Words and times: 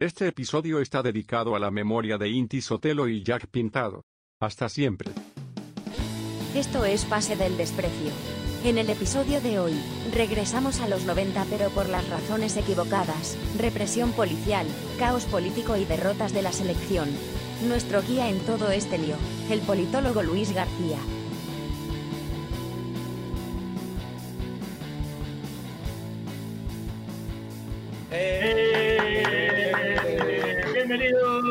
Este 0.00 0.28
episodio 0.28 0.78
está 0.78 1.02
dedicado 1.02 1.56
a 1.56 1.58
la 1.58 1.72
memoria 1.72 2.18
de 2.18 2.28
Inti 2.28 2.60
Sotelo 2.60 3.08
y 3.08 3.24
Jack 3.24 3.48
Pintado. 3.48 4.04
Hasta 4.38 4.68
siempre. 4.68 5.10
Esto 6.54 6.84
es 6.84 7.04
Pase 7.04 7.34
del 7.34 7.56
Desprecio. 7.56 8.12
En 8.62 8.78
el 8.78 8.90
episodio 8.90 9.40
de 9.40 9.58
hoy, 9.58 9.72
regresamos 10.14 10.78
a 10.78 10.86
los 10.86 11.04
90 11.04 11.44
pero 11.50 11.70
por 11.70 11.88
las 11.88 12.08
razones 12.08 12.56
equivocadas, 12.56 13.36
represión 13.58 14.12
policial, 14.12 14.68
caos 15.00 15.24
político 15.24 15.76
y 15.76 15.84
derrotas 15.84 16.32
de 16.32 16.42
la 16.42 16.52
selección. 16.52 17.08
Nuestro 17.66 18.00
guía 18.00 18.28
en 18.28 18.38
todo 18.46 18.70
este 18.70 18.98
lío, 18.98 19.16
el 19.50 19.58
politólogo 19.62 20.22
Luis 20.22 20.52
García. 20.52 21.00
¡Eh! 28.12 28.87
Bienvenidos 30.74 31.44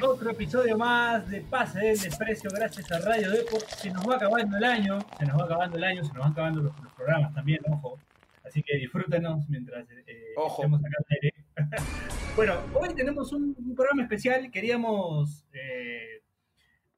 a 0.00 0.06
otro 0.06 0.30
episodio 0.30 0.78
más 0.78 1.28
de 1.28 1.40
Pase 1.40 1.80
del 1.80 1.98
Desprecio 1.98 2.50
gracias 2.54 2.90
a 2.92 2.98
Radio 3.00 3.30
Deport. 3.30 3.66
Se 3.68 3.90
nos 3.90 4.08
va 4.08 4.16
acabando 4.16 4.56
el 4.56 4.64
año, 4.64 4.98
se 5.18 5.26
nos 5.26 5.40
va 5.40 5.44
acabando 5.44 5.78
el 5.78 5.84
año, 5.84 6.04
se 6.04 6.12
nos 6.12 6.18
van 6.18 6.32
acabando 6.32 6.62
los, 6.62 6.80
los 6.80 6.92
programas 6.92 7.34
también, 7.34 7.60
ojo. 7.70 7.98
Así 8.44 8.62
que 8.62 8.76
disfrútenos 8.76 9.48
mientras 9.48 9.88
eh, 9.90 10.32
Ojo. 10.36 10.62
estemos 10.62 10.80
acá 10.80 10.96
al 10.98 11.06
aire. 11.10 11.34
bueno, 12.36 12.54
hoy 12.74 12.94
tenemos 12.94 13.32
un, 13.32 13.56
un 13.58 13.74
programa 13.74 14.02
especial. 14.02 14.50
Queríamos 14.50 15.44
eh, 15.52 16.22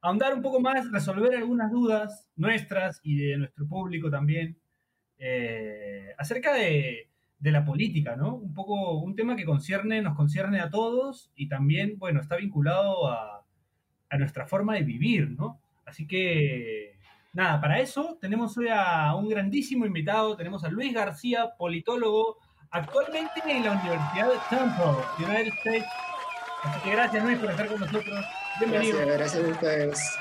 ahondar 0.01 0.33
un 0.33 0.41
poco 0.41 0.59
más, 0.59 0.91
resolver 0.91 1.35
algunas 1.35 1.71
dudas 1.71 2.27
nuestras 2.35 2.99
y 3.03 3.17
de 3.17 3.37
nuestro 3.37 3.67
público 3.67 4.09
también 4.11 4.57
eh, 5.17 6.13
acerca 6.17 6.53
de, 6.53 7.09
de 7.39 7.51
la 7.51 7.63
política, 7.65 8.15
¿no? 8.15 8.35
Un 8.35 8.53
poco 8.53 8.97
un 8.99 9.15
tema 9.15 9.35
que 9.35 9.45
concierne, 9.45 10.01
nos 10.01 10.15
concierne 10.15 10.59
a 10.61 10.69
todos 10.69 11.31
y 11.35 11.47
también, 11.47 11.97
bueno, 11.99 12.21
está 12.21 12.37
vinculado 12.37 13.07
a, 13.07 13.45
a 14.09 14.17
nuestra 14.17 14.45
forma 14.47 14.75
de 14.75 14.83
vivir, 14.83 15.29
¿no? 15.31 15.61
Así 15.85 16.07
que, 16.07 16.97
nada, 17.33 17.59
para 17.61 17.79
eso 17.79 18.17
tenemos 18.19 18.57
hoy 18.57 18.67
a 18.71 19.13
un 19.15 19.29
grandísimo 19.29 19.85
invitado, 19.85 20.35
tenemos 20.35 20.63
a 20.63 20.69
Luis 20.69 20.93
García, 20.93 21.51
politólogo, 21.57 22.37
actualmente 22.71 23.41
en 23.47 23.63
la 23.63 23.71
Universidad 23.73 24.27
de 24.29 24.39
Temple, 24.49 25.25
United 25.25 25.53
States. 25.57 25.85
Así 26.63 26.81
que 26.81 26.91
gracias 26.91 27.23
Luis 27.23 27.37
por 27.37 27.51
estar 27.51 27.67
con 27.67 27.79
nosotros. 27.79 28.25
Bienvenido. 28.59 28.97
Gracias, 29.05 29.17
gracias 29.35 29.43
a 29.43 29.51
ustedes. 29.51 30.17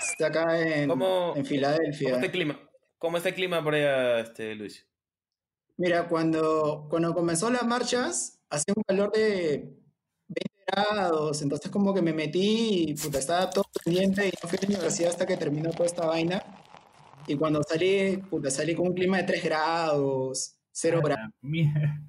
Está 0.00 0.26
acá 0.28 0.60
en, 0.60 0.88
¿Cómo- 0.88 1.32
en 1.34 1.44
Filadelfia. 1.44 2.08
¿Cómo 2.10 2.14
está 2.16 2.26
el 2.26 2.32
clima? 2.32 2.60
¿Cómo 2.98 3.16
está 3.16 3.28
el 3.30 3.34
clima 3.34 3.62
por 3.64 3.74
allá, 3.74 4.20
este, 4.20 4.54
Luis? 4.54 4.87
Mira, 5.78 6.08
cuando, 6.08 6.88
cuando 6.90 7.14
comenzó 7.14 7.50
las 7.50 7.64
marchas, 7.64 8.40
hacía 8.50 8.74
un 8.76 8.82
calor 8.82 9.12
de 9.12 9.76
20 10.26 10.64
grados, 10.66 11.40
entonces 11.40 11.70
como 11.70 11.94
que 11.94 12.02
me 12.02 12.12
metí 12.12 12.90
y 12.90 12.94
puta, 12.94 13.18
estaba 13.20 13.48
todo 13.48 13.64
pendiente 13.84 14.26
y 14.26 14.32
no 14.42 14.48
fui 14.48 14.58
a 14.58 14.62
la 14.62 14.68
universidad 14.68 15.10
hasta 15.12 15.24
que 15.24 15.36
terminó 15.36 15.70
toda 15.70 15.86
esta 15.86 16.04
vaina. 16.04 16.42
Y 17.28 17.36
cuando 17.36 17.62
salí, 17.62 18.16
puta, 18.28 18.50
salí 18.50 18.74
con 18.74 18.88
un 18.88 18.94
clima 18.94 19.18
de 19.18 19.22
3 19.22 19.44
grados, 19.44 20.56
0 20.72 21.00
grados. 21.04 21.24
Ah, 21.28 21.36
mierda. 21.42 22.00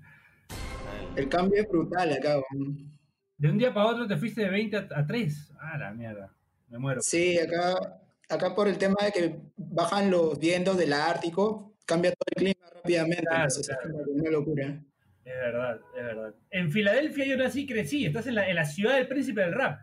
El 1.16 1.30
cambio 1.30 1.62
es 1.62 1.70
brutal 1.70 2.12
acá. 2.12 2.42
weón. 2.52 3.00
De 3.38 3.50
un 3.52 3.58
día 3.60 3.72
para 3.72 3.86
otro 3.86 4.08
te 4.08 4.18
fuiste 4.18 4.42
de 4.42 4.50
20 4.50 4.78
a, 4.78 4.88
a 4.96 5.06
3. 5.06 5.52
Ah, 5.60 5.78
la 5.78 5.94
mierda. 5.94 6.34
Me 6.70 6.80
muero. 6.80 7.02
Sí, 7.04 7.38
acá, 7.38 8.02
acá 8.30 8.56
por 8.56 8.68
el 8.68 8.80
tema 8.80 8.96
de 9.06 9.12
que 9.12 9.40
bajan 9.58 10.10
los 10.10 10.40
vientos 10.40 10.76
del 10.76 10.94
Ártico, 10.94 11.69
cambia 11.90 12.12
todo 12.12 12.26
el 12.28 12.36
clima 12.36 12.70
rápidamente, 12.76 13.24
Claro, 13.24 13.44
entonces 13.44 13.78
claro. 13.82 14.02
es 14.02 14.22
una 14.22 14.30
locura. 14.30 14.84
Es 15.26 15.36
verdad, 15.36 15.82
es 15.98 16.04
verdad. 16.04 16.36
En 16.52 16.72
Filadelfia 16.72 17.26
yo 17.26 17.38
nací 17.38 17.62
y 17.62 17.68
crecí. 17.68 18.06
Estás 18.06 18.28
en 18.28 18.36
la, 18.36 18.48
en 18.48 18.56
la 18.56 18.66
ciudad 18.66 18.96
del 18.96 19.08
príncipe 19.08 19.42
del 19.42 19.54
rap. 19.54 19.80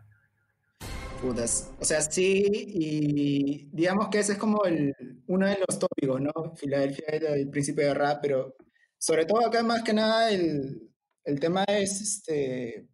Putas. 1.21 1.71
O 1.79 1.85
sea, 1.85 2.01
sí, 2.01 2.45
y 2.47 3.69
digamos 3.73 4.07
que 4.09 4.19
ese 4.19 4.33
es 4.33 4.37
como 4.37 4.63
el, 4.65 4.93
uno 5.27 5.47
de 5.47 5.57
los 5.67 5.79
tópicos, 5.79 6.21
¿no? 6.21 6.55
Filadelfia 6.55 7.05
es 7.07 7.21
el 7.23 7.49
príncipe 7.49 7.83
de 7.83 7.93
rap, 7.93 8.19
pero 8.21 8.55
sobre 8.97 9.25
todo 9.25 9.45
acá 9.45 9.63
más 9.63 9.83
que 9.83 9.93
nada 9.93 10.31
el, 10.31 10.89
el 11.23 11.39
tema 11.39 11.65
es 11.67 12.01
este, 12.01 12.87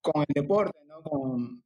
con 0.00 0.24
el 0.26 0.42
deporte, 0.42 0.78
¿no? 0.86 1.02
Con, 1.02 1.64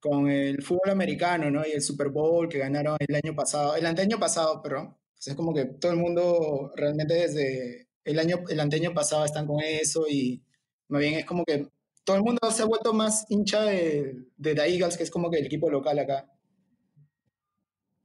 con 0.00 0.30
el 0.30 0.62
fútbol 0.62 0.90
americano, 0.90 1.50
¿no? 1.50 1.66
Y 1.66 1.72
el 1.72 1.82
Super 1.82 2.08
Bowl 2.08 2.48
que 2.48 2.58
ganaron 2.58 2.96
el 3.00 3.14
año 3.14 3.34
pasado, 3.34 3.76
el 3.76 3.86
anteaño 3.86 4.18
pasado, 4.18 4.60
perdón. 4.62 4.99
Pues 5.20 5.28
es 5.28 5.34
como 5.34 5.52
que 5.52 5.66
todo 5.66 5.92
el 5.92 5.98
mundo 5.98 6.72
realmente 6.76 7.12
desde 7.12 7.88
el 8.04 8.18
año, 8.18 8.38
el 8.48 8.58
anteaño 8.58 8.94
pasado 8.94 9.26
están 9.26 9.46
con 9.46 9.60
eso 9.60 10.06
y 10.08 10.42
más 10.88 11.02
bien 11.02 11.12
es 11.18 11.26
como 11.26 11.44
que 11.44 11.68
todo 12.04 12.16
el 12.16 12.22
mundo 12.22 12.50
se 12.50 12.62
ha 12.62 12.64
vuelto 12.64 12.94
más 12.94 13.26
hincha 13.28 13.64
de, 13.64 14.24
de 14.38 14.54
The 14.54 14.62
Eagles, 14.62 14.96
que 14.96 15.02
es 15.02 15.10
como 15.10 15.30
que 15.30 15.36
el 15.36 15.44
equipo 15.44 15.68
local 15.68 15.98
acá. 15.98 16.26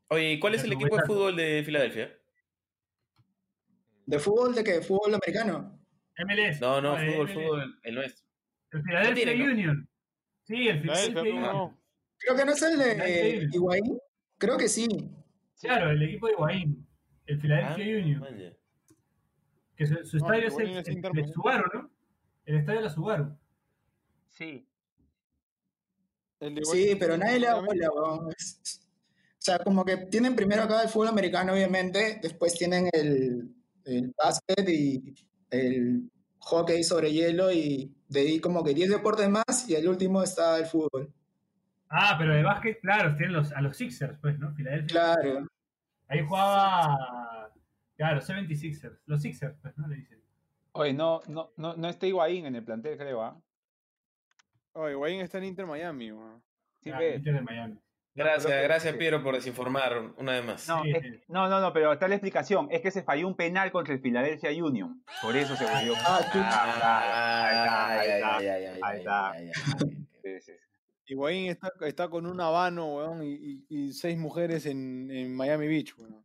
Oye, 0.10 0.34
¿y 0.34 0.40
¿cuál 0.42 0.56
es 0.56 0.66
el 0.66 0.74
equipo 0.74 0.98
de 0.98 1.04
fútbol 1.04 1.38
de 1.38 1.64
Filadelfia? 1.64 2.20
¿De 4.06 4.20
fútbol? 4.20 4.54
¿De 4.54 4.66
qué? 4.66 4.82
¿Fútbol 4.82 5.14
americano? 5.16 5.80
MLS. 6.18 6.60
No, 6.60 6.82
no, 6.82 7.00
eh, 7.00 7.12
fútbol, 7.14 7.28
MLS. 7.28 7.34
fútbol, 7.34 7.80
el 7.82 7.96
nuestro. 7.96 8.26
El 8.72 8.84
Philadelphia 8.84 9.26
No 9.26 9.32
tiene, 9.32 9.46
¿no? 9.46 9.52
Union. 9.54 9.90
Sí, 10.44 10.68
el 10.68 10.82
Philadelphia 10.82 11.22
Filadelfia, 11.22 11.34
Union. 11.40 11.54
no. 11.54 11.82
Creo 12.18 12.36
que 12.36 12.46
no 12.46 12.52
es 12.52 12.62
el 12.62 12.78
de 12.78 13.48
Higuaín. 13.54 14.00
Creo 14.38 14.58
que 14.58 14.68
sí. 14.68 14.86
Claro, 15.62 15.92
el 15.92 16.04
equipo 16.04 16.28
de 16.28 16.34
Higuaín. 16.34 16.85
El 17.26 17.38
Ah, 17.38 17.42
Philadelphia 17.42 17.98
Union. 18.04 18.22
vaya. 18.22 18.54
Que 19.76 19.88
su, 19.88 19.96
su 20.06 20.18
No, 20.18 20.26
estadio 20.34 20.48
es 20.48 20.58
el, 20.60 20.78
es 20.78 20.88
el-. 20.88 21.34
Subaru, 21.34 21.66
¿no? 21.74 21.92
El 22.46 22.56
estadio 22.58 22.80
de 22.80 22.86
la 22.86 22.92
Subaru. 22.92 23.38
Sí. 24.30 24.68
El 26.40 26.66
Sí, 26.66 26.96
pero 27.00 27.18
nadie 27.18 27.40
le 27.40 27.48
da 27.48 27.56
bola, 27.62 27.90
O 27.92 28.30
sea, 29.38 29.60
como 29.60 29.84
que 29.86 29.98
tienen 29.98 30.36
primero 30.36 30.64
acá 30.64 30.82
el 30.84 30.90
fútbol 30.90 31.08
americano, 31.10 31.54
obviamente, 31.54 32.20
después 32.22 32.54
tienen 32.54 32.90
el, 32.94 33.54
el 33.86 34.14
básquet 34.18 34.68
y 34.70 35.16
el 35.50 36.10
hockey 36.40 36.84
sobre 36.84 37.12
hielo 37.12 37.52
y 37.52 37.92
de 38.10 38.20
ahí 38.20 38.40
como 38.40 38.64
que 38.64 38.74
10 38.74 38.90
deportes 38.92 39.30
más 39.30 39.68
y 39.68 39.76
el 39.76 39.88
último 39.88 40.22
está 40.24 40.58
el 40.60 40.66
fútbol. 40.66 41.12
Ah, 41.90 42.16
pero 42.20 42.34
de 42.34 42.44
básquet, 42.44 42.80
claro, 42.82 43.16
tienen 43.16 43.34
los, 43.34 43.52
a 43.52 43.62
los 43.62 43.78
Sixers, 43.78 44.18
pues, 44.20 44.38
¿no? 44.40 44.54
Filadelfia. 44.54 44.88
Claro. 45.16 45.48
Ahí 46.08 46.26
jugaba. 46.26 47.52
Claro, 47.98 48.20
76ers. 48.22 49.00
Los 49.06 49.22
Sixers, 49.22 49.56
pues, 49.62 49.78
¿no? 49.78 49.88
Le 49.88 49.96
dicen. 49.98 50.22
Oye, 50.74 50.94
no, 50.94 51.22
no, 51.28 51.52
no, 51.58 51.76
no 51.76 51.88
está 51.88 52.06
Higuaín 52.06 52.46
en 52.46 52.56
el 52.56 52.64
plantel, 52.64 52.98
creo, 52.98 53.22
¿ah? 53.24 53.40
Oh, 54.74 54.90
Higuaín 54.90 55.22
está 55.22 55.38
en 55.38 55.46
Inter 55.46 55.66
Miami, 55.66 56.12
weón. 56.12 56.44
Sí, 56.82 56.92
Ah. 56.92 57.02
Inter 57.04 57.34
de 57.36 57.42
Miami. 57.42 57.80
Gracias, 58.14 58.64
gracias 58.64 58.96
Piero 58.96 59.22
por 59.22 59.36
desinformar 59.36 60.14
una 60.18 60.32
vez 60.34 60.46
más. 60.46 60.68
No, 60.70 60.84
es- 60.86 61.28
no, 61.28 61.50
no, 61.50 61.60
no, 61.60 61.74
pero 61.74 61.92
está 61.92 62.08
la 62.08 62.16
explicación. 62.16 62.70
Es 62.72 62.80
que 62.82 62.90
se 62.92 63.04
falló 63.04 63.28
un 63.28 63.36
penal 63.36 63.72
contra 63.74 63.94
el 63.94 64.00
Philadelphia 64.00 64.52
Union. 64.64 65.04
Por 65.22 65.36
eso 65.36 65.54
se 65.58 65.66
volvió. 65.66 65.94
Ah, 65.98 66.20
tú- 66.32 66.40
Ah, 66.42 67.90
ahí 68.82 69.00
está, 69.00 69.34
Higuaín 71.08 71.50
está, 71.50 71.72
está 71.82 72.10
con 72.10 72.26
un 72.26 72.40
habano, 72.42 72.96
weón, 72.96 73.24
y, 73.24 73.34
y- 73.34 73.66
y 73.70 73.94
seis 73.94 74.18
mujeres 74.18 74.66
en, 74.66 75.10
en 75.12 75.36
Miami 75.36 75.68
Beach, 75.68 75.94
weón. 75.98 76.24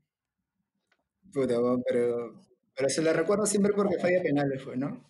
Puta, 1.32 1.60
weón, 1.60 1.82
pero, 1.86 2.42
pero 2.74 2.88
se 2.88 3.02
le 3.02 3.12
recuerda 3.12 3.46
siempre 3.46 3.72
porque 3.74 3.98
falla 3.98 4.22
penales, 4.22 4.62
fue, 4.62 4.76
¿no? 4.76 5.04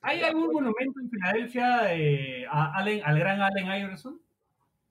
¿Hay 0.00 0.22
algún 0.22 0.52
monumento 0.52 1.00
en 1.00 1.10
Filadelfia 1.10 1.94
eh, 1.94 2.46
a 2.48 2.76
Allen, 2.78 3.00
al 3.04 3.18
gran 3.18 3.40
Allen 3.40 3.82
Iverson? 3.82 4.20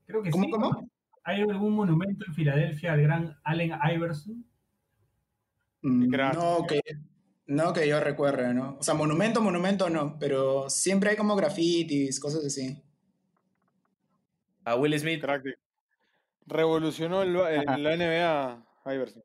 Creo 0.06 0.22
que 0.22 0.30
¿Cómo, 0.30 0.44
sí. 0.44 0.52
cómo? 0.52 0.90
¿Hay 1.24 1.42
algún 1.42 1.74
monumento 1.74 2.26
en 2.28 2.34
Filadelfia 2.34 2.94
al 2.94 3.02
gran 3.02 3.38
Allen 3.44 3.72
Iverson? 3.94 4.46
Mm. 5.82 6.10
No 6.10 6.66
que, 6.68 6.82
no 7.48 7.74
que 7.74 7.88
yo 7.88 8.00
recuerde, 8.02 8.54
¿no? 8.54 8.78
O 8.80 8.84
sea, 8.84 8.94
monumento, 8.94 9.42
monumento 9.42 9.90
no, 9.90 10.18
pero 10.20 10.70
siempre 10.70 11.12
hay 11.12 11.16
como 11.16 11.36
grafitis, 11.36 12.20
cosas 12.20 12.44
así. 12.46 12.82
A 14.66 14.76
Will 14.76 14.98
Smith. 15.00 15.22
Crack. 15.22 15.44
de- 15.44 15.58
Revolucionó 16.48 17.22
el, 17.24 17.34
la 17.34 17.96
NBA, 17.96 18.66
Iverson. 18.94 19.24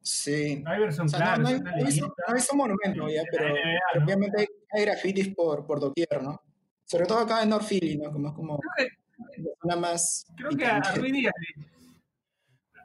Sí. 0.00 0.62
Iverson, 0.62 1.06
O 1.06 1.08
sea, 1.08 1.18
claro. 1.18 1.42
no, 1.42 1.50
no, 1.50 1.56
es 1.88 1.94
hay, 1.94 2.00
no, 2.00 2.56
monumento 2.56 3.08
ya, 3.08 3.22
pero, 3.32 3.48
NBA, 3.48 3.54
pero 3.92 4.00
¿no? 4.00 4.04
obviamente 4.06 4.48
hay, 4.72 4.82
grafitis 4.84 5.34
por, 5.34 5.66
por 5.66 5.80
doquier, 5.80 6.22
¿no? 6.22 6.40
Sobre 6.84 7.06
todo 7.06 7.18
acá 7.20 7.42
en 7.42 7.48
North 7.48 7.66
Philly, 7.66 7.96
¿no? 7.96 8.12
Como 8.12 8.28
es 8.28 8.34
como 8.34 8.58
Creo 8.58 8.72
que- 8.76 9.42
la 9.42 9.50
zona 9.62 9.76
más 9.76 10.26
Creo 10.36 10.50
que 10.50 10.66
a. 10.66 10.80
Ruiz 10.94 11.12
Díaz, 11.12 11.32
le- 11.40 11.64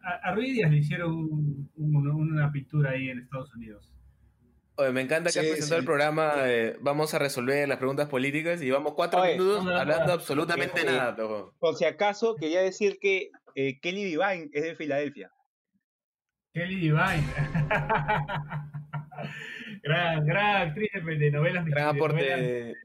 a, 0.04 0.30
a 0.30 0.36
Ruiz 0.36 0.54
Díaz 0.54 0.72
le 0.72 0.78
hicieron 0.78 1.12
un- 1.14 1.72
un- 1.76 2.08
una 2.08 2.52
pintura 2.52 2.92
ahí 2.92 3.10
en 3.10 3.20
Estados 3.20 3.54
Unidos. 3.54 3.92
Oye, 4.80 4.92
me 4.94 5.02
encanta 5.02 5.30
que 5.32 5.40
has 5.40 5.46
Sí, 5.46 5.52
presentado 5.52 5.80
sí. 5.80 5.82
el 5.82 5.86
programa. 5.86 6.34
eh, 6.46 6.78
vamos 6.80 7.14
a 7.14 7.20
resolver 7.20 7.68
las 7.68 7.78
preguntas 7.80 8.08
políticas 8.08 8.62
y 8.62 8.72
vamos 8.72 8.94
cuatro 8.94 9.20
Oye, 9.22 9.34
minutos 9.34 9.66
no, 9.66 9.72
no, 9.72 9.78
hablando 9.78 10.06
no. 10.08 10.14
absolutamente 10.14 10.86
nada. 10.86 11.16
Por 11.60 11.76
si 11.76 11.84
acaso, 11.86 12.36
quería 12.36 12.62
decir 12.62 12.98
que 13.02 13.30
eh, 13.56 13.80
Kelly 13.82 14.06
Divine 14.06 14.50
es 14.54 14.64
de 14.64 14.76
Filadelfia. 14.76 15.32
Kelly 16.54 16.76
Divine. 16.80 17.00
gran, 19.84 20.26
gran 20.26 20.68
actriz 20.70 20.90
de, 20.94 21.02
de 21.18 21.32
novelas 21.32 21.66
Gran 21.66 21.96
de 21.96 22.02
novelas- 22.02 22.36
aporte. 22.36 22.76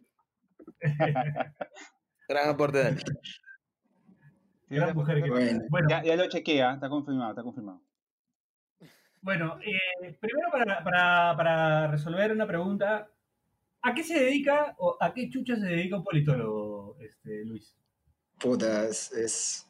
Gran 2.29 2.49
aporte 2.49 2.79
de 2.79 2.85
Dani. 2.85 3.01
Sí, 3.01 4.75
Gran 4.77 4.95
mujer 4.97 5.23
que 5.23 5.31
Bueno. 5.31 5.61
Bueno, 5.69 5.89
Ya, 5.91 6.03
ya 6.03 6.17
lo 6.17 6.27
chequea, 6.29 6.75
está 6.75 6.89
confirmado, 6.89 7.31
está 7.31 7.43
confirmado. 7.43 7.81
Bueno 9.25 9.59
eh, 9.63 10.17
primero 10.21 10.49
para, 10.53 10.85
para, 10.85 11.35
para 11.37 11.87
resolver 11.91 12.33
una 12.33 12.47
pregunta, 12.47 13.11
¿a 13.83 13.95
qué 13.95 14.03
se 14.05 14.19
dedica 14.25 14.75
o 14.79 14.97
a 15.01 15.13
qué 15.15 15.29
chucha 15.31 15.57
se 15.57 15.67
dedica 15.67 15.97
un 15.99 16.05
politólogo, 16.05 16.97
este, 17.01 17.45
Luis? 17.45 17.77
Puta, 18.39 18.85
es, 18.87 19.13
es- 19.13 19.67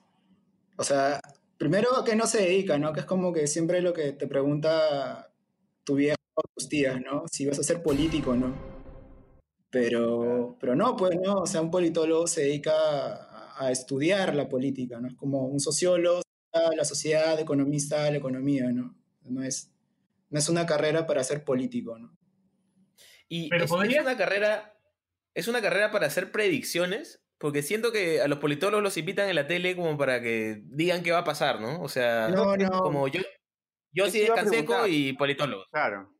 O 0.78 0.84
sea, 0.84 1.20
primero 1.58 1.96
a 1.96 2.04
qué 2.04 2.16
no 2.16 2.26
se 2.26 2.42
dedica, 2.42 2.78
¿no? 2.78 2.92
Que 2.92 3.00
es 3.00 3.06
como 3.06 3.32
que 3.32 3.46
siempre 3.46 3.80
lo 3.82 3.92
que 3.92 4.12
te 4.12 4.26
pregunta 4.28 5.32
tu 5.84 5.96
vieja 5.96 6.16
o 6.34 6.42
tus 6.56 6.68
tías, 6.68 7.00
¿no? 7.00 7.24
Si 7.30 7.46
vas 7.46 7.58
a 7.58 7.62
ser 7.64 7.82
político, 7.82 8.34
¿no? 8.36 8.54
Pero, 9.70 10.56
pero 10.60 10.76
no, 10.76 10.96
pues 10.96 11.16
no, 11.22 11.34
o 11.42 11.46
sea, 11.46 11.60
un 11.60 11.70
politólogo 11.70 12.26
se 12.26 12.42
dedica 12.42 12.72
a, 12.74 13.66
a 13.66 13.70
estudiar 13.72 14.34
la 14.34 14.48
política, 14.48 15.00
¿no? 15.00 15.08
Es 15.08 15.14
como 15.16 15.46
un 15.46 15.60
sociólogo, 15.60 16.22
la 16.76 16.84
sociedad, 16.84 17.38
economista, 17.40 18.10
la 18.10 18.18
economía, 18.18 18.70
¿no? 18.72 18.94
No 19.24 19.42
es, 19.42 19.72
no 20.30 20.38
es 20.38 20.48
una 20.48 20.66
carrera 20.66 21.06
para 21.06 21.24
ser 21.24 21.44
político, 21.44 21.98
¿no? 21.98 22.16
Y 23.28 23.48
Pero 23.48 23.64
es, 23.64 23.70
podría- 23.70 23.98
es 24.00 24.02
una 24.06 24.16
carrera, 24.16 24.74
es 25.34 25.48
una 25.48 25.60
carrera 25.62 25.90
para 25.90 26.06
hacer 26.06 26.30
predicciones, 26.30 27.22
porque 27.38 27.62
siento 27.62 27.90
que 27.92 28.20
a 28.20 28.28
los 28.28 28.38
politólogos 28.38 28.82
los 28.82 28.96
invitan 28.96 29.28
en 29.28 29.34
la 29.34 29.46
tele 29.46 29.74
como 29.76 29.96
para 29.98 30.20
que 30.20 30.62
digan 30.66 31.02
qué 31.02 31.10
va 31.12 31.18
a 31.18 31.24
pasar, 31.24 31.60
¿no? 31.60 31.80
O 31.82 31.88
sea, 31.88 32.28
No, 32.28 32.56
no. 32.56 32.70
como 32.82 33.08
yo, 33.08 33.20
yo 33.92 34.08
sí 34.10 34.20
descanseco 34.20 34.86
y 34.86 35.12
politólogo. 35.14 35.64
Claro. 35.70 36.10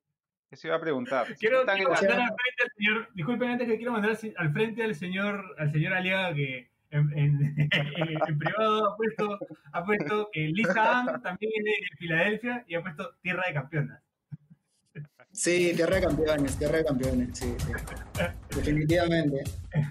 Eso 0.50 0.68
iba 0.68 0.76
a 0.76 0.80
preguntar. 0.80 1.26
Quiero, 1.38 1.64
mandar 1.64 1.76
al 1.80 1.96
frente 1.96 2.62
al 2.62 2.70
señor, 2.76 3.08
disculpen 3.14 3.50
antes 3.50 3.66
que 3.68 3.76
quiero 3.76 3.92
mandar 3.92 4.16
al 4.36 4.52
frente 4.52 4.82
al 4.84 4.94
señor, 4.94 5.54
al 5.58 5.72
señor 5.72 5.92
Aliaga 5.94 6.34
que 6.34 6.70
en, 6.94 7.18
en- 7.18 7.56
en- 7.72 8.28
en 8.28 8.38
privado 8.38 8.92
ha 8.92 8.96
puesto, 8.96 9.38
ha 9.72 9.84
puesto 9.84 10.28
que 10.32 10.40
Lisa 10.48 11.00
Ann 11.00 11.22
también 11.22 11.52
es 11.58 11.90
de 11.90 11.96
Filadelfia 11.98 12.64
y 12.68 12.74
ha 12.74 12.82
puesto 12.82 13.10
tierra 13.22 13.42
de 13.48 13.54
campeonas. 13.54 14.00
Sí, 15.32 15.72
tierra 15.74 15.96
de 15.96 16.02
campeones, 16.02 16.56
tierra 16.56 16.78
de 16.78 16.84
campeones, 16.84 17.36
sí, 17.36 17.52
sí. 17.58 17.72
Definitivamente. 18.56 19.42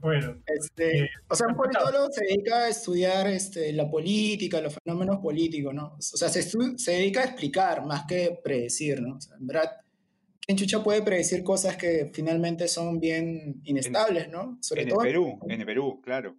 Bueno, 0.00 0.36
Este, 0.46 1.04
Eh, 1.04 1.10
o 1.28 1.34
sea, 1.36 1.46
un 1.48 1.54
politólogo 1.54 2.10
se 2.10 2.24
dedica 2.24 2.64
a 2.64 2.68
estudiar 2.68 3.26
este, 3.28 3.72
la 3.74 3.88
política, 3.88 4.60
los 4.60 4.74
fenómenos 4.82 5.18
políticos, 5.18 5.72
¿no? 5.74 5.94
O 5.96 6.00
sea, 6.00 6.28
se, 6.30 6.40
estu- 6.40 6.76
se 6.78 6.92
dedica 6.92 7.20
a 7.20 7.24
explicar 7.26 7.84
más 7.84 8.04
que 8.08 8.40
predecir, 8.42 9.00
¿no? 9.02 9.16
O 9.16 9.20
sea, 9.20 9.36
en 9.36 9.46
verdad, 9.46 9.70
¿quién 10.40 10.56
chucha 10.58 10.82
puede 10.82 11.02
predecir 11.02 11.44
cosas 11.44 11.76
que 11.76 12.10
finalmente 12.14 12.66
son 12.66 12.98
bien 12.98 13.60
inestables, 13.64 14.28
¿no? 14.30 14.58
Sobre 14.62 14.82
En 14.82 14.88
el 14.88 14.94
todo 14.94 15.02
Perú, 15.04 15.38
en 15.48 15.60
el 15.60 15.66
Perú, 15.66 16.00
claro. 16.02 16.34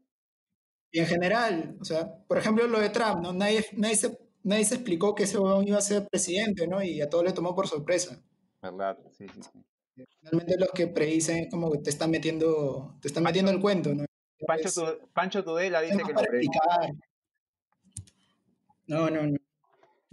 Y 0.91 0.99
en 0.99 1.05
general. 1.07 1.77
O 1.79 1.85
sea, 1.85 2.13
por 2.27 2.37
ejemplo, 2.37 2.67
lo 2.67 2.79
de 2.79 2.89
Trump, 2.89 3.21
¿no? 3.21 3.33
Nadie, 3.33 3.65
nadie, 3.73 3.95
se, 3.95 4.17
nadie 4.43 4.65
se 4.65 4.75
explicó 4.75 5.15
que 5.15 5.23
ese 5.23 5.37
huevón 5.39 5.67
iba 5.67 5.77
a 5.77 5.81
ser 5.81 6.07
presidente, 6.07 6.67
¿no? 6.67 6.81
Y 6.83 7.01
a 7.01 7.09
todos 7.09 7.23
le 7.25 7.33
tomó 7.33 7.55
por 7.55 7.67
sorpresa. 7.67 8.21
¿Verdad? 8.61 8.97
Sí, 9.11 9.25
sí, 9.33 9.41
sí. 9.43 10.05
Finalmente 10.21 10.55
los 10.57 10.69
que 10.71 10.87
predicen 10.87 11.43
es 11.45 11.49
como 11.51 11.71
que 11.71 11.79
te 11.79 11.89
están 11.89 12.09
metiendo, 12.11 12.97
te 13.01 13.07
están 13.09 13.23
metiendo 13.23 13.51
el 13.51 13.59
cuento, 13.59 13.93
¿no? 13.93 14.05
Pancho, 14.47 14.67
Es- 14.69 14.75
Tu- 14.75 15.09
Pancho 15.13 15.43
Tudela 15.43 15.81
dice 15.81 15.97
que 15.97 16.13
lo 16.13 16.19
explicar. 16.21 16.91
No, 18.87 19.09
no, 19.09 19.27
no. 19.27 19.37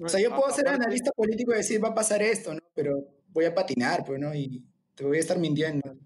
O 0.05 0.08
sea, 0.08 0.20
yo 0.20 0.34
puedo 0.34 0.50
ser 0.55 0.69
analista 0.69 1.11
político 1.12 1.52
y 1.52 1.56
decir 1.56 1.82
va 1.82 1.88
a 1.88 1.94
pasar 1.94 2.22
esto, 2.22 2.52
¿no? 2.55 2.61
Pero 2.75 3.05
voy 3.29 3.46
a 3.46 3.55
patinar, 3.55 4.05
pues, 4.05 4.20
¿no? 4.20 4.34
Y 4.34 4.64
te 4.94 5.05
voy 5.05 5.17
a 5.17 5.20
estar 5.20 5.38
mintiendo. 5.38 5.96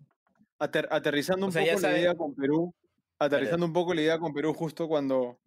Ater- 0.58 0.88
aterrizando 0.90 1.46
O 1.46 1.48
un 1.48 1.52
sea, 1.52 1.64
poco 1.64 1.80
la 1.80 1.98
idea 1.98 2.14
con 2.14 2.34
Perú, 2.34 2.74
aterrizando 3.20 3.66
un 3.66 3.72
poco 3.72 3.94
la 3.94 4.02
idea 4.02 4.18
con 4.18 4.32
Perú 4.32 4.52
justo 4.54 4.88
cuando 4.88 5.38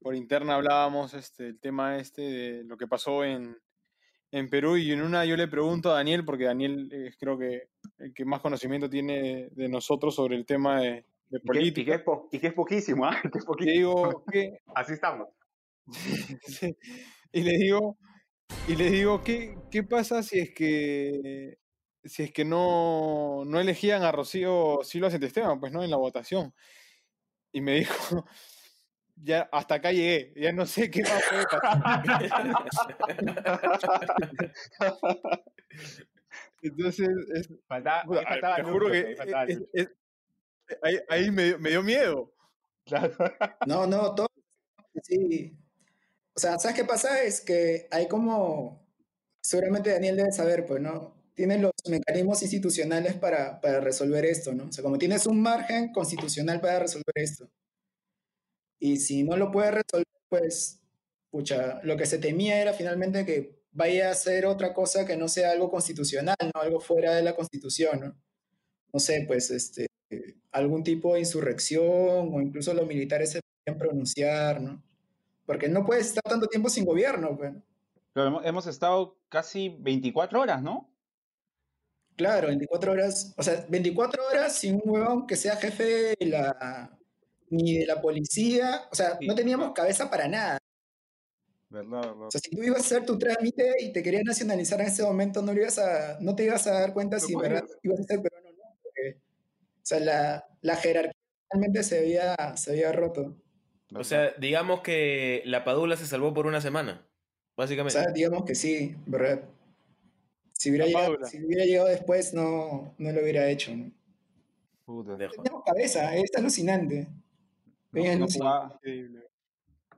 por 0.00 0.14
interna 0.14 0.54
hablábamos 0.56 1.14
este, 1.14 1.48
el 1.48 1.58
tema 1.60 1.98
este 1.98 2.22
de 2.22 2.64
lo 2.64 2.76
que 2.76 2.86
pasó 2.86 3.24
en, 3.24 3.56
en 4.32 4.50
Perú 4.50 4.76
y 4.76 4.92
en 4.92 5.02
una 5.02 5.24
yo 5.24 5.36
le 5.36 5.48
pregunto 5.48 5.90
a 5.90 5.94
Daniel, 5.96 6.24
porque 6.24 6.44
Daniel 6.44 6.90
es 6.92 7.16
creo 7.18 7.38
que 7.38 7.68
el 7.98 8.12
que 8.14 8.24
más 8.24 8.40
conocimiento 8.40 8.90
tiene 8.90 9.48
de 9.52 9.68
nosotros 9.68 10.14
sobre 10.14 10.36
el 10.36 10.44
tema 10.46 10.80
de, 10.80 11.06
de 11.30 11.40
Y 11.42 11.50
que, 11.50 11.60
y 11.68 11.84
que 11.84 11.84
política. 11.84 11.94
es 11.96 12.02
po- 12.02 12.28
y 12.32 12.38
que 12.38 12.46
es 12.48 12.54
poquísimo, 12.54 13.06
¿ah? 13.06 13.16
Que 13.32 13.38
es 13.38 13.44
poquísimo. 13.44 13.74
digo, 13.74 14.24
¿qué? 14.30 14.58
Así 14.74 14.92
estamos. 14.94 15.28
Sí. 16.46 16.76
Y 17.32 17.42
le 17.42 17.52
digo, 17.58 17.98
y 18.68 18.76
le 18.76 18.90
digo, 18.90 19.22
¿qué, 19.22 19.56
qué 19.70 19.82
pasa 19.82 20.22
si 20.22 20.38
es 20.38 20.54
que 20.54 21.58
si 22.04 22.22
es 22.24 22.32
que 22.32 22.44
no, 22.44 23.44
no 23.46 23.60
elegían 23.60 24.02
a 24.02 24.12
Rocío 24.12 24.80
Silva 24.82 25.08
Esteban, 25.08 25.58
pues 25.60 25.72
no, 25.72 25.82
en 25.82 25.90
la 25.90 25.96
votación? 25.96 26.54
Y 27.54 27.60
me 27.60 27.76
dijo, 27.76 28.26
ya 29.16 29.48
hasta 29.52 29.76
acá 29.76 29.92
llegué, 29.92 30.32
ya 30.36 30.52
no 30.52 30.66
sé 30.66 30.90
qué 30.90 31.02
más 31.02 31.22
puede 31.30 31.46
pasar. 31.46 32.02
Entonces, 36.62 37.08
es- 37.34 37.48
Faltaba, 37.68 38.02
puta, 38.04 38.20
ahí 38.20 38.26
faltaba 38.26 38.56
te 38.56 38.62
Lucho, 38.62 38.72
juro 38.72 38.90
que 38.90 39.16
ahí 39.34 39.52
es- 39.52 39.62
es- 39.72 39.90
ahí, 40.82 40.98
ahí 41.08 41.30
me, 41.30 41.44
dio- 41.44 41.58
me 41.58 41.70
dio 41.70 41.82
miedo. 41.82 42.32
No, 43.66 43.86
no, 43.86 44.14
todo. 44.14 44.28
Sí. 45.02 45.56
O 46.36 46.40
sea, 46.40 46.58
¿sabes 46.58 46.76
qué 46.76 46.84
pasa? 46.84 47.22
Es 47.22 47.40
que 47.40 47.88
hay 47.90 48.08
como. 48.08 48.84
Seguramente 49.42 49.90
Daniel 49.92 50.16
debe 50.16 50.32
saber, 50.32 50.66
pues, 50.66 50.80
¿no? 50.82 51.14
Tienes 51.34 51.60
los 51.60 51.72
mecanismos 51.88 52.42
institucionales 52.42 53.14
para, 53.14 53.60
para 53.60 53.80
resolver 53.80 54.24
esto, 54.24 54.54
¿no? 54.54 54.66
O 54.66 54.72
sea, 54.72 54.84
como 54.84 54.98
tienes 54.98 55.26
un 55.26 55.40
margen 55.40 55.92
constitucional 55.92 56.60
para 56.60 56.78
resolver 56.78 57.12
esto. 57.16 57.48
Y 58.78 58.98
si 58.98 59.24
no 59.24 59.36
lo 59.36 59.50
puedes 59.50 59.74
resolver, 59.74 60.06
pues, 60.28 60.80
pucha, 61.30 61.80
lo 61.82 61.96
que 61.96 62.06
se 62.06 62.18
temía 62.18 62.60
era 62.60 62.72
finalmente 62.72 63.26
que 63.26 63.62
vaya 63.72 64.10
a 64.10 64.14
ser 64.14 64.46
otra 64.46 64.72
cosa 64.72 65.04
que 65.04 65.16
no 65.16 65.28
sea 65.28 65.50
algo 65.50 65.70
constitucional, 65.70 66.36
¿no? 66.40 66.60
Algo 66.60 66.80
fuera 66.80 67.14
de 67.14 67.22
la 67.22 67.34
constitución, 67.34 68.00
¿no? 68.00 68.16
No 68.92 69.00
sé, 69.00 69.24
pues, 69.26 69.50
este, 69.50 69.88
algún 70.52 70.84
tipo 70.84 71.14
de 71.14 71.20
insurrección 71.20 72.30
o 72.32 72.40
incluso 72.40 72.72
los 72.74 72.86
militares 72.86 73.32
se 73.32 73.40
podrían 73.40 73.78
pronunciar, 73.78 74.60
¿no? 74.60 74.82
Porque 75.46 75.68
no 75.68 75.84
puedes 75.84 76.06
estar 76.06 76.22
tanto 76.22 76.46
tiempo 76.46 76.68
sin 76.68 76.84
gobierno, 76.84 77.36
pues. 77.36 77.52
Pero 78.12 78.42
hemos 78.44 78.66
estado 78.68 79.18
casi 79.28 79.76
24 79.80 80.40
horas, 80.40 80.62
¿no? 80.62 80.93
Claro, 82.16 82.46
24 82.48 82.92
horas, 82.92 83.34
o 83.36 83.42
sea, 83.42 83.64
24 83.68 84.26
horas 84.28 84.56
sin 84.56 84.76
un 84.76 84.82
huevón 84.84 85.26
que 85.26 85.36
sea 85.36 85.56
jefe 85.56 86.14
de 86.18 86.26
la, 86.26 86.96
ni 87.50 87.78
de 87.78 87.86
la 87.86 88.00
policía, 88.00 88.82
o 88.90 88.94
sea, 88.94 89.18
Sí. 89.18 89.26
no 89.26 89.34
teníamos 89.34 89.72
cabeza 89.72 90.10
para 90.10 90.28
nada. 90.28 90.58
¿Verdad, 91.70 92.02
verdad? 92.02 92.22
O 92.26 92.30
sea, 92.30 92.40
si 92.40 92.50
tú 92.54 92.62
ibas 92.62 92.78
a 92.78 92.80
hacer 92.82 93.04
tu 93.06 93.18
trámite 93.18 93.74
y 93.80 93.92
te 93.92 94.02
querías 94.02 94.22
nacionalizar 94.24 94.80
en 94.80 94.86
ese 94.86 95.02
momento, 95.02 95.42
no, 95.42 95.52
lo 95.52 95.60
ibas 95.60 95.78
a, 95.78 96.18
no 96.20 96.36
te 96.36 96.44
ibas 96.44 96.66
a 96.68 96.72
dar 96.80 96.92
cuenta 96.94 97.18
si 97.18 97.34
verdad 97.34 97.64
ibas 97.82 98.00
a 98.00 98.04
ser 98.04 98.20
peruano 98.22 98.48
o 98.48 98.52
no. 98.52 98.78
Porque, 98.82 99.16
o 99.18 99.80
sea, 99.82 99.98
la, 100.00 100.46
la 100.62 100.76
jerarquía 100.76 101.12
realmente 101.50 101.82
se 101.82 101.98
había, 101.98 102.56
se 102.56 102.70
había 102.72 102.92
roto. 102.92 103.36
O 103.96 104.04
sea, 104.04 104.32
digamos 104.38 104.80
que 104.82 105.42
la 105.46 105.64
Padula 105.64 105.96
se 105.96 106.06
salvó 106.06 106.32
por 106.32 106.46
una 106.46 106.60
semana, 106.60 107.08
O 107.56 107.62
básicamente. 107.62 107.98
sea, 108.00 108.12
digamos 108.12 108.44
que 108.44 108.54
sí, 108.54 108.94
¿verdad? 109.06 109.42
Si 110.64 110.70
hubiera, 110.70 110.86
llegado, 110.86 111.24
si 111.26 111.44
hubiera 111.44 111.64
llegado 111.66 111.88
después, 111.88 112.32
no, 112.32 112.94
no 112.96 113.12
lo 113.12 113.20
hubiera 113.20 113.50
hecho. 113.50 113.76
¿no? 113.76 113.90
Puta. 114.86 115.14
Dejo. 115.16 115.34
Teníamos 115.34 115.62
cabeza, 115.62 116.16
es 116.16 116.30
alucinante. 116.34 117.06
No, 117.92 118.16
no 118.16 118.26
jugaba, 118.26 118.80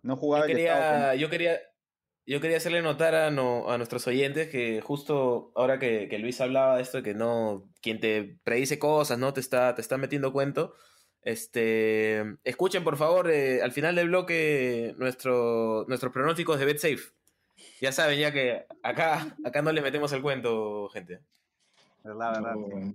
no 0.02 0.16
jugaba 0.16 0.44
Yo 0.46 0.48
quería, 0.48 1.14
yo 1.14 1.30
quería, 1.30 1.60
yo 2.26 2.40
quería 2.40 2.56
hacerle 2.56 2.82
notar 2.82 3.14
a, 3.14 3.30
no- 3.30 3.70
a 3.70 3.78
nuestros 3.78 4.06
oyentes 4.08 4.48
que 4.48 4.80
justo 4.80 5.52
ahora 5.54 5.78
que, 5.78 6.08
que 6.08 6.18
Luis 6.18 6.40
hablaba 6.40 6.76
de 6.76 6.82
esto, 6.82 7.02
que 7.02 7.14
no, 7.14 7.70
quien 7.80 8.00
te 8.00 8.38
predice 8.42 8.78
cosas, 8.80 9.18
¿no? 9.18 9.32
Te 9.32 9.40
está, 9.40 9.74
te 9.76 9.80
está 9.82 9.96
metiendo 9.98 10.32
cuento. 10.32 10.74
Este, 11.22 12.24
escuchen 12.44 12.82
por 12.84 12.96
favor 12.96 13.30
eh, 13.30 13.62
al 13.62 13.70
final 13.72 13.94
del 13.94 14.08
bloque 14.08 14.94
nuestro, 14.98 15.84
nuestros 15.86 16.12
pronósticos 16.12 16.58
de 16.58 16.64
BetSafe. 16.66 17.12
Ya 17.80 17.92
saben, 17.92 18.18
ya 18.18 18.32
que 18.32 18.64
acá, 18.82 19.36
acá 19.44 19.62
no 19.62 19.70
le 19.72 19.82
metemos 19.82 20.12
el 20.12 20.22
cuento, 20.22 20.88
gente. 20.88 21.20
¿Verdad, 22.02 22.32
verdad? 22.34 22.54
No. 22.54 22.94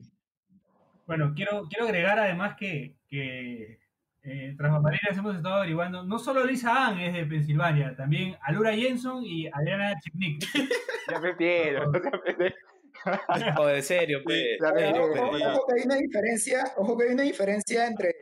Bueno, 1.05 1.33
quiero, 1.35 1.63
quiero 1.69 1.85
agregar 1.85 2.17
además 2.19 2.55
que, 2.57 2.95
que 3.07 3.79
eh, 4.23 4.55
tras 4.57 4.71
bambalinas 4.71 5.17
hemos 5.17 5.35
estado 5.35 5.55
averiguando, 5.55 6.03
no 6.03 6.17
solo 6.19 6.45
Lisa 6.45 6.87
Ann 6.87 6.99
es 6.99 7.13
de 7.13 7.25
Pensilvania, 7.25 7.95
también 7.95 8.37
Alura 8.41 8.73
Jenson 8.73 9.23
y 9.25 9.47
Adriana 9.47 9.99
Chipnik. 9.99 10.45
Ya 11.11 11.19
me 11.19 11.33
pierdo. 11.33 11.91
O 13.57 13.65
de 13.65 13.81
serio, 13.81 14.21
pe. 14.23 14.57
Ya 14.61 14.71
me- 14.73 14.89
Ojo, 14.99 15.11
ojo- 15.13 15.35
ojo 15.35 15.65
que 15.67 15.79
hay 15.79 15.85
una 15.85 15.95
diferencia, 15.95 16.63
ojo 16.77 16.95
que 16.97 17.05
hay 17.07 17.13
una 17.13 17.23
diferencia 17.23 17.87
entre 17.87 18.13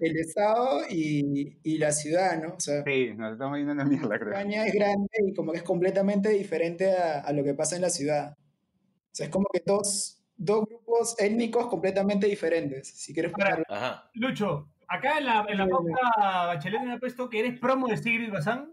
el 0.00 0.16
estado 0.18 0.80
y, 0.88 1.58
y 1.62 1.78
la 1.78 1.92
ciudad, 1.92 2.40
¿no? 2.42 2.54
O 2.54 2.60
sea, 2.60 2.82
Sí, 2.84 3.12
nos 3.16 3.32
estamos 3.32 3.58
yendo 3.58 3.72
a 3.72 3.76
la 3.76 3.84
mierda, 3.84 4.18
creo. 4.18 4.30
España 4.32 4.66
es 4.66 4.74
grande 4.74 5.08
y 5.26 5.34
como 5.34 5.52
que 5.52 5.58
es 5.58 5.64
completamente 5.64 6.28
diferente 6.30 6.92
a, 6.96 7.20
a 7.20 7.32
lo 7.32 7.44
que 7.44 7.54
pasa 7.54 7.76
en 7.76 7.82
la 7.82 7.90
ciudad. 7.90 8.32
O 8.38 9.14
sea, 9.14 9.26
es 9.26 9.32
como 9.32 9.46
que 9.52 9.62
dos, 9.64 10.22
dos 10.36 10.64
grupos 10.66 11.16
étnicos 11.20 11.66
completamente 11.66 12.26
diferentes. 12.26 12.88
Si 12.88 13.12
quieres 13.12 13.32
ponerlo. 13.32 13.64
Ajá. 13.68 14.10
Lucho, 14.14 14.68
acá 14.88 15.18
en 15.18 15.26
la, 15.26 15.46
en 15.48 15.58
la 15.58 15.68
pauta 15.68 16.46
Bachelet 16.46 16.82
me 16.82 16.92
ha 16.94 16.98
puesto 16.98 17.28
que 17.28 17.40
eres 17.40 17.58
promo 17.60 17.88
de 17.88 17.96
Sigrid 17.96 18.30
Bazán. 18.32 18.72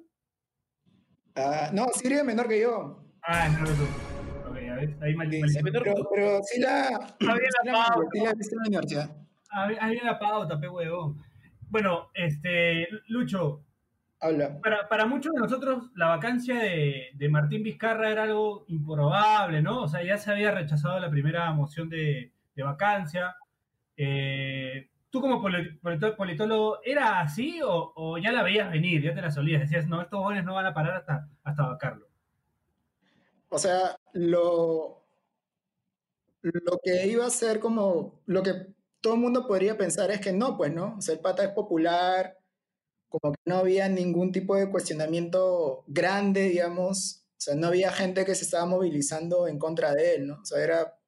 Ah, 1.36 1.70
no, 1.74 1.88
Siria 1.94 2.20
es 2.20 2.26
menor 2.26 2.48
que 2.48 2.62
yo. 2.62 3.04
Ah, 3.22 3.48
no, 3.50 3.60
no. 3.66 4.50
Ok, 4.50 4.58
a 4.70 4.76
ver, 4.76 4.98
ahí 5.02 5.14
mal, 5.16 5.30
Sí, 5.32 5.40
mal- 5.42 5.50
sí, 5.50 5.60
pero, 5.64 6.10
pero 6.10 6.40
sí 6.44 6.60
la, 6.60 7.16
sí 7.20 7.26
la 7.26 7.34
la, 7.64 7.96
sí 8.12 8.20
la 8.24 8.30
he 8.32 8.34
visto 8.36 8.56
en 8.56 8.60
la 8.62 8.68
universidad. 8.68 9.10
Ah, 9.12 9.16
Ahí 9.16 9.27
viene 9.66 10.04
la 10.04 10.20
pauta, 10.20 10.60
pe 10.60 10.70
huevón. 10.70 11.22
Bueno, 11.70 12.10
este, 12.14 12.88
Lucho, 13.08 13.64
Habla. 14.20 14.60
para, 14.62 14.88
para 14.88 15.06
muchos 15.06 15.34
de 15.34 15.42
nosotros 15.42 15.92
la 15.96 16.08
vacancia 16.08 16.58
de, 16.60 17.10
de 17.14 17.30
Martín 17.30 17.64
Vizcarra 17.64 18.10
era 18.10 18.24
algo 18.24 18.66
improbable, 18.68 19.62
¿no? 19.62 19.84
O 19.84 19.88
sea, 19.88 20.04
ya 20.04 20.18
se 20.18 20.32
había 20.32 20.52
rechazado 20.52 21.00
la 21.00 21.10
primera 21.10 21.52
moción 21.54 21.90
de, 21.90 22.32
de 22.56 22.64
vacancia. 22.64 23.36
Eh, 23.96 24.90
¿Tú 25.10 25.22
como 25.22 25.42
politólogo, 25.42 26.80
era 26.84 27.22
así 27.22 27.62
o, 27.64 27.94
o 27.96 28.18
ya 28.18 28.32
la 28.32 28.44
veías 28.44 28.70
venir, 28.70 29.02
ya 29.02 29.14
te 29.16 29.22
la 29.22 29.32
solías? 29.32 29.62
Decías, 29.62 29.88
no, 29.88 30.02
estos 30.02 30.20
jóvenes 30.20 30.44
no 30.46 30.54
van 30.54 30.66
a 30.66 30.74
parar 30.74 30.96
hasta, 30.98 31.30
hasta 31.44 31.66
vacarlo. 31.66 32.08
O 33.50 33.58
sea, 33.58 33.96
lo, 34.14 35.06
lo 36.42 36.80
que 36.84 37.08
iba 37.08 37.26
a 37.26 37.30
ser 37.30 37.60
como, 37.60 38.22
lo 38.26 38.44
que 38.44 38.68
todo 39.08 39.16
el 39.16 39.22
mundo 39.22 39.48
podría 39.48 39.78
pensar 39.78 40.12
es 40.12 40.20
que 40.20 40.34
no, 40.34 40.58
pues, 40.58 40.74
¿no? 40.74 40.98
O 40.98 41.02
sea, 41.02 41.16
el 41.16 41.22
pata 41.22 41.42
es 41.42 41.52
popular, 41.52 42.38
como 43.08 43.32
que 43.32 43.40
no 43.46 43.56
había 43.56 43.88
ningún 43.88 44.34
tipo 44.34 44.54
de 44.58 44.70
cuestionamiento 44.70 45.86
grande, 45.88 46.50
digamos. 46.50 47.24
O 47.32 47.40
sea, 47.40 47.56
no 47.56 47.68
había 47.68 47.90
gente 47.94 48.26
que 48.26 48.36
se 48.36 48.44
estaba 48.44 48.66
movilizando 48.66 49.48
en 49.48 49.60
contra 49.60 49.94
de 49.94 50.16
él, 50.16 50.28
¿no? 50.28 50.42
O 50.42 50.46
sea, 50.46 50.62
era, 50.62 51.00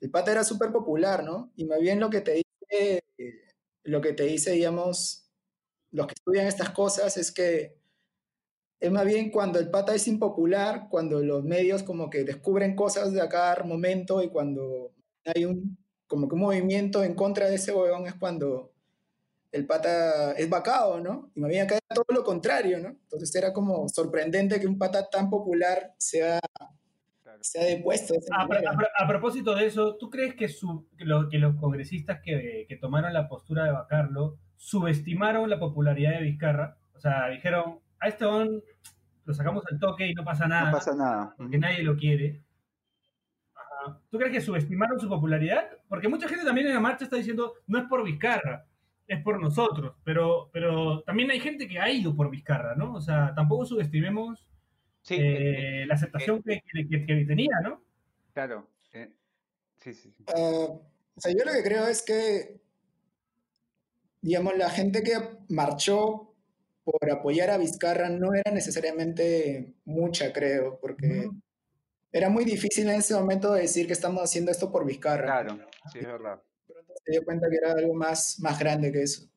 el 0.00 0.10
pata 0.10 0.32
era 0.32 0.42
súper 0.42 0.72
popular, 0.72 1.22
¿no? 1.22 1.52
Y 1.54 1.66
más 1.66 1.78
bien 1.78 2.00
lo 2.00 2.10
que 2.10 2.20
te 2.20 2.42
dice, 2.42 3.04
lo 3.84 4.00
que 4.00 4.12
te 4.12 4.24
dice, 4.24 4.50
digamos, 4.50 5.30
los 5.92 6.08
que 6.08 6.14
estudian 6.14 6.48
estas 6.48 6.70
cosas 6.70 7.16
es 7.16 7.30
que 7.30 7.78
es 8.80 8.90
más 8.90 9.06
bien 9.06 9.30
cuando 9.30 9.60
el 9.60 9.70
pata 9.70 9.94
es 9.94 10.08
impopular, 10.08 10.88
cuando 10.90 11.22
los 11.22 11.44
medios 11.44 11.84
como 11.84 12.10
que 12.10 12.24
descubren 12.24 12.74
cosas 12.74 13.12
de 13.12 13.20
a 13.20 13.28
cada 13.28 13.62
momento 13.62 14.20
y 14.20 14.30
cuando 14.30 14.92
hay 15.24 15.44
un 15.44 15.79
como 16.10 16.28
que 16.28 16.34
un 16.34 16.40
movimiento 16.40 17.04
en 17.04 17.14
contra 17.14 17.46
de 17.48 17.54
ese 17.54 17.72
huevón 17.72 18.04
es 18.08 18.14
cuando 18.16 18.72
el 19.52 19.64
pata 19.64 20.32
es 20.32 20.50
vacado, 20.50 21.00
¿no? 21.00 21.30
Y 21.36 21.40
más 21.40 21.48
bien 21.50 21.62
acá 21.64 21.78
todo 21.94 22.04
lo 22.08 22.24
contrario, 22.24 22.78
¿no? 22.80 22.88
Entonces 22.88 23.32
era 23.34 23.52
como 23.52 23.88
sorprendente 23.88 24.58
que 24.60 24.66
un 24.66 24.76
pata 24.76 25.08
tan 25.08 25.30
popular 25.30 25.94
sea, 25.98 26.40
sea 27.40 27.64
depuesto 27.64 28.12
de 28.14 28.20
A, 28.36 28.42
a 28.42 29.04
a 29.04 29.08
propósito 29.08 29.54
de 29.54 29.66
eso, 29.66 29.96
¿tú 29.96 30.10
crees 30.10 30.34
que, 30.34 30.48
su- 30.48 30.86
que 30.98 31.04
lo- 31.04 31.28
que 31.28 31.38
los 31.38 31.54
congresistas 31.56 32.20
que, 32.24 32.66
que 32.68 32.76
tomaron 32.76 33.12
la 33.12 33.28
postura 33.28 33.64
de 33.64 33.72
vacarlo 33.72 34.36
subestimaron 34.56 35.48
la 35.48 35.58
popularidad 35.58 36.12
de 36.18 36.22
Vizcarra? 36.22 36.76
O 36.94 37.00
sea, 37.00 37.28
dijeron, 37.28 37.78
a 38.00 38.08
este 38.08 38.24
hombre 38.24 38.62
lo 39.24 39.32
sacamos 39.34 39.64
al 39.70 39.78
toque 39.78 40.08
y 40.08 40.14
no 40.14 40.24
pasa 40.24 40.48
nada, 40.48 40.66
No 40.70 40.76
pasa 40.76 40.94
nada. 40.94 41.34
porque 41.36 41.56
nadie 41.58 41.82
lo 41.82 41.96
quiere. 41.96 42.42
¿Tú 44.10 44.18
crees 44.18 44.32
que 44.32 44.40
subestimaron 44.40 44.98
su 45.00 45.08
popularidad? 45.08 45.68
Porque 45.88 46.08
mucha 46.08 46.28
gente 46.28 46.44
también 46.44 46.66
en 46.68 46.74
la 46.74 46.80
marcha 46.80 47.04
está 47.04 47.16
diciendo, 47.16 47.54
no 47.66 47.78
es 47.78 47.84
por 47.88 48.04
Vizcarra, 48.04 48.66
es 49.06 49.22
por 49.22 49.40
nosotros, 49.40 49.96
pero, 50.04 50.50
pero 50.52 51.02
también 51.02 51.30
hay 51.30 51.40
gente 51.40 51.66
que 51.68 51.78
ha 51.80 51.90
ido 51.90 52.14
por 52.14 52.30
Vizcarra, 52.30 52.74
¿no? 52.76 52.94
O 52.94 53.00
sea, 53.00 53.32
tampoco 53.34 53.64
subestimemos 53.66 54.46
Sí, 55.02 55.14
eh, 55.14 55.82
eh, 55.82 55.86
la 55.86 55.94
aceptación 55.94 56.42
que, 56.42 56.60
que- 56.70 56.86
que- 56.86 57.06
que 57.06 57.24
tenía, 57.24 57.58
¿no? 57.62 57.82
claro. 58.34 58.68
eh, 58.92 59.10
sí, 59.78 59.94
sí. 59.94 60.12
sí. 60.16 60.24
O 60.36 60.82
sea, 61.16 61.32
yo 61.32 61.44
lo 61.44 61.52
que 61.52 61.62
creo 61.62 61.86
es 61.88 62.02
que, 62.02 62.60
digamos, 64.20 64.56
la 64.56 64.68
gente 64.70 65.02
que 65.02 65.12
marchó 65.48 66.34
por 66.84 67.10
apoyar 67.10 67.50
a 67.50 67.58
Vizcarra 67.58 68.08
no 68.10 68.34
era 68.34 68.50
necesariamente 68.52 69.74
mucha, 69.84 70.32
creo, 70.32 70.78
porque. 70.80 71.28
Era 72.12 72.28
muy 72.28 72.44
difícil 72.44 72.88
en 72.88 72.96
ese 72.96 73.14
momento 73.14 73.52
decir 73.52 73.86
que 73.86 73.92
estamos 73.92 74.22
haciendo 74.22 74.50
esto 74.50 74.70
por 74.70 74.84
Vizcarra. 74.86 75.24
Claro, 75.24 75.58
sí, 75.92 75.98
es 76.00 76.06
verdad. 76.06 76.42
Pronto 76.66 76.94
se 77.04 77.12
dio 77.12 77.24
cuenta 77.24 77.48
que 77.50 77.56
era 77.56 77.72
algo 77.72 77.94
más, 77.94 78.38
más 78.40 78.58
grande 78.58 78.92
que 78.92 79.02
eso. 79.02 79.28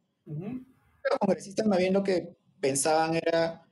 Los 1.10 1.20
congresistas 1.20 1.66
más 1.68 1.78
bien 1.80 1.94
lo 1.94 2.04
que 2.04 2.36
pensaban 2.60 3.16
era, 3.16 3.66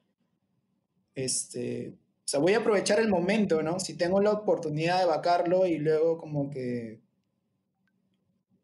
este, 1.16 1.90
o 1.90 2.28
sea, 2.28 2.40
voy 2.40 2.54
a 2.54 2.60
aprovechar 2.60 3.00
el 3.00 3.10
momento, 3.10 3.62
¿no? 3.62 3.80
Si 3.80 3.96
tengo 3.98 4.22
la 4.22 4.32
oportunidad 4.32 5.00
de 5.00 5.06
vacarlo 5.06 5.66
y 5.66 5.78
luego 5.78 6.18
como 6.18 6.50
que 6.50 7.02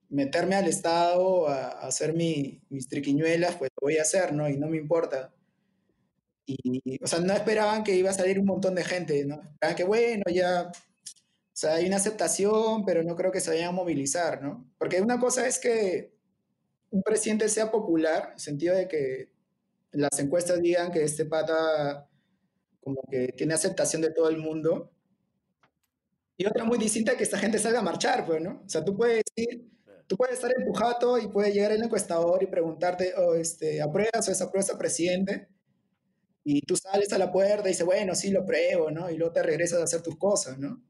meterme 0.10 0.56
al 0.56 0.68
Estado 0.68 1.48
a, 1.48 1.68
a 1.68 1.88
hacer 1.88 2.14
mi- 2.14 2.62
mis 2.70 2.88
triquiñuelas, 2.88 3.56
pues 3.56 3.72
lo 3.80 3.86
voy 3.86 3.98
a 3.98 4.02
hacer, 4.04 4.34
¿no? 4.34 4.50
Y 4.50 4.58
no 4.58 4.68
me 4.68 4.78
importa. 4.78 5.34
Y, 6.50 7.04
o 7.04 7.08
sea, 7.08 7.20
no 7.20 7.34
esperaban 7.34 7.84
que 7.84 7.94
iba 7.96 8.10
a 8.10 8.14
salir 8.14 8.40
un 8.40 8.46
montón 8.46 8.74
de 8.76 8.86
gente, 8.86 9.26
¿no? 9.26 9.36
Esperaban 9.36 9.76
que, 9.76 9.84
bueno, 9.84 10.24
ya, 10.34 10.72
o 10.72 10.72
sea, 11.54 11.76
hay 11.76 11.88
una 11.88 11.98
aceptación, 11.98 12.86
pero 12.86 13.04
no 13.04 13.16
creo 13.16 13.32
que 13.32 13.42
se 13.42 13.52
vayan 13.52 13.70
a 13.70 13.72
movilizar, 13.74 14.42
¿no? 14.42 14.72
Porque 14.78 15.02
una 15.02 15.20
cosa 15.20 15.46
es 15.46 15.60
que 15.60 16.14
un 16.90 17.04
presidente 17.04 17.50
sea 17.50 17.70
popular, 17.70 18.28
en 18.28 18.34
el 18.34 18.40
sentido 18.40 18.76
de 18.76 18.88
que 18.88 19.34
las 19.92 20.18
encuestas 20.20 20.62
digan 20.62 20.92
que 20.92 21.04
este 21.04 21.26
pata 21.26 22.08
como 22.80 23.02
que 23.12 23.34
tiene 23.36 23.54
aceptación 23.54 24.02
de 24.02 24.12
todo 24.12 24.30
el 24.30 24.38
mundo. 24.38 24.92
Y 26.38 26.46
otra 26.46 26.64
muy 26.64 26.78
distinta 26.78 27.18
que 27.18 27.24
esta 27.24 27.38
gente 27.38 27.60
salga 27.60 27.80
a 27.80 27.84
marchar, 27.84 28.26
pues, 28.26 28.42
¿no? 28.42 28.62
O 28.66 28.70
sea, 28.70 28.86
tú 28.86 28.96
puedes 28.96 29.24
decir, 29.36 29.70
tú 30.08 30.16
puedes 30.16 30.36
estar 30.36 30.54
jato 30.76 31.18
y 31.18 31.28
puede 31.28 31.52
llegar 31.52 31.74
el 31.74 31.84
encuestador 31.84 32.42
y 32.42 32.48
preguntarte, 32.48 33.14
oh, 33.18 33.36
este, 33.36 33.82
¿apruebas 33.82 34.28
o 34.28 34.32
desapruebas 34.32 34.70
a 34.70 34.78
presidente? 34.78 35.50
Y 36.50 36.62
tú 36.62 36.78
sales 36.78 37.12
a 37.12 37.18
la 37.18 37.30
puerta 37.30 37.68
y 37.68 37.74
dices, 37.74 37.86
bueno, 37.86 38.16
sí, 38.16 38.32
lo 38.32 38.46
pruebo, 38.46 38.90
¿no? 38.90 39.12
Y 39.12 39.18
luego 39.18 39.34
te 39.34 39.44
regresas 39.44 39.82
a 39.82 39.84
hacer 39.84 40.02
tus 40.02 40.16
cosas, 40.18 40.58
¿no? 40.58 40.82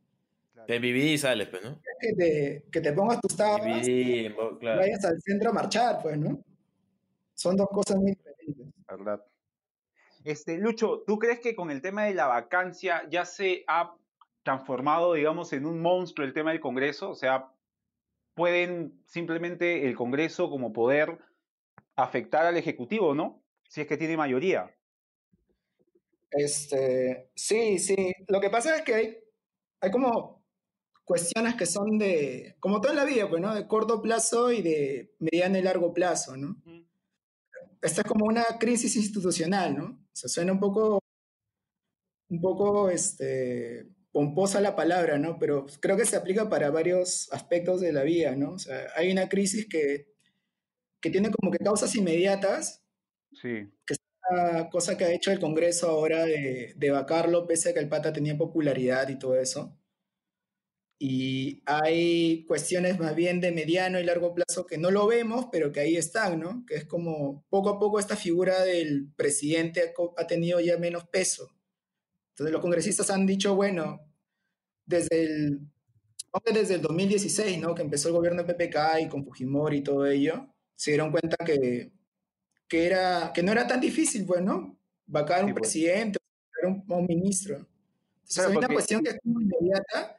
Te 0.67 0.77
viví 0.77 1.13
y 1.13 1.17
sales, 1.17 1.47
pues, 1.47 1.63
¿no? 1.63 1.81
Que 1.99 2.13
te, 2.13 2.65
que 2.71 2.79
te 2.79 2.93
pongas 2.93 3.19
tus 3.19 3.35
tablas 3.35 3.83
Viví, 3.83 4.27
y 4.27 4.33
claro. 4.59 4.81
vayas 4.81 5.03
al 5.03 5.19
centro 5.19 5.49
a 5.49 5.53
marchar, 5.53 5.97
pues, 6.03 6.15
¿no? 6.15 6.39
Son 7.33 7.55
dos 7.55 7.69
cosas 7.71 7.97
muy 7.97 8.11
diferentes. 8.11 8.67
verdad. 8.87 9.25
Este, 10.23 10.59
Lucho, 10.59 11.03
¿tú 11.07 11.17
crees 11.17 11.39
que 11.39 11.55
con 11.55 11.71
el 11.71 11.81
tema 11.81 12.03
de 12.05 12.13
la 12.13 12.27
vacancia 12.27 13.09
ya 13.09 13.25
se 13.25 13.63
ha 13.67 13.95
transformado, 14.43 15.15
digamos, 15.15 15.53
en 15.53 15.65
un 15.65 15.81
monstruo 15.81 16.27
el 16.27 16.33
tema 16.33 16.51
del 16.51 16.59
Congreso? 16.59 17.09
O 17.09 17.15
sea, 17.15 17.51
¿pueden 18.35 19.01
simplemente 19.07 19.87
el 19.87 19.95
Congreso 19.95 20.51
como 20.51 20.71
poder 20.71 21.17
afectar 21.95 22.45
al 22.45 22.57
Ejecutivo, 22.57 23.15
¿no? 23.15 23.41
Si 23.67 23.81
es 23.81 23.87
que 23.87 23.97
tiene 23.97 24.17
mayoría. 24.17 24.76
Este, 26.31 27.31
sí, 27.35 27.79
sí. 27.79 27.95
Lo 28.27 28.39
que 28.41 28.49
pasa 28.49 28.75
es 28.77 28.81
que 28.83 28.95
hay, 28.95 29.17
hay 29.81 29.91
como 29.91 30.45
cuestiones 31.05 31.55
que 31.55 31.65
son 31.65 31.97
de, 31.97 32.57
como 32.59 32.81
todo 32.81 32.91
en 32.91 32.97
la 32.97 33.05
vida, 33.05 33.29
pues, 33.29 33.41
¿no? 33.41 33.55
De 33.55 33.67
corto 33.67 34.01
plazo 34.01 34.51
y 34.51 34.61
de 34.61 35.15
mediano 35.19 35.57
y 35.57 35.61
largo 35.63 35.93
plazo, 35.93 36.37
¿no? 36.37 36.57
Esta 37.81 38.01
es 38.01 38.07
como 38.07 38.25
una 38.25 38.43
crisis 38.59 38.95
institucional, 38.95 39.75
¿no? 39.77 39.99
Se 40.11 40.27
suena 40.29 40.51
un 40.51 40.59
poco, 40.59 40.99
un 42.29 42.41
poco, 42.41 42.89
este, 42.89 43.87
pomposa 44.11 44.61
la 44.61 44.75
palabra, 44.75 45.17
¿no? 45.17 45.37
Pero 45.39 45.65
creo 45.79 45.95
que 45.97 46.05
se 46.05 46.15
aplica 46.15 46.49
para 46.49 46.71
varios 46.71 47.31
aspectos 47.31 47.81
de 47.81 47.91
la 47.93 48.03
vida, 48.03 48.35
¿no? 48.35 48.53
O 48.53 48.59
sea, 48.59 48.87
hay 48.95 49.11
una 49.11 49.29
crisis 49.29 49.67
que, 49.69 50.07
que 51.01 51.09
tiene 51.11 51.31
como 51.31 51.51
que 51.51 51.59
causas 51.59 51.95
inmediatas 51.95 52.83
Sí. 53.33 53.71
Una 54.29 54.69
cosa 54.69 54.97
que 54.97 55.05
ha 55.05 55.13
hecho 55.13 55.31
el 55.31 55.39
Congreso 55.39 55.89
ahora 55.89 56.25
de, 56.25 56.73
de 56.75 56.91
vacarlo, 56.91 57.47
pese 57.47 57.69
a 57.69 57.73
que 57.73 57.79
el 57.79 57.89
pata 57.89 58.13
tenía 58.13 58.37
popularidad 58.37 59.09
y 59.09 59.19
todo 59.19 59.39
eso. 59.39 59.77
Y 60.99 61.61
hay 61.67 62.43
cuestiones 62.45 62.97
más 62.99 63.15
bien 63.15 63.39
de 63.39 63.51
mediano 63.51 63.99
y 63.99 64.03
largo 64.03 64.33
plazo 64.33 64.65
que 64.65 64.79
no 64.79 64.89
lo 64.89 65.05
vemos, 65.05 65.47
pero 65.51 65.71
que 65.71 65.79
ahí 65.81 65.95
están, 65.95 66.39
¿no? 66.39 66.65
Que 66.65 66.75
es 66.75 66.85
como 66.85 67.45
poco 67.49 67.69
a 67.69 67.79
poco 67.79 67.99
esta 67.99 68.15
figura 68.15 68.63
del 68.63 69.11
presidente 69.15 69.93
ha, 70.17 70.27
tenido 70.27 70.59
ya 70.59 70.77
menos 70.77 71.05
peso. 71.07 71.55
Entonces 72.31 72.51
los 72.51 72.61
congresistas 72.61 73.11
han 73.11 73.27
dicho, 73.27 73.55
bueno, 73.55 73.99
desde 74.85 75.23
el, 75.23 75.59
desde 76.53 76.75
el 76.75 76.81
2016, 76.81 77.59
¿no? 77.59 77.75
Que 77.75 77.83
empezó 77.83 78.09
el 78.09 78.15
gobierno 78.15 78.43
de 78.43 78.53
PPK 78.53 79.01
y 79.01 79.07
con 79.09 79.23
Fujimori 79.23 79.77
y 79.77 79.83
todo 79.83 80.07
ello, 80.07 80.47
se 80.75 80.91
dieron 80.91 81.11
cuenta 81.11 81.37
que 81.45 81.91
que, 82.67 82.85
era, 82.85 83.31
que 83.33 83.43
no 83.43 83.51
era 83.51 83.67
tan 83.67 83.79
difícil, 83.79 84.25
pues, 84.25 84.41
¿no? 84.41 84.77
Vacar 85.05 85.41
un 85.43 85.49
Sí, 85.49 85.53
pues. 85.53 85.61
presidente, 85.61 86.19
vacar 86.53 86.71
un, 86.71 86.83
un 86.87 87.05
ministro. 87.05 87.55
Entonces, 87.55 88.35
Claro, 88.35 88.49
hay 88.49 88.57
una 88.57 88.67
porque- 88.67 88.73
cuestión 88.75 89.03
que 89.03 89.09
es 89.11 89.19
como 89.23 89.41
inmediata 89.41 90.17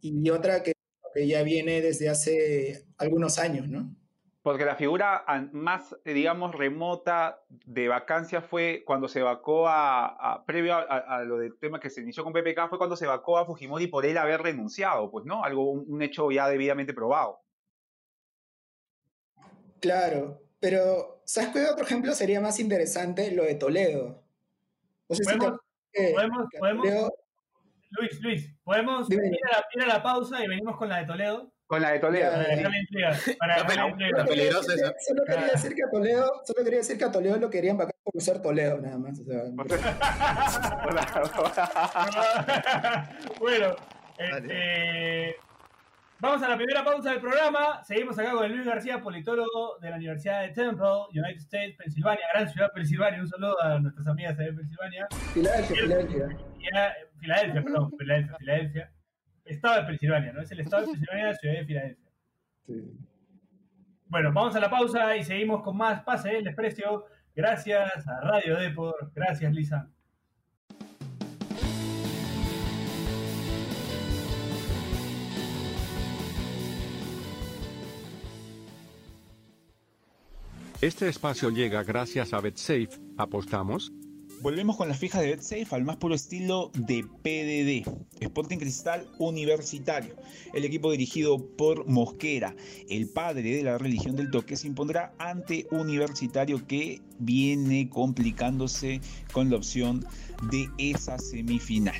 y 0.00 0.30
otra 0.30 0.62
que, 0.62 0.72
que 1.14 1.26
ya 1.26 1.42
viene 1.42 1.80
desde 1.82 2.08
hace 2.08 2.84
algunos 2.98 3.38
años, 3.38 3.68
¿no? 3.68 3.94
Porque 4.42 4.64
la 4.64 4.76
figura 4.76 5.24
más, 5.52 5.96
digamos, 6.04 6.54
remota 6.54 7.42
de 7.48 7.88
vacancia 7.88 8.40
fue 8.42 8.84
cuando 8.86 9.08
se 9.08 9.20
vacó 9.20 9.66
a, 9.66 10.06
a- 10.06 10.44
previo 10.46 10.74
a, 10.74 10.82
a- 10.82 11.16
a 11.18 11.24
lo 11.24 11.38
del 11.38 11.58
tema 11.58 11.80
que 11.80 11.90
se 11.90 12.00
inició 12.00 12.22
con 12.22 12.32
PPK, 12.32 12.68
fue 12.68 12.78
cuando 12.78 12.96
se 12.96 13.08
vacó 13.08 13.38
a 13.38 13.44
Fujimori 13.44 13.88
por 13.88 14.06
él 14.06 14.16
haber 14.16 14.40
renunciado, 14.42 15.10
pues, 15.10 15.24
¿no? 15.26 15.42
Algo, 15.42 15.72
un, 15.72 15.84
un 15.88 16.00
hecho 16.00 16.30
ya 16.30 16.48
debidamente 16.48 16.94
probado. 16.94 17.40
Claro, 19.80 20.40
pero 20.68 21.22
¿sabes 21.24 21.50
qué, 21.50 21.64
por 21.76 21.84
ejemplo, 21.84 22.12
sería 22.12 22.40
más 22.40 22.58
interesante 22.58 23.30
lo 23.30 23.44
de 23.44 23.54
Toledo? 23.54 24.24
No 25.08 25.14
sé 25.14 25.22
si 25.22 25.38
te 25.92 26.12
¿Podemos- 26.12 26.48
podemos- 26.58 26.84
Toledo- 26.84 27.12
Luis, 27.90 28.20
Luis, 28.20 28.52
¿podemos 28.64 29.08
ir 29.08 29.20
a, 29.20 29.22
la, 29.22 29.64
ir 29.74 29.82
a 29.84 29.86
la 29.86 30.02
pausa 30.02 30.42
y 30.44 30.48
venimos 30.48 30.76
con 30.76 30.88
la 30.88 30.98
de 30.98 31.06
Toledo? 31.06 31.52
Con 31.68 31.82
la 31.82 31.92
de 31.92 32.00
Toledo. 32.00 32.32
Para 32.32 32.48
ya. 32.48 32.56
dejarle 32.56 32.78
intriga. 32.80 33.10
Para 33.38 33.56
Está 33.58 33.68
dejarle 33.68 33.76
peli- 33.76 33.90
intriga. 33.92 34.18
está 34.18 34.24
peligroso 34.26 34.72
eso. 34.72 34.92
Solo 35.06 35.22
quería 35.24 35.46
decir 35.46 35.74
que 35.76 35.82
a 35.84 35.90
Toledo, 35.90 36.42
solo 36.44 36.64
quería 36.64 36.78
decir 36.80 36.98
que 36.98 37.04
a 37.04 37.12
Toledo 37.12 37.36
lo 37.36 37.48
querían 37.50 37.76
vacar 37.76 37.94
por 38.02 38.16
usar 38.16 38.42
Toledo, 38.42 38.80
nada 38.80 38.98
más. 38.98 39.20
o 39.20 39.24
sea, 39.24 39.44
bueno, 43.40 43.76
este, 44.18 45.36
vamos 46.20 46.42
a 46.42 46.48
la 46.48 46.56
primera 46.56 46.84
pausa 46.84 47.10
del 47.10 47.20
programa. 47.20 47.82
Seguimos 47.84 48.18
acá 48.18 48.32
con 48.32 48.44
el 48.44 48.52
Luis 48.52 48.66
García, 48.66 49.00
politólogo 49.00 49.78
de 49.80 49.90
la 49.90 49.96
Universidad 49.96 50.42
de 50.42 50.48
Temple, 50.50 51.06
United 51.12 51.38
States, 51.38 51.76
Pensilvania, 51.76 52.24
gran 52.32 52.48
ciudad 52.48 52.72
Pensilvania. 52.72 53.20
Un 53.20 53.28
saludo 53.28 53.62
a 53.62 53.78
nuestras 53.78 54.06
amigas 54.06 54.36
de 54.36 54.52
Pensilvania. 54.52 55.06
Filadelfia, 55.32 55.76
Filadelfia. 55.76 56.28
Filadelfia, 57.18 57.62
perdón, 57.62 57.92
Filadelfia, 57.98 58.36
Filadelfia. 58.38 58.92
Estado 59.44 59.80
de 59.80 59.86
Pensilvania, 59.86 60.32
¿no? 60.32 60.42
Es 60.42 60.50
el 60.50 60.60
estado 60.60 60.82
de 60.82 60.92
Pensilvania, 60.92 61.26
la 61.26 61.34
ciudad 61.34 61.54
de 61.54 61.64
Filadelfia. 61.64 62.10
Sí. 62.66 62.98
Bueno, 64.08 64.32
vamos 64.32 64.54
a 64.54 64.60
la 64.60 64.70
pausa 64.70 65.16
y 65.16 65.24
seguimos 65.24 65.62
con 65.62 65.76
más 65.76 66.02
Pase 66.02 66.30
del 66.30 66.44
Desprecio. 66.44 67.06
Gracias 67.34 68.06
a 68.08 68.20
Radio 68.20 68.56
Depor. 68.56 69.12
Gracias, 69.14 69.52
Lisa. 69.52 69.88
Este 80.82 81.08
espacio 81.08 81.48
llega 81.48 81.82
gracias 81.84 82.34
a 82.34 82.40
BetSafe. 82.40 82.90
¿Apostamos? 83.16 83.92
Volvemos 84.42 84.76
con 84.76 84.88
las 84.88 84.98
fijas 84.98 85.22
de 85.22 85.28
BetSafe 85.28 85.74
al 85.74 85.84
más 85.84 85.96
puro 85.96 86.14
estilo 86.14 86.70
de 86.74 87.02
PDD, 87.02 87.88
Sporting 88.20 88.58
Cristal 88.58 89.06
Universitario. 89.18 90.14
El 90.52 90.66
equipo 90.66 90.90
dirigido 90.90 91.38
por 91.56 91.88
Mosquera, 91.88 92.54
el 92.90 93.08
padre 93.08 93.56
de 93.56 93.62
la 93.62 93.78
religión 93.78 94.16
del 94.16 94.30
toque, 94.30 94.56
se 94.56 94.66
impondrá 94.66 95.14
ante 95.18 95.66
Universitario 95.70 96.66
que 96.66 97.00
viene 97.18 97.88
complicándose 97.88 99.00
con 99.32 99.48
la 99.48 99.56
opción 99.56 100.04
de 100.50 100.68
esa 100.76 101.18
semifinal. 101.18 101.96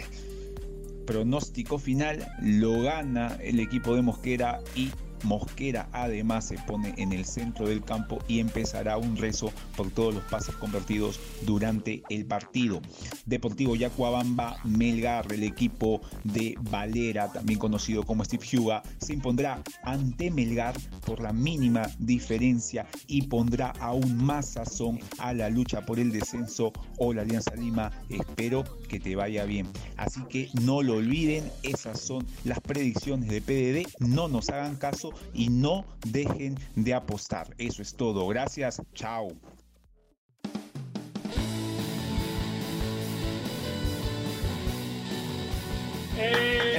Pronóstico 1.06 1.78
final, 1.78 2.28
lo 2.42 2.82
gana 2.82 3.38
el 3.40 3.58
equipo 3.58 3.94
de 3.94 4.02
Mosquera 4.02 4.60
y 4.74 4.90
Mosquera 5.22 5.88
además 5.92 6.46
se 6.46 6.58
pone 6.58 6.94
en 6.98 7.12
el 7.12 7.24
centro 7.24 7.68
del 7.68 7.82
campo 7.82 8.18
y 8.28 8.40
empezará 8.40 8.96
un 8.96 9.16
rezo 9.16 9.52
por 9.76 9.90
todos 9.90 10.14
los 10.14 10.24
pases 10.24 10.54
convertidos 10.56 11.20
durante 11.42 12.02
el 12.08 12.26
partido. 12.26 12.80
Deportivo 13.24 13.76
Yacuabamba 13.76 14.58
Melgar, 14.64 15.32
el 15.32 15.42
equipo 15.42 16.00
de 16.24 16.56
Valera, 16.70 17.32
también 17.32 17.58
conocido 17.58 18.02
como 18.02 18.24
Steve 18.24 18.46
Huga, 18.54 18.82
se 18.98 19.12
impondrá 19.12 19.62
ante 19.82 20.30
Melgar 20.30 20.74
por 21.04 21.20
la 21.20 21.32
mínima 21.32 21.88
diferencia 21.98 22.86
y 23.06 23.22
pondrá 23.22 23.72
aún 23.80 24.16
más 24.16 24.50
sazón 24.50 24.98
a 25.18 25.32
la 25.32 25.50
lucha 25.50 25.84
por 25.84 25.98
el 25.98 26.12
descenso 26.12 26.72
o 26.98 27.12
la 27.12 27.22
Alianza 27.22 27.54
Lima. 27.54 27.90
Espero 28.08 28.64
que 28.88 29.00
te 29.00 29.16
vaya 29.16 29.44
bien. 29.44 29.66
Así 29.96 30.20
que 30.28 30.50
no 30.62 30.82
lo 30.82 30.94
olviden, 30.94 31.50
esas 31.62 32.00
son 32.00 32.26
las 32.44 32.60
predicciones 32.60 33.28
de 33.28 33.40
PDD. 33.40 34.06
No 34.06 34.28
nos 34.28 34.48
hagan 34.50 34.76
caso 34.76 35.05
y 35.34 35.48
no 35.48 35.84
dejen 36.06 36.56
de 36.74 36.94
apostar. 36.94 37.48
Eso 37.58 37.82
es 37.82 37.94
todo. 37.94 38.26
Gracias. 38.28 38.82
Chao. 38.94 39.28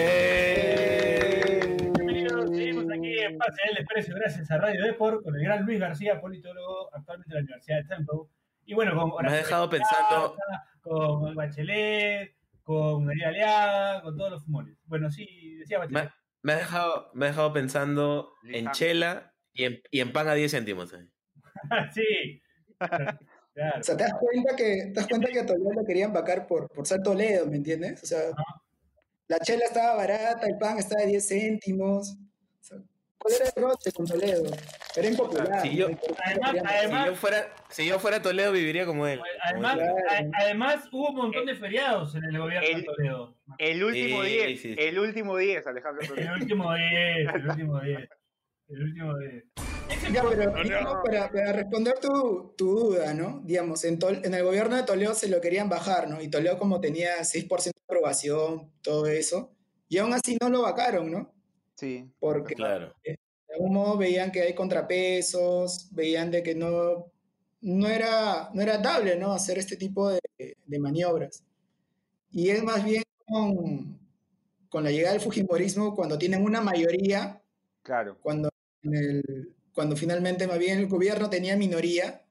Eh, 0.09 1.77
Bienvenidos, 1.95 2.49
seguimos 2.55 2.85
aquí 2.91 3.19
en 3.19 3.37
Pase 3.37 3.61
del 3.67 3.75
Desprecio, 3.75 4.15
gracias 4.15 4.49
a 4.51 4.57
Radio 4.57 4.83
Depor, 4.85 5.21
con 5.23 5.35
el 5.35 5.43
gran 5.43 5.65
Luis 5.65 5.79
García, 5.79 6.19
politólogo 6.21 6.89
actualmente 6.93 7.33
de 7.33 7.41
la 7.41 7.43
Universidad 7.45 7.77
de 7.77 7.83
Temple. 7.85 8.19
Y 8.65 8.73
bueno, 8.73 8.95
con 9.09 9.23
Me 9.25 9.29
has 9.31 9.37
dejado 9.37 9.69
pensando- 9.69 10.35
Con 10.81 11.35
Bachelet, 11.35 12.35
con 12.63 13.05
María 13.05 13.27
Aliaga, 13.29 14.01
con 14.01 14.15
todos 14.17 14.31
los 14.31 14.43
fumones. 14.45 14.77
Bueno, 14.85 15.09
sí, 15.11 15.55
decía 15.59 15.79
Bachelet. 15.79 16.05
me 16.05 16.09
ha 16.53 16.57
dejado, 16.57 17.11
me 17.13 17.25
ha 17.25 17.29
dejado 17.29 17.53
pensando 17.53 18.33
en 18.43 18.71
chela 18.71 19.33
y 19.53 19.65
en, 19.65 19.81
y 19.91 19.99
en 20.01 20.13
pan 20.13 20.27
a 20.27 20.33
10 20.33 20.51
céntimos. 20.51 20.93
eh. 20.93 21.07
sí. 21.93 22.41
Claro. 23.53 23.79
O 23.79 23.83
sea, 23.83 23.97
te 23.97 24.03
das 24.03 24.13
cuenta 24.19 24.55
que, 24.55 24.63
te 24.63 24.91
das 24.93 25.07
cuenta 25.07 25.29
que 25.29 25.39
a 25.39 25.45
Toledo 25.47 25.73
lo 25.73 25.83
querían 25.83 26.13
vacar 26.13 26.45
por, 26.45 26.69
por 26.69 26.85
ser 26.85 27.01
Toledo, 27.01 27.47
¿me 27.47 27.55
entiendes? 27.55 28.03
O 28.03 28.05
sea, 28.05 28.19
la 29.27 29.39
chela 29.39 29.65
estaba 29.65 29.95
barata, 29.95 30.45
el 30.45 30.59
pan 30.59 30.77
estaba 30.77 31.01
de 31.01 31.07
10 31.07 31.27
céntimos. 31.27 32.11
O 32.11 32.63
sea, 32.63 32.77
¿Cuál 33.19 33.33
era 33.35 33.45
el 33.55 33.63
roche 33.63 33.91
con 33.91 34.05
Toledo? 34.05 34.43
Era 34.95 35.07
impopular. 35.07 35.47
Además- 35.51 35.63
Si 35.63 35.75
yo 37.09 37.15
fuera, 37.15 37.55
si 37.69 37.85
yo 37.87 37.99
fuera 37.99 38.21
Toledo 38.21 38.51
viviría 38.51 38.85
como 38.85 39.07
él. 39.07 39.19
como 39.19 39.67
Además, 39.67 39.77
él. 40.19 40.31
Además, 40.39 40.83
hubo 40.91 41.09
un 41.09 41.15
montón 41.15 41.45
de 41.45 41.55
feriados 41.55 42.15
en 42.15 42.23
el 42.25 42.37
gobierno 42.37 42.77
de 42.77 42.83
Toledo. 42.83 43.35
El 43.57 43.83
último 43.83 44.23
Sí, 44.23 44.29
10, 44.29 44.47
sí, 44.47 44.57
sí. 44.57 44.75
el 44.77 44.99
último 44.99 45.37
10, 45.37 45.65
Alejandro. 45.67 46.15
El 46.15 46.31
último 46.31 46.73
10, 46.73 47.33
el 47.35 47.47
último 47.49 47.79
10. 47.81 48.09
El 48.69 48.83
último 48.83 49.17
10. 49.17 49.43
Ese 49.89 50.11
Ya, 50.11 50.21
pero 50.27 50.51
No, 50.51 50.57
no. 50.57 50.63
digamos, 50.63 50.95
para, 51.05 51.29
para 51.31 51.53
responder 51.53 51.97
tu, 51.99 52.53
tu 52.57 52.65
duda, 52.77 53.13
¿no? 53.13 53.41
Digamos, 53.45 53.83
en, 53.85 53.97
Tol- 53.99 54.21
en 54.25 54.33
el 54.33 54.43
gobierno 54.43 54.75
de 54.75 54.83
Toledo 54.83 55.13
se 55.13 55.29
lo 55.29 55.39
querían 55.39 55.69
bajar, 55.69 56.09
¿no? 56.09 56.21
Y 56.21 56.27
Toledo 56.29 56.59
como 56.59 56.81
tenía 56.81 57.23
6% 57.23 57.71
de 57.79 57.83
aprobación, 57.85 58.71
todo 58.81 59.07
eso, 59.07 59.55
y 59.87 59.97
aún 59.99 60.13
así 60.13 60.37
no 60.41 60.49
lo 60.49 60.61
vacaron, 60.63 61.09
¿no? 61.09 61.33
Sí. 61.77 62.09
Porque 62.19 62.55
Claro. 62.55 62.93
de 63.03 63.17
algún 63.53 63.73
modo 63.73 63.97
veían 63.97 64.31
que 64.31 64.41
hay 64.41 64.55
contrapesos, 64.55 65.89
veían 65.91 66.31
de 66.31 66.43
que 66.43 66.55
no, 66.55 67.11
no, 67.61 67.87
era, 67.87 68.49
no 68.53 68.61
era 68.61 68.77
dable, 68.79 69.17
¿no? 69.17 69.33
Hacer 69.33 69.57
este 69.59 69.77
tipo 69.77 70.09
de, 70.09 70.19
de 70.65 70.79
maniobras. 70.79 71.43
Y 72.31 72.49
es 72.49 72.63
más 72.63 72.83
bien 72.85 73.03
con, 73.27 73.99
con 74.69 74.83
la 74.83 74.91
llegada 74.91 75.13
del 75.13 75.21
Fujimorismo, 75.23 75.95
cuando 75.95 76.17
tienen 76.17 76.43
una 76.43 76.61
mayoría, 76.61 77.41
Claro. 77.83 78.17
cuando, 78.21 78.49
en 78.83 78.95
el- 78.95 79.55
cuando 79.73 79.95
finalmente 79.95 80.47
más 80.47 80.59
bien 80.59 80.79
el 80.79 80.87
gobierno 80.87 81.29
tenía 81.29 81.55
minoría 81.57 82.23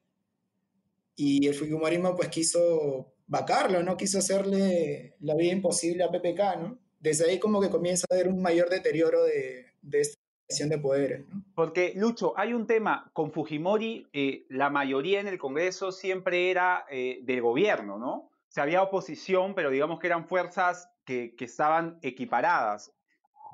y 1.15 1.47
el 1.47 1.53
Fujimorismo 1.55 2.15
pues 2.15 2.29
quiso 2.29 3.13
vacarlo, 3.27 3.83
¿no? 3.83 3.97
Quiso 3.97 4.19
hacerle 4.19 5.15
la 5.19 5.35
vida 5.35 5.51
imposible 5.53 6.03
a 6.03 6.11
PPK, 6.11 6.55
¿no? 6.57 6.79
Desde 6.99 7.29
ahí 7.29 7.39
como 7.39 7.61
que 7.61 7.69
comienza 7.69 8.05
a 8.09 8.13
haber 8.13 8.27
un 8.27 8.41
mayor 8.41 8.69
deterioro 8.69 9.23
de, 9.23 9.67
de 9.81 10.01
esta 10.01 10.19
relación 10.47 10.69
de 10.69 10.77
poderes, 10.77 11.27
¿no? 11.27 11.43
Porque, 11.55 11.93
Lucho, 11.95 12.33
hay 12.37 12.53
un 12.53 12.67
tema, 12.67 13.09
con 13.13 13.31
Fujimori, 13.31 14.07
eh, 14.13 14.45
la 14.49 14.69
mayoría 14.69 15.19
en 15.19 15.27
el 15.27 15.37
Congreso 15.37 15.91
siempre 15.91 16.49
era 16.49 16.85
eh, 16.89 17.19
del 17.23 17.41
gobierno, 17.41 17.97
¿no? 17.97 18.13
O 18.13 18.31
sea, 18.49 18.63
había 18.63 18.81
oposición, 18.81 19.53
pero 19.55 19.69
digamos 19.69 19.99
que 19.99 20.07
eran 20.07 20.27
fuerzas 20.27 20.89
que, 21.05 21.35
que 21.35 21.45
estaban 21.45 21.99
equiparadas. 22.01 22.93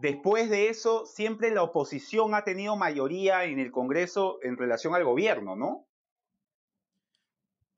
Después 0.01 0.49
de 0.49 0.69
eso, 0.69 1.05
siempre 1.05 1.51
la 1.51 1.63
oposición 1.63 2.35
ha 2.35 2.43
tenido 2.43 2.75
mayoría 2.75 3.45
en 3.45 3.59
el 3.59 3.71
Congreso 3.71 4.39
en 4.41 4.57
relación 4.57 4.95
al 4.95 5.03
gobierno, 5.03 5.55
¿no? 5.55 5.87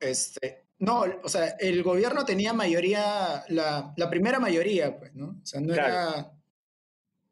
Este, 0.00 0.65
no, 0.78 1.04
o 1.22 1.28
sea, 1.28 1.48
el 1.60 1.82
gobierno 1.82 2.24
tenía 2.24 2.52
mayoría, 2.52 3.44
la, 3.48 3.94
la 3.96 4.10
primera 4.10 4.38
mayoría, 4.40 4.98
pues, 4.98 5.14
¿no? 5.14 5.38
O 5.42 5.46
sea, 5.46 5.60
no 5.60 5.72
Claro. 5.72 5.92
era, 5.92 6.32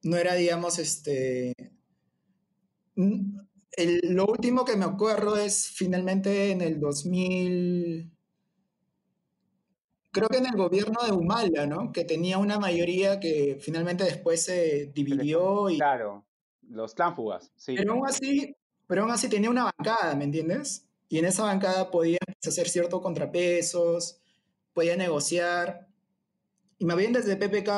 no 0.04 0.16
era, 0.16 0.34
digamos, 0.34 0.78
este... 0.78 1.52
el- 3.76 4.00
lo 4.14 4.26
último 4.26 4.64
que 4.64 4.76
me 4.76 4.84
acuerdo 4.84 5.36
es 5.36 5.68
finalmente 5.68 6.50
en 6.50 6.60
el 6.60 6.80
2000, 6.80 8.10
creo 10.12 10.28
que 10.28 10.38
en 10.38 10.46
el 10.46 10.56
gobierno 10.56 11.00
de 11.04 11.12
Humala, 11.12 11.66
¿no? 11.66 11.92
Que 11.92 12.04
tenía 12.04 12.38
una 12.38 12.58
mayoría 12.58 13.18
que 13.20 13.58
finalmente 13.60 14.04
después 14.04 14.42
se 14.44 14.86
dividió 14.94 15.70
y... 15.70 15.76
Claro, 15.76 16.26
los 16.68 16.94
tránfugas, 16.94 17.52
sí. 17.56 17.74
Pero 17.76 17.92
aún 17.92 18.06
así, 18.06 18.56
pero 18.86 19.02
aún 19.02 19.10
así 19.10 19.28
tenía 19.28 19.50
una 19.50 19.64
bancada, 19.76 20.14
¿me 20.14 20.24
entiendes? 20.24 20.88
Y 21.08 21.18
en 21.18 21.26
esa 21.26 21.42
bancada 21.44 21.90
podía 21.90 22.18
hacer 22.50 22.68
ciertos 22.68 23.00
contrapesos, 23.00 24.20
podía 24.72 24.96
negociar. 24.96 25.88
Y 26.78 26.84
más 26.84 26.96
bien 26.96 27.12
desde 27.12 27.36
PPK, 27.36 27.68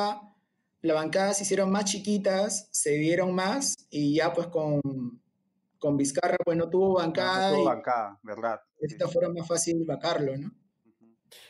las 0.83 0.95
bancadas 0.95 1.39
se 1.39 1.45
hicieron 1.45 1.71
más 1.71 1.85
chiquitas, 1.85 2.69
se 2.73 2.91
dividieron 2.91 3.35
más 3.35 3.75
y 3.91 4.15
ya 4.15 4.33
pues 4.33 4.47
con, 4.49 4.81
con 5.79 5.97
Vizcarra, 5.97 6.37
bueno, 6.45 6.69
tuvo 6.69 6.95
bancada 6.95 7.51
Tuvo 7.51 7.63
y 7.63 7.67
bancada, 7.67 8.21
¿verdad? 8.23 8.61
de 8.81 8.87
esta 8.87 9.07
sí. 9.07 9.13
forma 9.13 9.41
más 9.41 9.49
fácil 9.49 9.85
vacarlo, 9.85 10.37
¿no? 10.37 10.53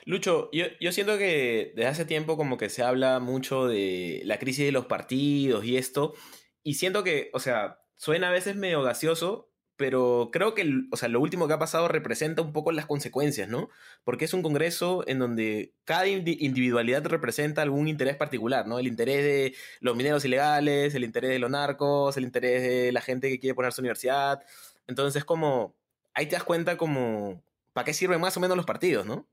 Lucho, 0.04 0.48
yo, 0.52 0.64
yo 0.80 0.90
siento 0.92 1.18
que 1.18 1.72
desde 1.76 1.88
hace 1.88 2.04
tiempo 2.04 2.36
como 2.36 2.56
que 2.56 2.70
se 2.70 2.82
habla 2.82 3.20
mucho 3.20 3.66
de 3.66 4.22
la 4.24 4.38
crisis 4.38 4.64
de 4.64 4.72
los 4.72 4.86
partidos 4.86 5.64
y 5.64 5.76
esto, 5.76 6.14
y 6.62 6.74
siento 6.74 7.04
que, 7.04 7.30
o 7.32 7.40
sea, 7.40 7.80
suena 7.94 8.28
a 8.28 8.32
veces 8.32 8.56
medio 8.56 8.82
gaseoso, 8.82 9.50
pero 9.76 10.30
creo 10.32 10.54
que, 10.54 10.62
el- 10.62 10.88
o 10.90 10.96
sea, 10.96 11.08
lo 11.08 11.20
último 11.20 11.46
que 11.48 11.54
ha 11.54 11.58
pasado 11.58 11.88
representa 11.88 12.42
un 12.42 12.52
poco 12.52 12.72
las 12.72 12.86
consecuencias, 12.86 13.48
¿no? 13.48 13.68
Porque 14.04 14.24
es 14.24 14.34
un 14.34 14.42
congreso 14.42 15.04
en 15.06 15.18
donde 15.18 15.72
cada 15.84 16.06
indi- 16.06 16.36
individualidad 16.40 17.04
representa 17.06 17.62
algún 17.62 17.88
interés 17.88 18.16
particular, 18.16 18.66
¿no? 18.66 18.78
El 18.78 18.86
interés 18.86 19.22
de 19.24 19.54
los 19.80 19.96
mineros 19.96 20.24
ilegales, 20.24 20.94
el 20.94 21.04
interés 21.04 21.30
de 21.30 21.38
los 21.38 21.50
narcos, 21.50 22.16
el 22.16 22.24
interés 22.24 22.62
de 22.62 22.92
la 22.92 23.00
gente 23.02 23.28
que 23.28 23.38
quiere 23.38 23.54
poner 23.54 23.72
su 23.72 23.82
universidad. 23.82 24.42
Entonces, 24.86 25.24
como, 25.24 25.74
ahí 26.14 26.26
te 26.26 26.36
das 26.36 26.44
cuenta 26.44 26.76
como, 26.76 27.42
¿para 27.72 27.84
qué 27.84 27.92
sirven 27.94 28.20
más 28.20 28.36
o 28.36 28.40
menos 28.40 28.56
los 28.56 28.66
partidos, 28.66 29.04
no? 29.06 29.26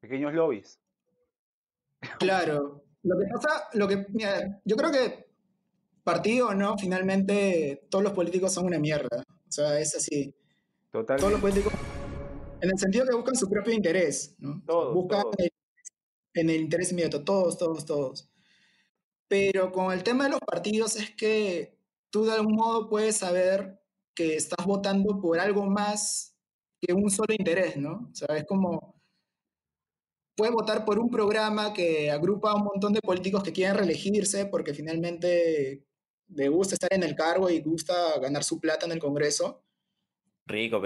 Pequeños 0.00 0.32
lobbies. 0.34 0.78
Claro. 2.18 2.82
Lo 3.02 3.16
que 3.18 3.26
pasa, 3.32 3.68
lo 3.74 3.86
que, 3.86 4.04
mira, 4.10 4.60
yo 4.64 4.76
creo 4.76 4.90
que 4.90 5.25
partido 6.06 6.48
o 6.48 6.54
no, 6.54 6.78
finalmente 6.78 7.86
todos 7.90 8.04
los 8.04 8.12
políticos 8.12 8.52
son 8.54 8.66
una 8.66 8.78
mierda. 8.78 9.24
O 9.48 9.50
sea, 9.52 9.78
es 9.80 9.94
así. 9.96 10.32
Todos 10.92 11.06
los 11.08 11.16
Totalmente. 11.18 11.40
políticos, 11.40 11.72
en 12.60 12.70
el 12.70 12.78
sentido 12.78 13.04
que 13.06 13.14
buscan 13.16 13.34
su 13.34 13.48
propio 13.48 13.72
interés, 13.74 14.34
¿no? 14.38 14.62
Todos, 14.64 14.94
buscan 14.94 15.22
todos. 15.22 15.34
el- 15.38 15.50
en 16.34 16.50
el 16.50 16.60
interés 16.60 16.92
inmediato, 16.92 17.24
todos, 17.24 17.56
todos, 17.58 17.84
todos. 17.86 18.30
Pero 19.28 19.72
con 19.72 19.92
el 19.92 20.02
tema 20.04 20.24
de 20.24 20.30
los 20.30 20.40
partidos 20.40 20.94
es 20.96 21.10
que 21.16 21.76
tú 22.10 22.24
de 22.24 22.32
algún 22.34 22.54
modo 22.54 22.88
puedes 22.88 23.16
saber 23.16 23.80
que 24.14 24.36
estás 24.36 24.64
votando 24.66 25.18
por 25.20 25.40
algo 25.40 25.66
más 25.66 26.36
que 26.80 26.92
un 26.92 27.10
solo 27.10 27.34
interés, 27.36 27.76
¿no? 27.78 28.08
O 28.12 28.14
sea, 28.14 28.36
es 28.36 28.44
como, 28.44 29.00
puedes 30.36 30.52
votar 30.54 30.84
por 30.84 30.98
un 30.98 31.08
programa 31.10 31.72
que 31.72 32.10
agrupa 32.10 32.50
a 32.52 32.56
un 32.56 32.64
montón 32.64 32.92
de 32.92 33.00
políticos 33.00 33.42
que 33.42 33.52
quieren 33.52 33.76
reelegirse 33.76 34.44
porque 34.46 34.74
finalmente 34.74 35.85
le 36.28 36.48
gusta 36.48 36.74
estar 36.74 36.92
en 36.92 37.02
el 37.02 37.14
cargo 37.14 37.50
y 37.50 37.60
gusta 37.60 38.18
ganar 38.20 38.44
su 38.44 38.60
plata 38.60 38.86
en 38.86 38.92
el 38.92 38.98
Congreso, 38.98 39.64
Rico, 40.46 40.80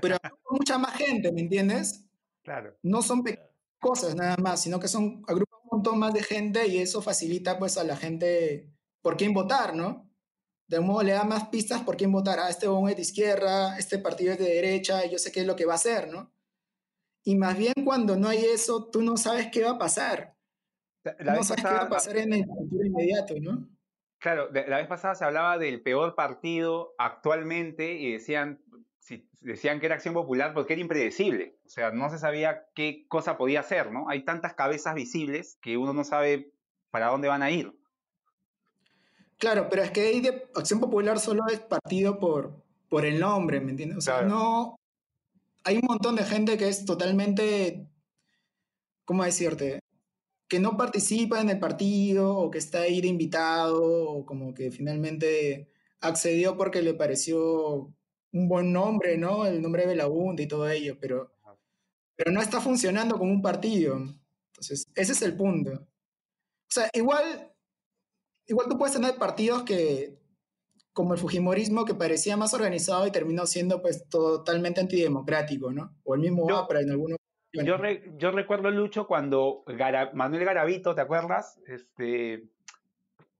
pero 0.00 0.16
hay 0.22 0.30
mucha 0.50 0.78
más 0.78 0.96
gente, 0.96 1.32
¿me 1.32 1.40
entiendes? 1.40 2.04
Claro. 2.42 2.76
No 2.82 3.02
son 3.02 3.22
pequeñas 3.22 3.50
cosas 3.78 4.14
nada 4.14 4.36
más, 4.36 4.62
sino 4.62 4.78
que 4.78 4.88
son 4.88 5.22
agrupa 5.26 5.56
un 5.62 5.78
montón 5.78 5.98
más 5.98 6.12
de 6.12 6.22
gente 6.22 6.66
y 6.68 6.78
eso 6.78 7.00
facilita 7.00 7.58
pues 7.58 7.78
a 7.78 7.84
la 7.84 7.96
gente 7.96 8.70
por 9.02 9.16
quién 9.16 9.32
votar, 9.32 9.74
¿no? 9.74 10.10
De 10.68 10.76
algún 10.76 10.92
modo 10.92 11.02
le 11.02 11.12
da 11.12 11.24
más 11.24 11.48
pistas 11.48 11.82
por 11.82 11.96
quién 11.96 12.12
votar. 12.12 12.38
Ah, 12.38 12.50
este 12.50 12.68
huevón 12.68 12.90
es 12.90 12.96
de 12.96 13.02
izquierda, 13.02 13.78
este 13.78 13.98
partido 13.98 14.32
es 14.32 14.38
de 14.38 14.44
derecha, 14.44 15.04
y 15.04 15.10
yo 15.10 15.18
sé 15.18 15.32
qué 15.32 15.40
es 15.40 15.46
lo 15.46 15.56
que 15.56 15.64
va 15.64 15.72
a 15.72 15.76
hacer, 15.76 16.12
¿no? 16.12 16.32
Y 17.24 17.34
más 17.36 17.56
bien 17.58 17.74
cuando 17.84 18.16
no 18.16 18.28
hay 18.28 18.44
eso, 18.44 18.88
tú 18.90 19.02
no 19.02 19.16
sabes 19.16 19.48
qué 19.50 19.64
va 19.64 19.72
a 19.72 19.78
pasar. 19.78 20.36
La 21.04 21.34
no 21.34 21.42
sabes 21.42 21.64
qué 21.64 21.70
va 21.70 21.80
a 21.82 21.88
pasar 21.88 22.16
en 22.18 22.32
el 22.34 22.44
futuro 22.44 22.84
inmediato, 22.84 23.34
¿no? 23.40 23.68
claro, 24.18 24.50
la 24.52 24.76
vez 24.76 24.86
pasada 24.86 25.14
se 25.14 25.24
hablaba 25.24 25.56
del 25.56 25.80
peor 25.80 26.14
partido 26.14 26.94
actualmente 26.98 27.94
y 27.94 28.12
decían, 28.12 28.60
si- 28.98 29.26
decían 29.40 29.80
que 29.80 29.86
era 29.86 29.94
Acción 29.94 30.12
Popular 30.12 30.52
porque 30.52 30.74
era 30.74 30.82
impredecible. 30.82 31.56
O 31.64 31.70
sea, 31.70 31.90
no 31.90 32.10
se 32.10 32.18
sabía 32.18 32.66
qué 32.74 33.06
cosa 33.08 33.38
podía 33.38 33.60
hacer, 33.60 33.90
¿no? 33.90 34.10
Hay 34.10 34.24
tantas 34.26 34.52
cabezas 34.52 34.94
visibles 34.94 35.56
que 35.62 35.78
uno 35.78 35.94
no 35.94 36.04
sabe 36.04 36.52
para 36.90 37.06
dónde 37.06 37.28
van 37.28 37.42
a 37.42 37.50
ir. 37.50 37.72
Claro, 39.38 39.68
pero 39.70 39.82
es 39.82 39.90
que 39.90 40.02
ahí 40.02 40.20
de 40.20 40.50
Acción 40.54 40.80
Popular 40.80 41.18
solo 41.18 41.44
es 41.50 41.60
partido 41.60 42.18
por, 42.18 42.62
por 42.90 43.06
el 43.06 43.18
nombre, 43.20 43.58
¿me 43.60 43.70
entiendes? 43.70 43.96
O 43.98 44.00
sea, 44.02 44.18
Claro. 44.18 44.28
no. 44.28 44.76
Hay 45.64 45.76
un 45.76 45.86
montón 45.88 46.16
de 46.16 46.24
gente 46.24 46.58
que 46.58 46.68
es 46.68 46.84
totalmente. 46.84 47.86
¿Cómo 49.06 49.24
decirte? 49.24 49.80
Que 50.50 50.58
no 50.58 50.76
participa 50.76 51.40
en 51.40 51.48
el 51.48 51.60
partido 51.60 52.36
o 52.36 52.50
que 52.50 52.58
está 52.58 52.80
ahí 52.82 53.00
de 53.00 53.06
invitado 53.06 53.82
o 53.84 54.26
como 54.26 54.52
que 54.52 54.72
finalmente 54.72 55.70
accedió 56.00 56.56
porque 56.56 56.82
le 56.82 56.92
pareció 56.94 57.94
un 58.32 58.48
buen 58.48 58.72
nombre, 58.72 59.16
¿no? 59.16 59.46
El 59.46 59.62
nombre 59.62 59.82
de 59.82 59.88
Belaunde 59.90 60.42
y 60.42 60.48
todo 60.48 60.68
ello, 60.68 60.96
pero, 61.00 61.32
pero 62.16 62.32
no 62.32 62.42
está 62.42 62.60
funcionando 62.60 63.16
como 63.16 63.30
un 63.32 63.42
partido. 63.42 63.96
Entonces, 64.52 64.86
ese 64.96 65.12
es 65.12 65.22
el 65.22 65.36
punto. 65.36 65.70
O 65.72 66.72
sea, 66.72 66.90
igual, 66.94 67.52
igual 68.46 68.66
tú 68.68 68.76
puedes 68.76 68.94
tener 68.96 69.16
partidos 69.18 69.62
que, 69.62 70.18
como 70.92 71.14
el 71.14 71.20
Fujimorismo, 71.20 71.84
que 71.84 71.94
parecía 71.94 72.36
más 72.36 72.54
organizado 72.54 73.06
y 73.06 73.12
terminó 73.12 73.46
siendo 73.46 73.80
pues 73.80 74.08
totalmente 74.08 74.80
antidemocrático, 74.80 75.72
¿no? 75.72 75.96
O 76.02 76.14
el 76.16 76.20
mismo 76.22 76.48
Yo- 76.48 76.58
APRA 76.58 76.80
en 76.80 76.90
algunos... 76.90 77.19
Yo, 77.52 77.76
re- 77.76 78.12
yo 78.16 78.30
recuerdo, 78.30 78.70
Lucho, 78.70 79.06
cuando 79.06 79.64
Gara- 79.66 80.10
Manuel 80.14 80.44
Garavito, 80.44 80.94
¿te 80.94 81.00
acuerdas? 81.00 81.58
Este, 81.66 82.44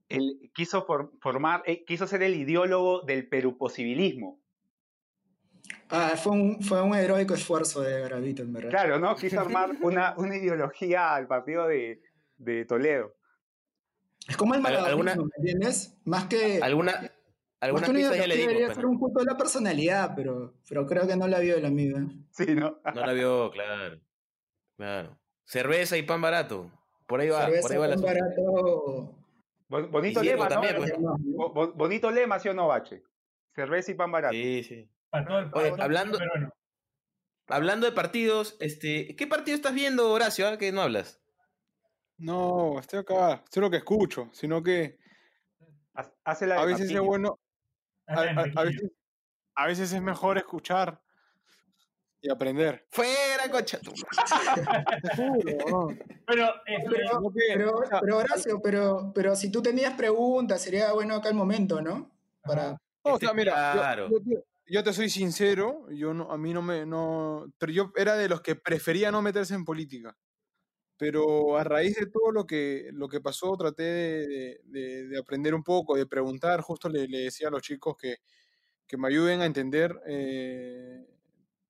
él 0.09 0.51
quiso 0.55 0.85
for- 0.85 1.13
formar, 1.21 1.63
eh, 1.67 1.85
quiso 1.85 2.07
ser 2.07 2.23
el 2.23 2.35
ideólogo 2.35 3.03
del 3.03 3.29
peruposibilismo. 3.29 4.41
Ah, 5.89 6.15
fue 6.17 6.33
un, 6.33 6.61
fue 6.63 6.83
un 6.83 6.95
heroico 6.95 7.35
esfuerzo 7.35 7.83
de 7.83 8.01
Garavito, 8.01 8.43
en 8.43 8.53
verdad. 8.53 8.71
Claro, 8.71 8.99
¿no? 8.99 9.15
Quiso 9.17 9.41
armar 9.41 9.71
una, 9.83 10.15
una 10.17 10.37
ideología 10.37 11.15
al 11.15 11.27
partido 11.29 11.67
de, 11.69 12.03
de 12.39 12.65
Toledo. 12.65 13.15
Es 14.29 14.37
como 14.37 14.55
el 14.55 14.59
¿Al- 14.59 14.63
malabarismo, 14.65 15.11
alguna- 15.11 15.17
¿me 15.17 15.31
entiendes? 15.39 15.97
Más 16.05 16.25
que... 16.25 16.61
¿Alguna, 16.63 17.10
más 17.61 17.69
algunas 17.69 17.85
que 17.85 17.91
una 17.91 17.99
pistas 18.01 18.17
ya 18.19 18.27
le 18.27 18.35
dimos, 18.37 18.49
debería 18.49 18.67
pero 18.69 18.75
ser 18.81 18.87
un 18.87 18.99
culto 18.99 19.19
de 19.21 19.27
la 19.27 19.37
personalidad, 19.37 20.13
pero, 20.17 20.55
pero 20.69 20.87
creo 20.87 21.07
que 21.07 21.17
no 21.17 21.29
la 21.29 21.39
vio 21.41 21.57
el 21.57 21.67
amigo. 21.67 21.99
Sí, 22.31 22.47
¿no? 22.55 22.81
no 22.95 23.07
la 23.07 23.13
vio, 23.13 23.51
claro. 23.51 24.01
Claro. 24.77 25.19
Cerveza 25.45 25.97
y 25.97 26.03
pan 26.03 26.21
barato. 26.23 26.71
Por 27.07 27.21
ahí 27.21 27.29
va, 27.29 27.45
Cerveza 27.47 27.63
por 27.63 27.73
ahí 27.73 27.79
va 27.79 27.87
el 27.87 27.91
tan 28.01 28.05
asunto. 28.05 28.21
barato... 28.21 29.17
Bon- 29.69 29.91
Bonito 29.91 30.23
Y 30.23 30.27
lema, 30.27 30.45
¿no? 30.45 30.49
también, 30.49 30.77
pues. 30.77 30.93
Bo- 30.99 31.53
bo- 31.53 31.73
bonito 31.75 32.11
lema, 32.11 32.39
¿sí 32.41 32.49
o 32.49 32.55
no, 32.55 32.67
Bache? 32.67 33.03
Cerveza 33.55 33.91
y 33.93 33.95
pan 33.95 34.11
barato. 34.11 34.33
Sí, 34.33 34.63
sí. 34.65 34.91
Para 35.11 35.25
todo 35.27 35.39
el, 35.41 35.51
para 35.51 35.73
Oye, 35.73 35.83
hablando- 35.83 36.19
peruano. 36.19 36.51
Hablando 37.49 37.87
de 37.87 37.93
partidos, 37.93 38.57
este, 38.61 39.17
¿qué 39.17 39.27
partido 39.27 39.57
estás 39.57 39.75
viendo, 39.75 40.11
Horacio? 40.13 40.47
ah, 40.49 40.57
Que 40.57 40.71
no 40.73 40.83
hablas. 40.83 41.21
No, 42.17 42.79
estoy 42.79 43.01
acá, 43.01 43.43
sé 43.51 43.61
lo 43.61 43.71
que 43.71 43.79
escucho, 43.79 44.29
sino 44.33 44.63
que 44.63 44.99
Hace 46.25 46.47
la 46.47 46.61
a 46.61 46.65
veces 46.65 46.91
es 46.91 47.01
bueno, 47.01 47.39
a, 48.11 48.63
veces, 48.65 48.91
a 49.55 49.67
veces 49.67 49.93
es 49.93 50.03
mejor 50.03 50.39
escuchar 50.39 51.01
y 52.23 52.31
aprender. 52.31 52.87
¡Fuera, 52.91 53.51
cocha! 53.51 53.79
¿no? 55.71 55.89
Pero, 56.27 56.47
este, 56.67 56.91
Pero, 56.91 57.33
pero, 57.35 57.83
pero 58.01 58.17
Horacio, 58.19 58.61
pero, 58.63 59.13
pero 59.15 59.35
si 59.37 59.51
tú 59.51 59.63
tenías 59.63 59.95
preguntas, 59.95 60.63
sería 60.63 60.93
bueno 60.93 61.15
acá 61.17 61.29
el 61.29 61.35
momento, 61.35 61.81
¿no? 61.81 62.11
Para, 62.43 62.77
o 63.03 63.15
Este, 63.15 63.27
sea, 63.27 63.35
mira, 63.35 63.73
yo- 63.75 63.81
claro. 63.81 64.09
yo, 64.11 64.19
te- 64.21 64.45
yo 64.67 64.85
te 64.85 64.93
soy 64.93 65.11
sincero, 65.11 65.87
yo 65.91 66.15
no, 66.15 66.31
a 66.31 66.39
mí 66.39 66.53
no 66.53 66.63
me, 66.63 66.87
no, 66.87 67.47
pero 67.59 67.73
yo 67.73 67.93
era 67.97 68.15
de 68.17 68.29
los 68.29 68.41
que 68.41 68.55
prefería 68.55 69.11
no 69.11 69.23
meterse 69.23 69.55
en 69.55 69.65
política. 69.65 70.17
Pero 71.01 71.57
a 71.59 71.65
raíz 71.65 71.97
de 71.97 72.09
todo 72.09 72.33
lo 72.33 72.47
que, 72.47 72.91
lo 72.95 73.09
que 73.09 73.23
pasó, 73.23 73.57
traté 73.57 73.85
de, 73.85 74.61
de- 74.67 75.09
de 75.09 75.19
aprender 75.19 75.55
un 75.57 75.65
poco, 75.65 75.97
de 75.97 76.07
preguntar, 76.07 76.63
justo 76.63 76.89
le, 76.91 77.09
le 77.09 77.21
decía 77.21 77.49
a 77.49 77.53
los 77.53 77.63
chicos 77.63 77.97
que, 77.99 78.19
que 78.87 78.97
me 78.99 79.09
ayuden 79.09 79.41
a 79.43 79.47
entender 79.47 80.01
eh, 80.07 81.07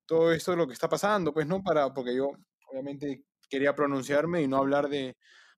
todo 0.07 0.33
esto, 0.33 0.57
lo 0.57 0.67
que 0.67 0.75
está 0.75 0.89
pasando, 0.89 1.33
pues, 1.35 1.47
¿no? 1.47 1.63
Para, 1.63 1.93
porque 1.95 2.17
yo, 2.17 2.31
obviamente, 2.73 3.25
quería 3.49 3.75
pronunciarme 3.75 4.43
y 4.43 4.49
no 4.49 4.59
hablar 4.59 4.89
de, 4.89 5.17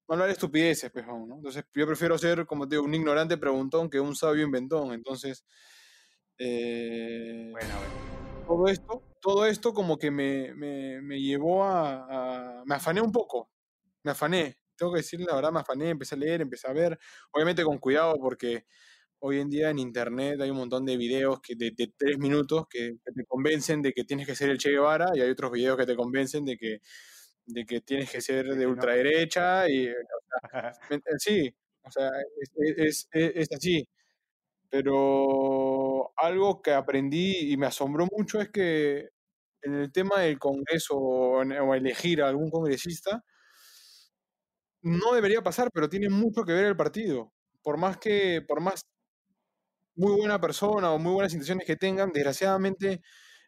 no 0.09 0.15
hablar 0.15 0.29
de 0.29 0.35
estupideces, 0.35 0.91
pues, 0.93 1.07
¿no? 1.07 1.25
Entonces, 1.37 1.65
yo 1.75 1.87
prefiero 1.87 2.19
ser, 2.19 2.47
como 2.47 2.69
te 2.69 2.77
digo, 2.77 2.85
un 2.87 2.95
ignorante 2.95 3.39
preguntón 3.39 3.91
que 3.91 4.01
un 4.01 4.17
sabio 4.17 4.45
inventón. 4.45 4.93
Entonces, 4.93 5.45
eh, 6.39 7.49
Bueno, 7.53 7.69
bueno. 7.79 7.95
todo 8.47 8.69
esto, 8.69 9.05
todo 9.21 9.47
esto 9.47 9.73
como 9.75 9.99
que 9.99 10.11
me, 10.11 10.55
me, 10.55 11.01
me 11.03 11.21
llevó 11.21 11.65
a, 11.65 12.61
a- 12.61 12.65
Me 12.67 12.75
afané 12.75 13.01
un 13.01 13.13
poco, 13.13 13.51
me 14.05 14.13
afané. 14.13 14.59
Tengo 14.77 14.93
que 14.93 14.99
decir 14.99 15.21
la 15.21 15.35
verdad, 15.35 15.53
me 15.53 15.61
afané, 15.61 15.91
empecé 15.91 16.15
a 16.15 16.19
leer, 16.19 16.41
empecé 16.43 16.69
a 16.69 16.73
ver, 16.73 16.99
obviamente 17.33 17.65
con 17.65 17.79
cuidado 17.79 18.17
porque 18.21 18.65
hoy 19.21 19.41
en 19.41 19.51
día 19.51 19.71
en 19.71 19.79
internet 19.79 20.41
hay 20.41 20.51
un 20.51 20.59
montón 20.59 20.85
de 20.87 20.97
videos 20.97 21.41
que 21.41 21.55
de, 21.57 21.73
de 21.73 21.93
tres 21.97 22.19
minutos 22.19 22.67
que, 22.71 22.97
que 23.05 23.13
te 23.13 23.25
convencen 23.27 23.83
de 23.83 23.93
que 23.93 24.05
tienes 24.05 24.27
que 24.27 24.35
ser 24.37 24.51
el 24.51 24.59
Che 24.59 24.71
Guevara 24.71 25.09
y 25.15 25.21
hay 25.21 25.31
otros 25.31 25.53
videos 25.53 25.77
que 25.79 25.87
te 25.87 25.97
convencen 25.97 26.45
de 26.45 26.57
que, 26.59 26.81
de 27.47 27.65
que 27.67 27.81
tienes 27.83 28.11
que 28.11 28.21
ser 28.21 28.47
De 28.57 28.67
ultraderecha 28.67 29.69
y 29.71 29.89
o 29.89 29.93
sea, 29.93 30.43
me- 30.91 30.97
eh, 30.99 31.01
sí, 31.19 31.55
o 31.85 31.91
sea, 31.91 32.11
es, 32.41 32.51
es- 32.79 33.09
es- 33.13 33.33
es 33.37 33.53
así. 33.53 33.89
Pero 34.71 36.13
algo 36.17 36.63
que 36.63 36.73
aprendí 36.73 37.53
y 37.53 37.57
me 37.59 37.67
asombró 37.67 38.07
mucho 38.17 38.41
es 38.41 38.51
que 38.51 39.09
en 39.63 39.75
el 39.75 39.93
tema 39.93 40.21
del 40.23 40.39
Congreso 40.39 40.97
o, 40.97 41.43
en- 41.43 41.53
o 41.53 41.75
elegir 41.75 42.23
a 42.23 42.29
algún 42.29 42.51
congresista, 42.51 43.25
no 44.83 45.15
debería 45.15 45.43
pasar, 45.43 45.71
pero 45.73 45.89
tiene 45.89 46.09
mucho 46.11 46.45
que 46.45 46.53
ver 46.53 46.67
el 46.67 46.77
partido. 46.77 47.33
Por 47.63 47.77
más 47.79 47.97
que, 47.99 48.43
por 48.47 48.61
más 48.61 48.83
muy 49.95 50.17
buena 50.19 50.41
persona 50.41 50.91
o 50.93 50.99
muy 50.99 51.13
buenas 51.13 51.33
intenciones 51.33 51.67
que 51.67 51.77
tengan, 51.77 52.11
desgraciadamente 52.13 53.03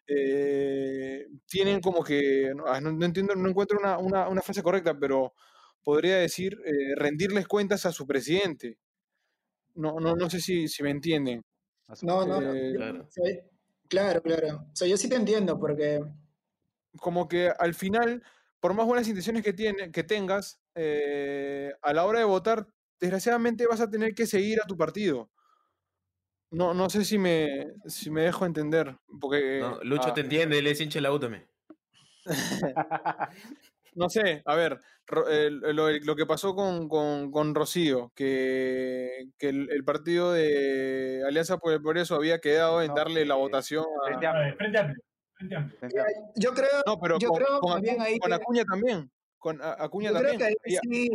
eh, 0.07 1.25
tienen 1.47 1.81
como 1.81 2.03
que, 2.03 2.53
no, 2.55 2.65
ah, 2.67 2.79
no- 2.79 3.03
entiendo, 3.05 3.35
no 3.35 3.49
encuentro 3.49 3.79
una, 3.79 3.97
una- 3.97 4.27
una 4.29 4.41
frase 4.41 4.61
correcta, 4.61 4.97
pero 4.99 5.33
podría 5.83 6.17
decir 6.17 6.57
eh, 6.65 6.93
rendirles 6.95 7.47
cuentas 7.47 7.85
a 7.87 7.91
su 7.91 8.05
presidente. 8.05 8.77
No, 9.75 9.99
no, 9.99 10.15
no 10.15 10.29
sé 10.29 10.39
si, 10.39 10.67
si 10.67 10.83
me 10.83 10.91
entienden. 10.91 11.41
No, 12.03 12.25
no, 12.25 12.53
Eh, 12.53 12.73
Claro. 12.75 13.07
sí, 13.09 13.21
claro, 13.89 14.21
claro. 14.21 14.67
O 14.71 14.75
sea, 14.75 14.87
yo 14.87 14.97
sí 14.97 15.09
te 15.09 15.15
entiendo 15.15 15.59
porque 15.59 16.01
como 16.99 17.27
que 17.27 17.49
al 17.49 17.73
final, 17.73 18.23
por 18.59 18.73
más 18.73 18.85
buenas 18.85 19.07
intenciones 19.07 19.43
que, 19.43 19.53
tiene, 19.53 19.91
que 19.91 20.03
tengas, 20.03 20.59
eh, 20.75 21.73
a 21.81 21.93
la 21.93 22.05
hora 22.05 22.19
de 22.19 22.25
votar, 22.25 22.67
desgraciadamente 22.99 23.67
vas 23.67 23.81
a 23.81 23.89
tener 23.89 24.13
que 24.13 24.25
seguir 24.27 24.59
a 24.61 24.67
tu 24.67 24.77
partido. 24.77 25.29
No, 26.51 26.73
no 26.73 26.89
sé 26.89 27.03
si 27.03 27.17
me, 27.17 27.65
si 27.87 28.09
me 28.11 28.21
dejo 28.21 28.45
entender, 28.45 28.95
porque 29.19 29.59
No, 29.61 29.83
Lucho 29.83 30.09
ah, 30.09 30.13
te 30.13 30.21
entiende, 30.21 30.59
él 30.59 30.67
es 30.67 30.79
hincha 30.79 31.01
la 31.01 31.11
U 31.11 31.19
también. 31.19 31.47
no 33.95 34.09
sé, 34.09 34.41
a 34.45 34.55
ver, 34.55 34.79
eh, 35.29 35.49
lo, 35.51 35.89
lo 35.91 36.15
que 36.15 36.25
pasó 36.25 36.55
con, 36.55 36.87
con, 36.89 37.31
con 37.31 37.55
Rocío, 37.55 38.11
que, 38.15 39.29
que 39.37 39.49
el, 39.49 39.69
el 39.71 39.83
partido 39.83 40.31
de 40.33 41.23
Alianza 41.27 41.57
por 41.57 41.73
el 41.73 41.81
Progreso 41.81 42.15
había 42.15 42.39
quedado 42.39 42.81
en 42.81 42.89
No, 42.89 42.95
darle 42.95 43.25
la 43.25 43.35
eh, 43.35 43.37
votación 43.37 43.85
a... 44.03 44.07
Frente 44.07 44.27
A 44.27 44.33
Frente 44.57 44.77
amplio. 44.79 45.03
Frente 45.37 45.55
amplio. 45.55 45.79
frente 45.79 45.99
Amplio. 45.99 46.13
yo 46.35 46.53
creo, 46.53 46.83
No, 46.85 46.99
pero 46.99 47.19
yo 47.19 47.29
con, 47.29 47.37
creo 47.37 47.59
con 47.59 47.73
también 47.73 48.01
ahí 48.01 48.19
con 48.19 48.29
que- 48.29 48.35
Acuña 48.35 48.63
también, 48.65 49.11
con 49.45 49.61
A- 49.61 49.75
Acuña 49.83 50.11
yo 50.11 50.17
creo 50.17 50.37
que 50.39 50.43
ahí 50.43 50.55
sí, 50.89 51.09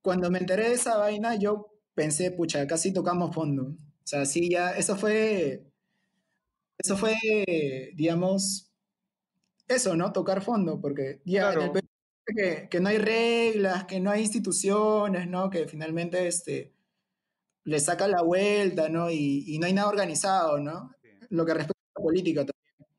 cuando 0.00 0.30
me 0.30 0.38
enteré 0.38 0.70
de 0.70 0.74
esa 0.76 0.96
vaina, 0.96 1.34
yo 1.34 1.74
pensé, 1.94 2.30
pucha, 2.30 2.66
casi 2.66 2.90
tocamos 2.90 3.34
fondo. 3.34 3.64
O 3.64 3.76
sea, 4.06 4.24
sí, 4.24 4.48
ya, 4.50 4.70
eso 4.70 4.96
fue, 4.96 5.62
eso 6.78 6.96
fue, 6.96 7.14
digamos, 7.94 8.72
eso, 9.68 9.94
¿no? 9.94 10.10
Tocar 10.14 10.40
fondo, 10.42 10.80
porque 10.80 11.20
ya 11.26 11.52
en 11.52 11.60
el. 11.60 11.70
Perú 11.72 11.86
que, 12.24 12.68
que 12.70 12.80
no 12.80 12.88
hay 12.88 12.96
reglas, 12.96 13.84
que 13.84 14.00
no 14.00 14.10
hay 14.10 14.22
instituciones, 14.22 15.28
¿no? 15.28 15.50
Que 15.50 15.68
finalmente 15.68 16.26
este, 16.26 16.72
le 17.64 17.78
saca 17.78 18.08
la 18.08 18.22
vuelta, 18.22 18.88
¿no? 18.88 19.10
Y, 19.10 19.44
y 19.46 19.58
no 19.58 19.66
hay 19.66 19.74
nada 19.74 19.88
organizado, 19.90 20.58
¿no? 20.58 20.92
Lo 21.28 21.44
que 21.44 21.52
respecta 21.52 21.82
a 21.94 22.00
la 22.00 22.02
política 22.02 22.40
también. 22.46 22.90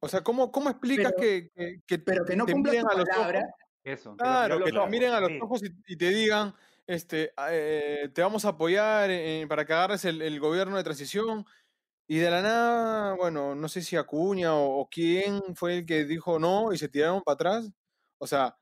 O 0.00 0.08
sea, 0.08 0.22
¿cómo, 0.22 0.52
cómo 0.52 0.68
explicas 0.68 1.12
Pero- 1.16 1.22
que, 1.22 1.50
que, 1.56 1.80
que 1.86 1.98
Pero 2.00 2.24
que 2.26 2.36
no 2.36 2.44
te 2.44 2.52
cumpla 2.52 2.72
miren 2.72 2.86
tu 2.86 2.92
a 3.00 3.04
palabra. 3.04 3.54
Eso. 3.84 4.16
Claro, 4.16 4.54
los 4.56 4.62
que 4.62 4.72
te 4.72 4.86
miren 4.86 5.12
a 5.14 5.20
los 5.20 5.30
ojos 5.38 5.62
y, 5.62 5.68
y 5.92 5.96
te 5.96 6.10
digan, 6.10 6.54
este, 6.86 7.32
ah, 7.36 7.48
eh, 7.50 8.10
te 8.14 8.22
vamos 8.22 8.44
a 8.44 8.50
apoyar 8.50 9.10
eh, 9.10 9.46
para 9.48 9.64
que 9.64 9.72
agarres 9.72 10.04
el, 10.04 10.20
el 10.22 10.38
gobierno 10.40 10.76
de 10.76 10.84
transición. 10.84 11.46
Y 12.08 12.18
de 12.18 12.30
la 12.30 12.42
nada, 12.42 13.14
bueno, 13.16 13.54
no 13.56 13.68
sé 13.68 13.82
si 13.82 13.96
Acuña 13.96 14.54
o, 14.54 14.80
o 14.80 14.88
quién 14.90 15.40
fue 15.56 15.78
el 15.78 15.86
que 15.86 16.04
dijo 16.06 16.38
no 16.40 16.72
y 16.72 16.78
se 16.78 16.88
tiraron 16.88 17.22
para 17.22 17.34
atrás. 17.34 17.70
O 18.18 18.26
sea, 18.26 18.58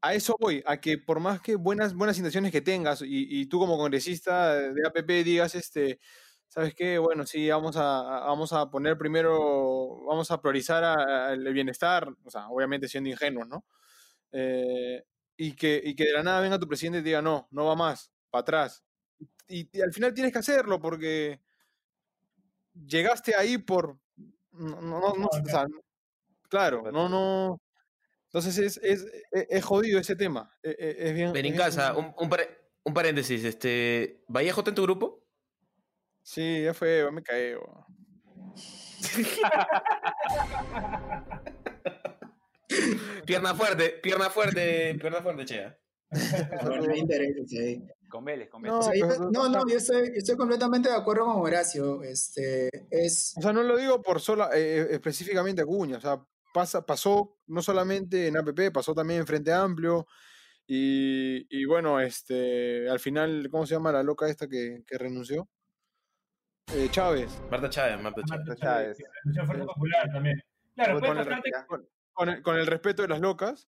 a 0.00 0.14
eso 0.14 0.36
voy, 0.40 0.62
a 0.66 0.80
que 0.80 0.98
por 0.98 1.20
más 1.20 1.40
que 1.40 1.54
buenas, 1.56 1.94
buenas 1.94 2.16
intenciones 2.18 2.50
que 2.52 2.60
tengas 2.60 3.02
y, 3.02 3.06
y 3.40 3.46
tú 3.46 3.58
como 3.60 3.76
congresista 3.78 4.54
de 4.56 4.86
APP 4.86 5.22
digas, 5.24 5.54
este, 5.54 6.00
¿sabes 6.48 6.74
qué? 6.74 6.98
Bueno, 6.98 7.24
sí, 7.26 7.48
vamos 7.48 7.76
a, 7.76 8.00
a- 8.00 8.26
vamos 8.26 8.52
a 8.52 8.68
poner 8.70 8.98
primero, 8.98 10.04
vamos 10.06 10.30
a 10.30 10.40
priorizar 10.40 10.82
a- 10.84 11.28
a 11.28 11.32
el 11.34 11.52
bienestar, 11.54 12.08
o 12.24 12.30
sea, 12.30 12.48
obviamente 12.48 12.88
siendo 12.88 13.10
ingenuos, 13.10 13.46
¿no? 13.48 13.64
Eh, 14.32 15.04
y, 15.36 15.54
que, 15.54 15.80
y 15.84 15.94
que 15.94 16.04
de 16.04 16.12
la 16.12 16.22
nada 16.22 16.40
venga 16.40 16.58
tu 16.58 16.66
presidente 16.68 16.98
y 16.98 17.02
te 17.02 17.08
diga, 17.10 17.22
no, 17.22 17.48
no 17.50 17.66
va 17.66 17.76
más, 17.76 18.10
para 18.30 18.40
atrás. 18.42 18.82
Y, 19.48 19.68
y 19.76 19.80
al 19.82 19.92
final 19.92 20.14
tienes 20.14 20.32
que 20.32 20.38
hacerlo 20.38 20.80
porque 20.80 21.40
llegaste 22.86 23.34
ahí 23.36 23.58
por... 23.58 23.98
No, 24.52 24.80
no, 24.80 25.00
no- 25.00 25.14
no- 25.14 25.26
o 25.28 25.44
sea, 25.48 25.66
claro, 26.48 26.90
no, 26.92 27.08
no... 27.08 27.60
Entonces 28.26 28.56
es, 28.58 28.76
es, 28.82 29.04
es- 29.30 29.46
es 29.50 29.64
jodido 29.64 29.98
ese 30.00 30.16
tema. 30.16 30.50
Es, 30.62 30.76
es- 30.78 30.96
es 30.98 31.14
bien... 31.14 31.32
Ven 31.32 31.46
en 31.46 31.56
casa, 31.56 31.94
un, 31.96 32.14
un, 32.16 32.28
pare- 32.30 32.58
un 32.84 32.94
paréntesis, 32.94 33.44
este, 33.44 34.24
¿Vallejo 34.28 34.60
está 34.60 34.70
en 34.70 34.74
tu 34.76 34.82
grupo? 34.82 35.26
Sí, 36.22 36.62
ya 36.62 36.72
fue, 36.72 37.10
me 37.10 37.22
caí. 37.22 37.54
Pierna 43.26 43.54
fuerte, 43.54 43.90
pierna 44.02 44.30
fuerte, 44.30 44.94
pierna 45.00 45.20
fuerte, 45.22 45.44
chea. 45.44 45.78
Con 48.08 48.24
Vélez, 48.26 48.48
con 48.50 48.60
Vélez. 48.62 48.74
No, 48.74 48.78
O 48.80 48.82
sea, 48.82 48.94
yo- 48.94 49.08
pero- 49.08 49.30
no, 49.30 49.48
no, 49.48 49.66
yo 49.66 49.76
estoy, 49.78 50.08
yo 50.08 50.14
estoy 50.16 50.36
completamente 50.36 50.88
de 50.90 50.94
acuerdo 50.96 51.24
con 51.24 51.36
Horacio. 51.36 52.02
Este, 52.02 52.68
es, 52.90 53.34
O 53.38 53.42
sea, 53.42 53.52
no 53.52 53.62
lo 53.62 53.76
digo 53.76 54.02
por 54.02 54.20
sola, 54.20 54.50
eh, 54.54 54.88
específicamente 54.90 55.62
Acuña. 55.62 55.96
O 55.96 56.00
sea, 56.00 56.22
pasa, 56.52 56.84
pasó 56.84 57.38
no 57.46 57.62
solamente 57.62 58.26
en 58.26 58.36
APP, 58.36 58.70
pasó 58.72 58.94
también 58.94 59.20
en 59.20 59.26
Frente 59.26 59.52
Amplio. 59.52 60.06
Y, 60.66 61.46
y 61.50 61.64
bueno, 61.64 62.00
este, 62.00 62.88
al 62.88 63.00
final, 63.00 63.48
¿cómo 63.50 63.66
se 63.66 63.74
llama 63.74 63.92
la 63.92 64.02
loca 64.02 64.28
esta 64.28 64.46
que, 64.48 64.82
que 64.86 64.98
renunció? 64.98 65.48
Eh, 66.74 66.88
Chávez. 66.90 67.30
Marta 67.50 67.68
Chávez, 67.70 68.00
Marta 68.02 68.20
Chávez. 68.26 68.46
Marta 68.46 68.62
Chávez. 68.62 68.96
Chávez, 68.96 68.98
que 68.98 69.04
renunció 69.24 69.42
a 69.42 69.46
Fuerza 69.46 69.64
Popular 69.64 70.10
también. 70.12 70.42
Claro, 70.74 71.00
con 72.12 72.28
el- 72.28 72.42
con 72.42 72.56
el 72.56 72.66
respeto 72.66 73.02
de 73.02 73.08
las 73.08 73.20
locas. 73.20 73.68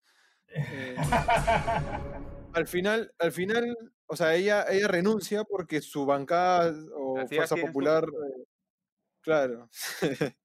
eh, 0.48 0.96
al 2.52 2.66
final, 2.66 3.12
al 3.18 3.32
final, 3.32 3.76
o 4.06 4.16
sea, 4.16 4.34
ella, 4.34 4.66
ella 4.70 4.88
renuncia 4.88 5.44
porque 5.44 5.80
su 5.80 6.06
bancada 6.06 6.74
o 6.94 7.26
Fuerza 7.28 7.56
Popular, 7.56 8.04
eh, 8.04 8.44
claro. 9.22 9.68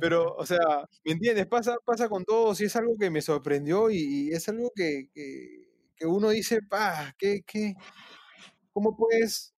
Pero, 0.00 0.34
o 0.36 0.46
sea, 0.46 0.58
¿me 1.04 1.12
entiendes? 1.12 1.46
Pasa, 1.46 1.76
pasa 1.84 2.08
con 2.08 2.24
todos 2.24 2.60
y 2.60 2.64
es 2.66 2.76
algo 2.76 2.96
que 2.98 3.10
me 3.10 3.22
sorprendió 3.22 3.90
y, 3.90 3.98
y 3.98 4.32
es 4.32 4.48
algo 4.48 4.70
que, 4.74 5.08
que, 5.14 5.68
que 5.96 6.06
uno 6.06 6.30
dice, 6.30 6.60
pa, 6.68 7.14
¿qué, 7.18 7.42
qué, 7.46 7.74
¿cómo 8.72 8.96
puedes 8.96 9.54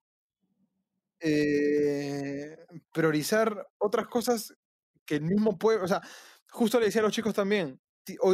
eh, 1.21 2.57
priorizar 2.93 3.69
otras 3.79 4.09
cosas 4.09 4.55
que 5.05 5.17
el 5.17 5.23
mismo 5.23 5.59
pueblo, 5.59 5.85
o 5.85 5.88
sea, 5.88 6.01
justo 6.53 6.79
le 6.79 6.87
decía 6.87 7.01
a 7.01 7.05
los 7.05 7.12
chicos 7.12 7.35
también, 7.35 7.81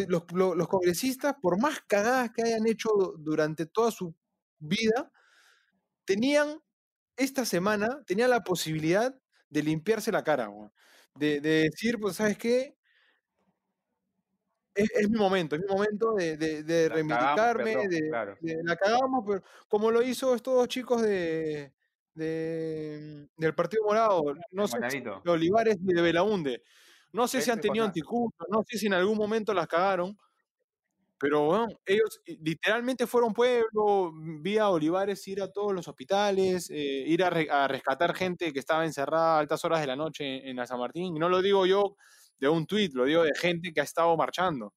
los, 0.08 0.24
lo- 0.32 0.54
los 0.54 0.68
congresistas, 0.68 1.34
por 1.40 1.60
más 1.60 1.80
cagadas 1.86 2.30
que 2.32 2.42
hayan 2.42 2.66
hecho 2.66 2.90
durante 3.18 3.66
toda 3.66 3.90
su 3.90 4.14
vida, 4.58 5.10
tenían 6.04 6.60
esta 7.16 7.44
semana, 7.44 8.02
tenían 8.06 8.30
la 8.30 8.42
posibilidad 8.44 9.14
de 9.50 9.62
limpiarse 9.62 10.12
la 10.12 10.24
cara. 10.24 10.50
De, 11.14 11.40
de 11.40 11.70
decir, 11.70 11.98
pues, 12.00 12.16
¿sabes 12.16 12.38
qué? 12.38 12.76
Es, 14.74 14.88
es 14.94 15.10
mi 15.10 15.18
momento, 15.18 15.56
es 15.56 15.62
mi 15.62 15.68
momento 15.68 16.14
de, 16.14 16.36
de- 16.36 16.62
de 16.62 16.88
La 16.88 16.94
cagamos, 16.94 17.54
reivindicarme, 17.56 17.64
perdón, 17.72 17.88
de, 17.90 18.08
claro. 18.08 18.36
de- 18.40 18.62
la 18.64 18.76
cagamos, 18.76 19.24
pero 19.26 19.42
como 19.68 19.90
lo 19.90 20.02
hizo 20.02 20.34
estos 20.34 20.54
dos 20.54 20.68
chicos 20.68 21.02
de, 21.02 21.72
de- 22.14 23.28
del 23.36 23.54
Partido 23.54 23.82
Morado, 23.84 24.22
no 24.52 24.68
sé 24.68 24.78
de 25.24 25.30
Olivares 25.30 25.76
y 25.82 25.92
de 25.92 26.02
Belaunde. 26.02 26.62
No 27.12 27.26
sé 27.26 27.40
si 27.40 27.50
han 27.50 27.60
tenido 27.60 27.84
Jonás. 27.84 27.88
anticuerpos, 27.96 28.46
no 28.50 28.62
sé 28.68 28.78
si 28.78 28.86
en 28.86 28.94
algún 28.94 29.16
momento 29.16 29.54
las 29.54 29.66
cagaron, 29.66 30.16
pero 31.18 31.46
bueno, 31.46 31.66
ellos 31.86 32.20
i- 32.26 32.36
literalmente 32.42 33.06
fueron 33.06 33.32
pueblo, 33.32 34.12
vía 34.40 34.68
Olivares 34.68 35.26
ir 35.26 35.42
a 35.42 35.50
todos 35.50 35.72
los 35.74 35.88
hospitales, 35.88 36.70
eh, 36.70 36.76
ir 37.06 37.24
a, 37.24 37.30
re- 37.30 37.50
a 37.50 37.66
rescatar 37.66 38.14
gente 38.14 38.52
que 38.52 38.58
estaba 38.60 38.84
encerrada 38.84 39.36
a 39.36 39.38
altas 39.40 39.64
horas 39.64 39.80
de 39.80 39.86
la 39.88 39.96
noche 39.96 40.24
en, 40.42 40.48
en 40.50 40.56
la 40.56 40.66
San 40.66 40.78
Martín. 40.78 41.16
Y 41.16 41.18
no 41.18 41.28
lo 41.28 41.42
digo 41.42 41.66
yo 41.66 41.96
de 42.38 42.48
un 42.48 42.66
tuit, 42.66 42.92
lo 42.94 43.04
digo 43.04 43.24
de 43.24 43.32
gente 43.34 43.72
que 43.72 43.80
ha 43.80 43.84
estado 43.84 44.16
marchando. 44.16 44.74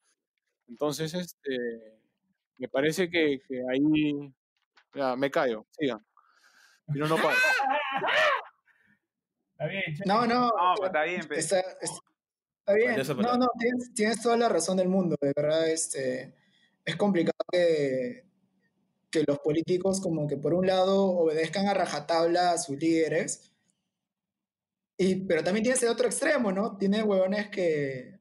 Entonces, 0.68 1.14
este, 1.14 2.00
me 2.58 2.68
parece 2.70 3.10
que, 3.10 3.40
que 3.48 3.62
ahí 3.72 4.34
ya, 4.96 5.16
me 5.16 5.30
callo, 5.30 5.68
sigan. 5.72 6.04
Si 6.92 6.98
no, 6.98 7.08
no 7.08 7.16
paro. 7.18 7.38
Está 9.54 9.68
bien, 9.68 9.84
no, 10.06 10.26
no, 10.26 10.50
No, 10.50 10.86
está 10.86 11.04
bien, 11.04 11.22
pero 11.28 11.40
está, 11.40 11.60
es- 11.60 12.00
está 12.74 13.14
bien. 13.14 13.26
No, 13.26 13.38
no, 13.38 13.48
tienes, 13.60 13.94
tienes 13.94 14.22
toda 14.22 14.38
la 14.38 14.50
razón 14.50 14.78
del 14.78 14.90
mundo, 14.90 15.16
de 15.22 15.34
verdad, 15.36 15.70
este, 15.70 16.34
es 16.86 16.96
complicado 16.96 17.38
que, 17.52 18.26
que 19.10 19.24
los 19.28 19.40
políticos 19.40 20.02
como 20.02 20.28
que 20.28 20.38
por 20.38 20.54
un 20.54 20.68
lado 20.68 21.04
obedezcan 21.04 21.68
a 21.68 21.74
rajatabla 21.74 22.52
a 22.52 22.58
sus 22.58 22.78
líderes, 22.78 23.52
y, 24.98 25.16
pero 25.16 25.44
también 25.44 25.64
tienes 25.64 25.82
el 25.84 25.90
otro 25.90 26.08
extremo, 26.08 26.52
¿no? 26.52 26.78
Tiene 26.78 27.02
huevones 27.04 27.50
que, 27.50 28.20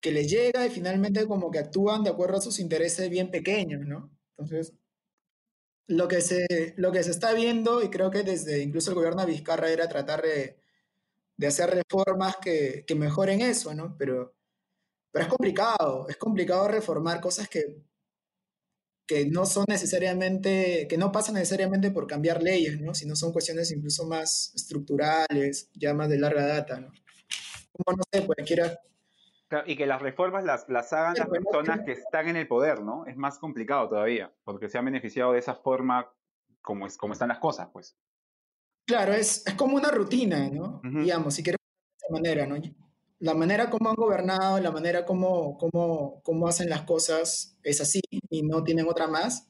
que 0.00 0.12
les 0.12 0.30
llega 0.30 0.66
y 0.66 0.70
finalmente 0.70 1.26
como 1.26 1.50
que 1.50 1.58
actúan 1.58 2.02
de 2.02 2.10
acuerdo 2.10 2.38
a 2.38 2.42
sus 2.42 2.60
intereses 2.60 3.10
bien 3.10 3.30
pequeños, 3.30 3.86
¿no? 3.86 4.10
Entonces, 4.36 4.74
lo 5.86 6.08
que 6.08 6.20
se, 6.20 6.74
lo 6.76 6.92
que 6.92 7.02
se 7.02 7.10
está 7.10 7.34
viendo, 7.34 7.82
y 7.82 7.90
creo 7.90 8.10
que 8.10 8.22
desde 8.22 8.62
incluso 8.62 8.90
el 8.90 8.96
gobierno 8.96 9.24
de 9.24 9.32
Vizcarra 9.32 9.70
era 9.70 9.88
tratar 9.88 10.22
de, 10.22 10.56
de 11.36 11.46
hacer 11.46 11.70
reformas 11.70 12.36
que, 12.36 12.84
que 12.86 12.94
mejoren 12.94 13.40
eso, 13.40 13.74
¿no? 13.74 13.96
Pero, 13.96 14.34
pero 15.10 15.24
es 15.24 15.30
complicado, 15.30 16.06
es 16.08 16.16
complicado 16.16 16.68
reformar 16.68 17.20
cosas 17.20 17.48
que, 17.48 17.82
que 19.06 19.26
no 19.26 19.44
son 19.44 19.64
necesariamente, 19.68 20.86
que 20.88 20.96
no 20.96 21.12
pasan 21.12 21.34
necesariamente 21.34 21.90
por 21.90 22.06
cambiar 22.06 22.42
leyes, 22.42 22.80
¿no? 22.80 22.94
Sino 22.94 23.16
son 23.16 23.32
cuestiones 23.32 23.70
incluso 23.70 24.06
más 24.06 24.52
estructurales, 24.54 25.70
ya 25.74 25.92
más 25.94 26.08
de 26.08 26.18
larga 26.18 26.46
data, 26.46 26.80
¿no? 26.80 26.92
Como, 27.72 27.98
no 27.98 28.04
sé, 28.10 28.24
cualquiera... 28.24 28.80
Claro, 29.48 29.70
y 29.70 29.76
que 29.76 29.86
las 29.86 30.00
reformas 30.00 30.44
las, 30.44 30.68
las 30.68 30.92
hagan 30.92 31.14
las 31.18 31.28
personas 31.28 31.80
que 31.84 31.92
están 31.92 32.28
en 32.28 32.36
el 32.36 32.48
poder, 32.48 32.80
¿no? 32.82 33.04
Es 33.06 33.16
más 33.16 33.38
complicado 33.38 33.88
todavía, 33.88 34.32
porque 34.44 34.68
se 34.68 34.78
han 34.78 34.86
beneficiado 34.86 35.32
de 35.32 35.38
esa 35.38 35.54
forma 35.54 36.10
como, 36.62 36.86
es, 36.86 36.96
como 36.96 37.12
están 37.12 37.28
las 37.28 37.38
cosas, 37.38 37.68
pues. 37.72 37.96
Claro, 38.86 39.12
es, 39.14 39.46
es 39.46 39.54
como 39.54 39.76
una 39.76 39.90
rutina, 39.90 40.48
¿no? 40.50 40.80
Ujú. 40.84 41.00
Digamos, 41.00 41.34
si 41.34 41.42
queremos 41.42 41.60
de 42.08 42.12
manera, 42.12 42.46
¿no? 42.46 42.56
La 43.20 43.34
manera 43.34 43.70
como 43.70 43.88
han 43.88 43.96
gobernado, 43.96 44.60
la 44.60 44.70
manera 44.70 45.04
como, 45.06 45.56
como, 45.56 46.20
como 46.22 46.46
hacen 46.48 46.68
las 46.68 46.82
cosas 46.82 47.56
es 47.62 47.80
así 47.80 48.00
y 48.28 48.42
no 48.42 48.62
tienen 48.62 48.86
otra 48.88 49.06
más. 49.06 49.48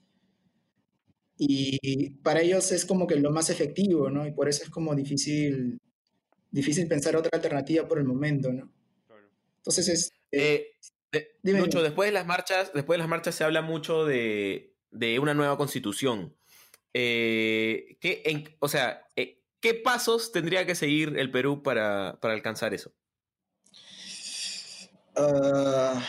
Y 1.37 2.11
para 2.23 2.41
ellos 2.43 2.71
es 2.71 2.85
como 2.85 3.07
que 3.07 3.17
lo 3.17 3.31
más 3.33 3.51
efectivo, 3.51 4.09
¿no? 4.09 4.27
Y 4.27 4.33
por 4.33 4.49
eso 4.49 4.63
es 4.63 4.71
como 4.71 4.95
difícil, 4.95 5.79
difícil 6.51 6.87
pensar 6.87 7.17
otra 7.17 7.31
alternativa 7.33 7.89
por 7.89 7.99
el 7.99 8.05
momento, 8.05 8.53
¿no? 8.53 8.71
Entonces 9.57 9.89
es... 9.89 10.11
eh, 10.31 10.67
Eh, 11.13 11.29
de- 11.43 11.59
Lucho, 11.59 11.83
después 11.83 12.09
de 12.09 12.13
las 12.13 12.27
marchas, 12.27 12.71
después 12.73 12.97
de 12.97 12.99
las 12.99 13.09
marchas 13.09 13.35
se 13.35 13.43
habla 13.45 13.63
mucho 13.63 14.05
de, 14.05 14.77
de 14.91 15.19
una 15.19 15.35
nueva 15.35 15.57
constitución. 15.57 16.37
Eh, 16.93 17.97
¿qué, 18.01 18.23
en- 18.27 18.57
o 18.61 18.69
sea, 18.69 19.04
¿qué 19.65 19.73
pasos 19.73 20.31
tendría 20.31 20.67
que 20.67 20.75
seguir 20.75 21.17
el 21.17 21.31
Perú 21.31 21.63
para, 21.63 22.19
para 22.21 22.35
alcanzar 22.35 22.75
eso? 22.75 22.93
Ah, 25.17 26.05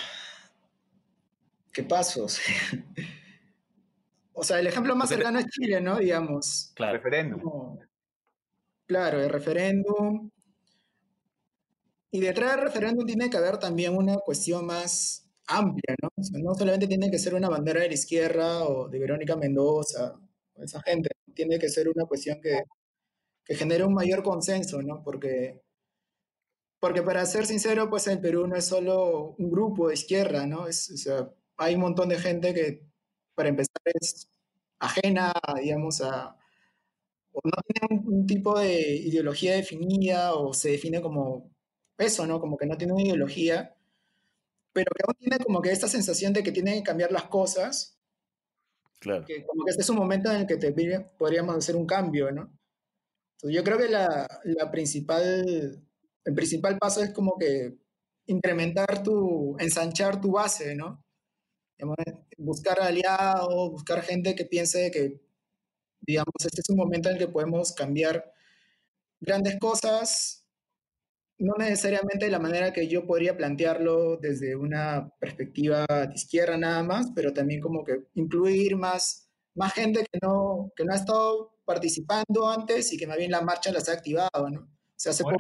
¿qué 1.72 1.82
pasos? 1.84 2.42
o 4.34 4.44
sea, 4.44 4.60
el 4.60 4.68
ejemplo 4.68 4.94
más 4.98 5.08
cercano 5.08 5.40
es 5.40 5.46
Chile, 5.46 5.80
¿no? 5.80 6.00
Digamos. 6.00 6.74
Claro. 6.76 6.98
Referéndum. 6.98 7.40
como- 7.40 7.80
claro, 8.88 9.22
el 9.24 9.30
referéndum. 9.30 10.30
Y 12.12 12.20
detrás 12.20 12.52
del 12.58 12.66
referéndum 12.66 13.06
tiene 13.06 13.30
que 13.30 13.38
haber 13.38 13.58
también 13.58 13.96
una 13.96 14.18
cuestión 14.18 14.66
más 14.66 15.30
amplia, 15.48 15.96
¿no? 16.02 16.10
O 16.14 16.24
sea, 16.24 16.40
no 16.44 16.56
solamente 16.56 16.88
tiene 16.88 17.10
que 17.10 17.20
ser 17.20 17.36
una 17.36 17.48
bandera 17.48 17.80
de 17.80 17.88
la 17.88 17.94
izquierda 17.94 18.66
o 18.66 18.90
de 18.90 19.00
Verónica 19.00 19.38
Mendoza, 19.38 20.20
o 20.56 20.62
esa 20.62 20.82
gente, 20.82 21.10
tiene 21.34 21.58
que 21.58 21.70
ser 21.70 21.88
una 21.88 22.06
cuestión 22.06 22.42
que, 22.42 22.64
que 23.46 23.56
genere 23.56 23.86
un 23.86 23.94
mayor 23.94 24.24
consenso, 24.24 24.82
¿no? 24.82 25.04
Porque, 25.04 25.62
porque 26.80 27.02
para 27.02 27.26
ser 27.26 27.46
sincero, 27.46 27.90
pues 27.90 28.08
el 28.08 28.20
Perú 28.20 28.48
no 28.48 28.56
es 28.56 28.66
solo 28.66 29.36
un 29.38 29.50
grupo 29.50 29.88
de 29.88 29.96
izquierda, 29.96 30.46
¿no? 30.48 30.68
Es, 30.68 30.90
o 30.92 30.98
sea, 30.98 31.32
hay 31.58 31.76
un 31.76 31.82
montón 31.82 32.10
de 32.10 32.20
gente 32.20 32.54
que, 32.54 32.84
para 33.36 33.50
empezar, 33.50 33.78
es 33.86 34.30
ajena, 34.80 35.34
digamos, 35.62 36.02
a, 36.02 36.38
o 37.34 37.42
no 37.44 37.58
tiene 37.68 38.02
un, 38.04 38.14
un 38.14 38.28
tipo 38.28 38.60
de 38.60 38.96
ideología 38.98 39.54
definida 39.56 40.36
o 40.36 40.54
se 40.54 40.72
define 40.72 41.02
como 41.02 41.52
eso, 41.98 42.26
¿no? 42.28 42.40
Como 42.40 42.58
que 42.58 42.66
no 42.68 42.78
tiene 42.78 42.94
una 42.94 43.04
ideología, 43.04 43.76
pero 44.74 44.92
que 44.96 45.04
aún 45.06 45.16
tiene 45.20 45.40
como 45.44 45.62
que 45.62 45.72
esta 45.72 45.88
sensación 45.88 46.34
de 46.34 46.44
que 46.44 46.52
tienen 46.52 46.76
que 46.76 46.84
cambiar 46.84 47.12
las 47.12 47.26
cosas, 47.26 47.98
Claro. 49.00 49.26
que 49.26 49.46
como 49.46 49.64
que 49.66 49.72
este 49.72 49.84
es 49.84 49.90
un 49.90 49.98
momento 49.98 50.32
en 50.32 50.38
el 50.42 50.48
que 50.48 50.58
te, 50.58 50.72
podríamos 51.18 51.56
hacer 51.56 51.76
un 51.76 51.86
cambio, 51.86 52.32
¿no? 52.32 52.55
Entonces 53.36 53.56
yo 53.56 53.64
creo 53.64 53.78
que 53.78 53.90
la, 53.90 54.28
la 54.46 54.72
principal, 54.72 55.84
el 56.26 56.34
principal 56.34 56.78
paso 56.78 57.04
es 57.04 57.12
como 57.12 57.38
que 57.38 57.78
incrementar 58.28 59.04
tu, 59.04 59.56
ensanchar 59.60 60.22
tu 60.22 60.32
base, 60.32 60.76
¿no? 60.76 61.04
Buscar 62.38 62.80
aliados, 62.82 63.72
buscar 63.72 64.02
gente 64.02 64.36
que 64.36 64.46
piense 64.46 64.92
que, 64.92 65.22
digamos, 66.02 66.34
este 66.40 66.62
es 66.62 66.70
un 66.70 66.78
momento 66.78 67.10
en 67.10 67.16
el 67.16 67.20
que 67.20 67.32
podemos 67.32 67.74
cambiar 67.74 68.32
grandes 69.20 69.58
cosas, 69.60 70.48
no 71.38 71.56
necesariamente 71.58 72.26
de 72.26 72.32
la 72.32 72.40
manera 72.40 72.72
que 72.74 72.88
yo 72.88 73.06
podría 73.06 73.36
plantearlo 73.36 74.18
desde 74.18 74.56
una 74.56 75.10
perspectiva 75.20 75.86
de 75.88 76.14
izquierda 76.14 76.58
nada 76.58 76.84
más, 76.84 77.12
pero 77.16 77.34
también 77.34 77.62
como 77.62 77.84
que 77.84 78.06
incluir 78.14 78.78
más, 78.78 79.25
más 79.56 79.74
gente 79.74 80.06
que 80.12 80.20
no, 80.22 80.72
que 80.76 80.86
no 80.86 80.94
ha 80.94 80.96
estado 80.96 81.58
participando 81.66 82.48
antes 82.48 82.94
y 82.94 82.98
que 82.98 83.08
más 83.08 83.18
bien 83.18 83.32
la 83.32 83.42
marcha 83.42 83.72
las 83.72 83.90
ha 83.90 83.94
activado, 83.94 84.50
¿no? 84.50 84.62
O 84.62 84.98
sea, 84.98 85.12
hace 85.12 85.24
poco 85.24 85.36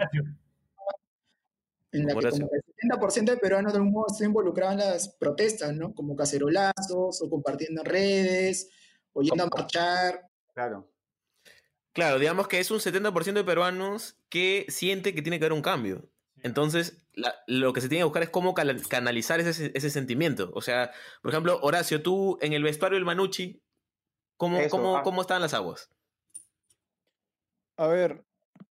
en 1.91 2.08
la 2.08 2.13
que 2.13 2.19
como 2.30 2.49
el 2.51 2.63
70% 2.89 3.32
de 3.32 3.38
peruanos 3.38 3.71
de 3.73 3.78
algún 3.78 3.93
modo 3.93 4.08
está 4.12 4.25
involucrado 4.25 4.73
en 4.73 4.80
las 4.80 5.15
protestas, 5.15 5.73
¿no? 5.73 5.93
Como 5.93 6.15
cacerolazos 6.15 7.21
o 7.21 7.30
compartiendo 7.30 7.82
en 7.82 7.86
redes 7.86 8.69
o 9.13 9.21
yendo 9.21 9.45
a 9.45 9.47
marchar. 9.47 10.21
Claro. 10.54 10.91
Claro, 11.93 12.19
digamos 12.19 12.49
que 12.49 12.60
es 12.60 12.71
un 12.71 12.80
70% 12.80 13.34
de 13.39 13.45
peruanos 13.45 14.17
que 14.28 14.65
siente 14.67 15.15
que 15.15 15.21
tiene 15.21 15.39
que 15.39 15.45
haber 15.45 15.54
un 15.54 15.62
cambio. 15.62 16.10
Entonces, 16.43 17.06
la- 17.13 17.34
lo 17.47 17.71
que 17.71 17.80
se 17.80 17.88
tiene 17.88 18.01
que 18.01 18.06
buscar 18.06 18.23
es 18.23 18.30
cómo 18.30 18.54
canalizar 18.54 19.39
ese, 19.39 19.71
ese 19.73 19.89
sentimiento. 19.89 20.51
O 20.54 20.62
sea, 20.62 20.91
por 21.21 21.32
ejemplo, 21.32 21.60
Horacio, 21.62 22.01
tú 22.04 22.38
en 22.41 22.51
el 22.51 22.63
vestuario 22.63 22.97
del 22.97 23.06
Manucci, 23.06 23.63
¿cómo, 24.38 24.58
Eso, 24.58 24.78
cómo, 24.78 24.98
ah. 24.98 25.04
cómo 25.04 25.21
estaban 25.21 25.41
las 25.41 25.54
aguas? 25.54 25.89
A 27.78 27.88
ver, 27.88 28.24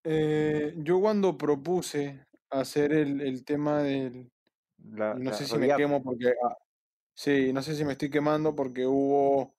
eh, 0.04 0.74
yo 0.78 1.00
cuando 1.00 1.36
propuse 1.36 2.26
hacer 2.50 2.92
el, 2.92 3.20
el 3.20 3.44
tema 3.44 3.82
del... 3.82 4.30
La- 4.78 5.14
no 5.14 5.30
la 5.30 5.36
sé 5.36 5.46
si 5.46 5.56
me 5.58 5.74
quemo 5.74 6.02
porque... 6.02 6.34
ah, 6.44 6.56
sí, 7.14 7.52
no 7.52 7.62
sé 7.62 7.74
si 7.74 7.84
me 7.84 7.92
estoy 7.92 8.10
quemando 8.10 8.54
porque 8.54 8.86
hubo... 8.86 9.54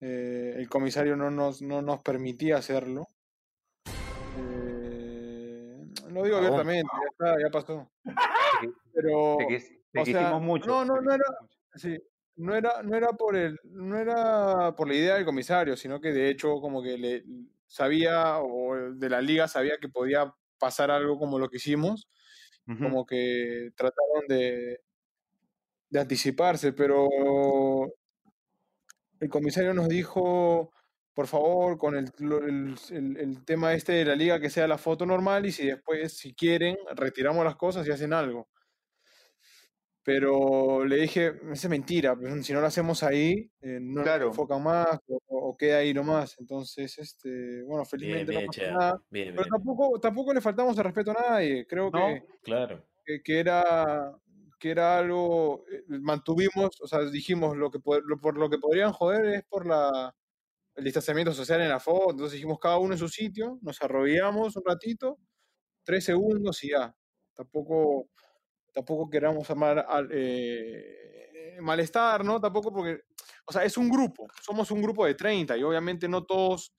eh, 0.00 0.54
el 0.56 0.68
comisario 0.68 1.16
no 1.16 1.30
nos, 1.30 1.62
no 1.62 1.82
nos 1.82 2.00
permitía 2.00 2.56
hacerlo. 2.58 3.08
Eh, 4.38 5.86
lo 6.10 6.22
digo 6.22 6.36
Cagón. 6.36 6.60
abiertamente, 6.60 6.90
ya 6.92 7.08
está, 7.10 7.40
ya 7.42 7.50
pasó. 7.50 7.90
Pero... 8.92 9.36
Te, 9.38 9.46
quis- 9.46 9.82
te 9.92 10.00
o 10.00 10.04
sea, 10.04 10.18
quisimos 10.18 10.42
mucho. 10.42 10.66
no, 10.68 10.84
no, 10.84 11.00
no 11.00 11.12
era-. 11.12 11.24
Sí, 11.74 11.96
no 12.36 12.54
era, 12.54 12.82
no 12.82 12.96
era 12.96 13.08
por 13.12 13.36
el, 13.36 13.58
no 13.64 13.98
era 13.98 14.74
por 14.76 14.88
la 14.88 14.94
idea 14.94 15.14
del 15.16 15.24
comisario, 15.24 15.76
sino 15.76 16.00
que 16.00 16.12
de 16.12 16.30
hecho 16.30 16.60
como 16.60 16.82
que 16.82 16.98
le 16.98 17.24
sabía 17.66 18.38
o 18.40 18.74
de 18.94 19.10
la 19.10 19.20
liga 19.22 19.48
sabía 19.48 19.78
que 19.80 19.88
podía 19.88 20.32
pasar 20.58 20.90
algo 20.90 21.18
como 21.18 21.38
lo 21.38 21.48
que 21.48 21.56
hicimos, 21.58 22.08
como 22.80 23.06
que 23.06 23.70
trataron 23.76 24.26
de, 24.28 24.80
de 25.90 26.00
anticiparse, 26.00 26.72
pero 26.72 27.08
el 29.20 29.28
comisario 29.30 29.74
nos 29.74 29.88
dijo, 29.88 30.72
por 31.14 31.26
favor, 31.26 31.78
con 31.78 31.96
el- 31.96 32.10
el- 32.90 33.16
el 33.18 33.44
tema 33.44 33.74
este 33.74 33.92
de 33.92 34.04
la 34.04 34.14
liga, 34.16 34.40
que 34.40 34.50
sea 34.50 34.66
la 34.68 34.78
foto 34.78 35.06
normal 35.06 35.46
y 35.46 35.52
si 35.52 35.66
después, 35.66 36.16
si 36.18 36.34
quieren, 36.34 36.76
retiramos 36.94 37.44
las 37.44 37.56
cosas 37.56 37.86
y 37.86 37.90
hacen 37.92 38.12
algo. 38.12 38.48
Pero 40.06 40.84
le 40.84 40.96
dije, 40.98 41.32
esa 41.52 41.66
es 41.66 41.68
mentira, 41.68 42.14
pues, 42.16 42.46
si 42.46 42.52
no 42.52 42.60
lo 42.60 42.68
hacemos 42.68 43.02
ahí, 43.02 43.50
eh, 43.60 43.80
no 43.82 44.04
Claro. 44.04 44.28
enfocan 44.28 44.62
más 44.62 44.86
o, 45.08 45.18
o 45.28 45.56
queda 45.56 45.78
ahí 45.78 45.92
nomás. 45.92 46.36
Entonces, 46.38 46.96
este, 46.98 47.62
bueno, 47.64 47.82
Bien, 47.82 47.86
felizmente 47.86 48.30
bien, 48.32 48.42
no 48.42 48.46
pasó 48.46 48.62
nada. 48.70 49.02
Bien, 49.10 49.28
Pero 49.34 49.42
bien. 49.42 49.50
tampoco, 49.50 50.00
tampoco 50.00 50.32
le 50.32 50.40
faltamos 50.40 50.78
el 50.78 50.84
respeto 50.84 51.10
a 51.10 51.14
nadie. 51.14 51.66
Creo 51.66 51.90
No. 51.90 52.06
que, 52.06 52.24
Claro. 52.44 52.86
que, 53.04 53.20
que 53.22 53.40
era, 53.40 54.16
que 54.60 54.70
era 54.70 54.98
algo, 54.98 55.64
eh, 55.72 55.82
mantuvimos, 55.88 56.80
o 56.80 56.86
sea, 56.86 57.00
dijimos, 57.10 57.56
lo 57.56 57.70
que, 57.72 57.80
lo- 58.04 58.20
por 58.20 58.38
lo 58.38 58.48
que 58.48 58.58
podrían 58.58 58.92
joder 58.92 59.26
es 59.26 59.44
por 59.44 59.66
la, 59.66 60.14
el 60.76 60.84
distanciamiento 60.84 61.32
social 61.34 61.60
en 61.62 61.70
la 61.70 61.80
foto. 61.80 62.12
Entonces 62.12 62.34
dijimos, 62.34 62.58
cada 62.60 62.78
uno 62.78 62.94
en 62.94 62.98
su 63.00 63.08
sitio, 63.08 63.58
nos 63.62 63.82
arrodillamos 63.82 64.56
un 64.56 64.64
ratito, 64.66 65.18
tres 65.84 66.04
segundos 66.04 66.64
y 66.64 66.70
ya. 66.70 66.96
Tampoco, 67.34 68.10
tampoco 68.76 69.08
queramos 69.10 69.48
armar 69.50 69.78
al- 69.88 70.10
eh, 70.12 71.58
malestar, 71.62 72.24
¿no? 72.24 72.38
Tampoco 72.40 72.72
porque, 72.72 73.00
o 73.46 73.52
sea, 73.52 73.64
es 73.64 73.78
un 73.78 73.88
grupo, 73.90 74.28
somos 74.42 74.70
un 74.70 74.82
grupo 74.82 75.06
de 75.06 75.14
30 75.14 75.56
y 75.56 75.62
obviamente 75.62 76.08
no 76.08 76.24
todos, 76.24 76.74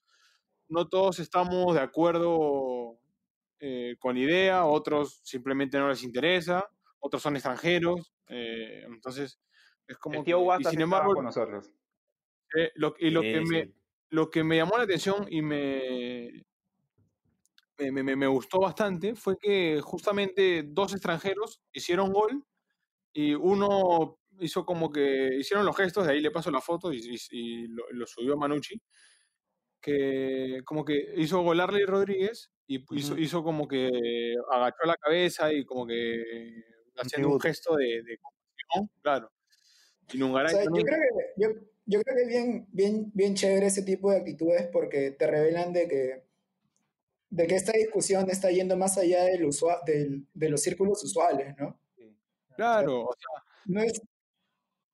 no 0.68 0.88
todos 0.88 1.18
estamos 1.20 1.74
de 1.74 1.80
acuerdo 1.82 3.00
eh, 3.60 3.96
con 4.00 4.14
la 4.16 4.20
idea, 4.22 4.66
otros 4.66 5.20
simplemente 5.24 5.78
no 5.78 5.88
les 5.88 6.04
interesa, 6.04 6.66
otros 7.00 7.22
son 7.22 7.36
extranjeros, 7.36 8.12
eh, 8.28 8.84
entonces 8.86 9.40
es 9.88 9.98
como 9.98 10.18
El 10.20 10.24
tío 10.24 10.38
que- 10.40 10.62
y 10.62 10.64
sin 10.64 10.80
embargo, 10.82 11.14
con 11.14 11.24
nosotros. 11.24 11.70
eh, 12.56 12.70
lo, 12.76 12.94
y 12.98 13.10
lo 13.10 13.22
que 13.24 13.40
me, 13.40 13.64
lo 14.10 14.30
que 14.30 14.44
me 14.44 14.56
llamó 14.56 14.76
la 14.78 14.84
atención 14.84 15.26
y 15.30 15.42
me, 15.42 16.46
me, 17.78 17.92
me- 17.92 18.02
me- 18.02 18.16
me 18.16 18.26
gustó 18.26 18.60
bastante 18.60 19.14
fue 19.14 19.36
que 19.38 19.80
justamente 19.82 20.64
dos 20.66 20.92
extranjeros 20.92 21.60
hicieron 21.72 22.12
gol 22.12 22.44
y 23.12 23.34
uno 23.34 24.18
hizo 24.40 24.64
como 24.66 24.90
que 24.92 25.36
hicieron 25.38 25.66
los 25.66 25.76
gestos, 25.76 26.06
de 26.06 26.12
ahí 26.14 26.20
le 26.20 26.30
paso 26.30 26.50
la 26.50 26.60
foto 26.60 26.92
y, 26.92 26.98
y- 26.98 27.18
y 27.32 27.68
lo, 27.68 27.84
lo 27.92 28.06
subió 28.06 28.34
a 28.34 28.36
Manucci, 28.36 28.80
que 29.80 30.60
como 30.64 30.84
que 30.84 31.14
hizo 31.16 31.42
gol 31.42 31.60
Arley 31.60 31.84
Rodríguez 31.84 32.50
y 32.66 32.84
hizo, 33.20 33.42
como 33.42 33.66
que 33.66 33.88
agachó 34.52 34.84
la 34.84 34.96
cabeza 34.96 35.52
y 35.52 35.64
como 35.64 35.86
que 35.86 36.22
haciendo 36.96 37.30
un 37.30 37.40
gesto 37.40 37.76
de, 37.76 38.02
de 38.02 38.18
compasión, 38.18 38.90
claro. 39.02 39.30
Y 40.12 40.16
O 40.16 40.20
Nungaray 40.20 40.54
sea, 40.54 40.64
yo 40.64 40.70
creo 40.70 40.84
que, 40.84 41.42
yo, 41.42 41.48
yo 41.86 42.02
creo 42.02 42.16
que 42.16 42.22
es 42.22 42.28
bien, 42.28 42.66
bien, 42.72 43.10
bien 43.14 43.34
chévere 43.34 43.66
ese 43.66 43.82
tipo 43.82 44.10
de 44.10 44.18
actitudes 44.18 44.68
porque 44.72 45.12
te 45.12 45.26
revelan 45.26 45.72
de 45.72 45.88
que, 45.88 46.27
de 47.30 47.46
que 47.46 47.56
esta 47.56 47.72
discusión 47.72 48.28
está 48.30 48.50
yendo 48.50 48.76
más 48.76 48.96
allá 48.98 49.24
del 49.24 49.44
usua- 49.46 49.82
del- 49.84 50.26
de 50.34 50.48
los 50.48 50.62
círculos 50.62 51.02
usuales, 51.04 51.54
¿no? 51.58 51.78
Claro, 52.56 53.02
o 53.02 53.12
sea, 53.16 53.44
No 53.66 53.82
es, 53.82 54.00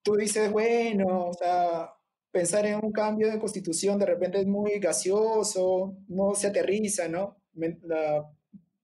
tú 0.03 0.17
dices, 0.17 0.51
bueno, 0.51 1.29
o 1.29 1.35
sea, 1.35 1.91
pensar 2.33 2.67
en 2.67 2.85
un 2.85 2.91
cambio 2.93 3.31
de 3.31 3.39
constitución 3.39 3.99
de 3.99 4.07
repente 4.07 4.41
es 4.41 4.47
muy 4.47 4.79
gaseoso, 4.81 5.97
no 6.09 6.35
se 6.35 6.49
aterriza, 6.49 7.09
¿no? 7.09 7.41
La- 7.83 8.29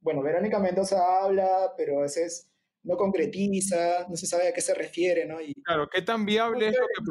bueno, 0.00 0.22
Verónica 0.22 0.58
Mendoza 0.58 0.96
habla, 1.22 1.74
pero 1.76 1.98
a 1.98 2.02
veces 2.02 2.48
no 2.84 2.96
concretiza, 2.96 4.06
no 4.08 4.16
se 4.16 4.26
sabe 4.26 4.48
a 4.48 4.52
qué 4.54 4.60
se 4.62 4.72
refiere, 4.72 5.26
¿no? 5.26 5.40
Y 5.40 5.52
claro, 5.62 5.88
¿qué 5.92 6.00
tan 6.02 6.24
viable 6.24 6.68
es 6.68 6.76
lo 6.78 6.86
que 6.86 7.02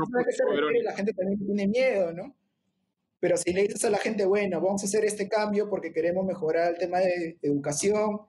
no 0.45 0.49
Verónica? 0.51 0.83
la 0.91 0.95
gente 0.95 1.13
también 1.13 1.39
tiene 1.45 1.67
miedo, 1.67 2.13
¿no? 2.13 2.35
Pero 3.19 3.35
si 3.37 3.51
le 3.51 3.63
dices 3.63 3.83
a 3.85 3.89
la 3.89 3.97
gente, 3.97 4.25
bueno, 4.25 4.61
vamos 4.61 4.81
a 4.83 4.85
hacer 4.85 5.03
este 5.05 5.27
cambio 5.27 5.69
porque 5.69 5.91
queremos 5.91 6.25
mejorar 6.25 6.73
el 6.73 6.77
tema 6.77 6.99
de 6.99 7.37
educación, 7.41 8.21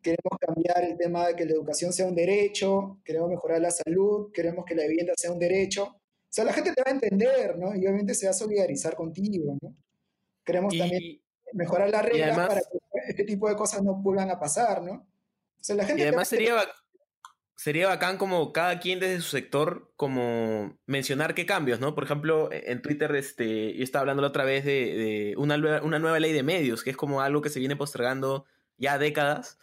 queremos 0.00 0.38
cambiar 0.40 0.84
el 0.84 0.96
tema 0.96 1.28
de 1.28 1.36
que 1.36 1.44
la 1.44 1.52
educación 1.52 1.92
sea 1.92 2.06
un 2.06 2.14
derecho, 2.14 3.00
queremos 3.04 3.30
mejorar 3.30 3.60
la 3.60 3.70
salud, 3.70 4.30
queremos 4.32 4.64
que 4.64 4.74
la 4.74 4.86
vivienda 4.86 5.12
sea 5.16 5.32
un 5.32 5.38
derecho. 5.38 5.84
O 5.84 6.34
sea, 6.34 6.44
la 6.44 6.52
gente 6.52 6.72
te 6.72 6.82
va 6.82 6.90
a 6.90 6.94
entender, 6.94 7.58
¿no? 7.58 7.74
Y 7.74 7.80
obviamente 7.80 8.14
se 8.14 8.26
va 8.26 8.30
a 8.30 8.34
solidarizar 8.34 8.94
contigo, 8.94 9.56
¿no? 9.60 9.76
Queremos 10.44 10.76
también 10.76 11.20
mejorar 11.52 11.90
las 11.90 12.04
reglas 12.04 12.28
además- 12.30 12.48
para 12.48 12.60
que 12.60 12.78
este 13.08 13.24
tipo 13.24 13.48
de 13.48 13.56
cosas 13.56 13.82
no 13.82 13.94
vuelvan 13.94 14.30
a 14.30 14.38
pasar, 14.38 14.82
¿no? 14.82 14.92
O 14.94 15.64
sea, 15.64 15.76
la 15.76 15.84
gente 15.84 16.02
y 16.02 16.06
además 16.06 16.28
sería, 16.28 16.54
sería 17.62 17.86
bacán 17.88 18.18
como 18.18 18.52
cada 18.52 18.80
quien 18.80 18.98
desde 18.98 19.20
su 19.20 19.30
sector 19.30 19.92
como 19.96 20.78
mencionar 20.86 21.34
qué 21.34 21.46
cambios, 21.46 21.78
¿no? 21.80 21.94
Por 21.94 22.04
ejemplo, 22.04 22.50
e- 22.50 22.72
en 22.72 22.82
Twitter 22.82 23.14
este, 23.14 23.74
yo 23.76 23.84
estaba 23.84 24.00
hablando 24.00 24.22
la 24.22 24.28
otra 24.28 24.44
vez 24.44 24.64
de, 24.64 24.72
de 24.96 25.34
una, 25.36 25.56
una 25.82 25.98
nueva 26.00 26.18
ley 26.20 26.32
de 26.32 26.42
medios, 26.42 26.82
que 26.82 26.90
es 26.90 26.96
como 26.96 27.20
algo 27.20 27.40
que 27.40 27.50
se 27.50 27.60
viene 27.60 27.76
postergando 27.76 28.46
ya 28.76 28.98
décadas 28.98 29.58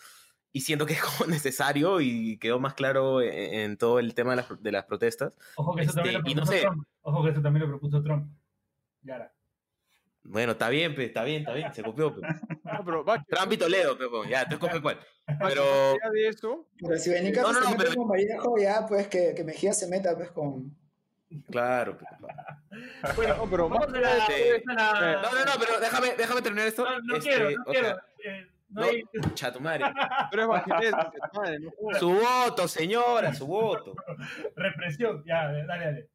y 0.54 0.62
siento 0.62 0.86
que 0.86 0.94
es 0.94 1.02
como 1.04 1.30
necesario 1.32 2.00
y 2.02 2.38
quedó 2.40 2.60
más 2.60 2.74
claro 2.74 3.22
en, 3.22 3.34
en 3.54 3.78
todo 3.78 4.00
el 4.00 4.14
tema 4.14 4.32
de 4.32 4.38
las, 4.38 4.64
de 4.64 4.72
las 4.72 4.86
protestas. 4.86 5.34
Ojo 5.56 5.76
que 5.76 5.84
eso 5.84 5.94
también 5.94 6.16
Este, 6.18 6.30
lo 6.30 6.36
no 6.36 6.44
propuso 6.44 6.52
sé. 6.54 6.62
Trump. 6.62 6.88
Ojo 7.02 7.24
que 7.24 7.30
eso 7.32 7.42
también 7.42 7.62
lo 7.64 7.70
propuso 7.70 8.02
Trump. 8.02 8.32
Yara. 9.02 9.34
Bueno, 10.24 10.52
está 10.52 10.70
bien, 10.70 10.94
pe, 10.96 11.06
está 11.06 11.24
bien, 11.24 11.40
está 11.42 11.54
bien, 11.54 11.74
se 11.74 11.82
copió. 11.84 12.14
pe. 12.14 12.22
No, 12.64 12.84
pero 12.86 13.04
Bache, 13.04 13.26
Trump 13.30 13.52
y 13.54 13.58
Toledo, 13.58 13.98
pe, 13.98 14.08
po, 14.08 14.26
ya, 14.26 14.46
te 14.48 14.56
escoge 14.56 14.82
cuál. 14.82 15.00
Pero, 15.40 15.64
de 16.14 16.28
eso, 16.28 16.68
Pero 16.78 16.98
si 16.98 17.10
Benica 17.10 17.42
No, 17.42 17.54
no, 17.54 17.60
se 17.60 17.64
no, 17.66 17.70
mete 17.72 17.84
pero- 17.84 17.96
con 17.96 18.08
Vallejo, 18.10 18.58
ya 18.60 18.86
pues 18.88 19.08
que, 19.08 19.34
que 19.36 19.44
Mejía 19.44 19.74
se 19.74 19.88
meta 19.88 20.16
pues 20.16 20.32
con... 20.32 20.76
claro. 21.50 21.98
pe, 21.98 22.06
claro. 22.20 23.16
Bueno, 23.16 23.38
no, 23.38 23.50
pero 23.50 23.70
más 23.70 23.80
vamos 23.80 23.96
a 23.96 24.00
la, 24.02 24.26
Sí. 24.28 24.34
a 24.68 24.74
la- 24.74 25.14
No, 25.22 25.32
no, 25.32 25.46
no, 25.46 25.52
pero 25.60 25.80
déjame, 25.80 26.16
déjame 26.16 26.42
terminar 26.42 26.68
esto. 26.68 26.84
No, 26.86 27.00
no 27.02 27.16
Este, 27.16 27.30
quiero, 27.30 27.50
no 27.52 27.64
o 27.66 27.72
quiero. 27.72 27.88
Eh, 28.26 28.48
no 28.70 28.82
no, 28.82 28.88
hay- 28.88 29.04
cha 29.34 29.52
tu 29.54 29.60
madre. 29.60 29.86
pero 30.32 30.42
es 30.44 30.48
Bachelet, 30.48 30.94
madre, 31.34 31.60
no. 31.60 31.72
Su 32.00 32.12
voto, 32.14 32.68
señora, 32.68 33.34
su 33.34 33.48
voto. 33.48 33.96
represión. 34.56 35.24
Ya, 35.26 35.46
dale, 35.46 35.66
dale. 35.66 36.10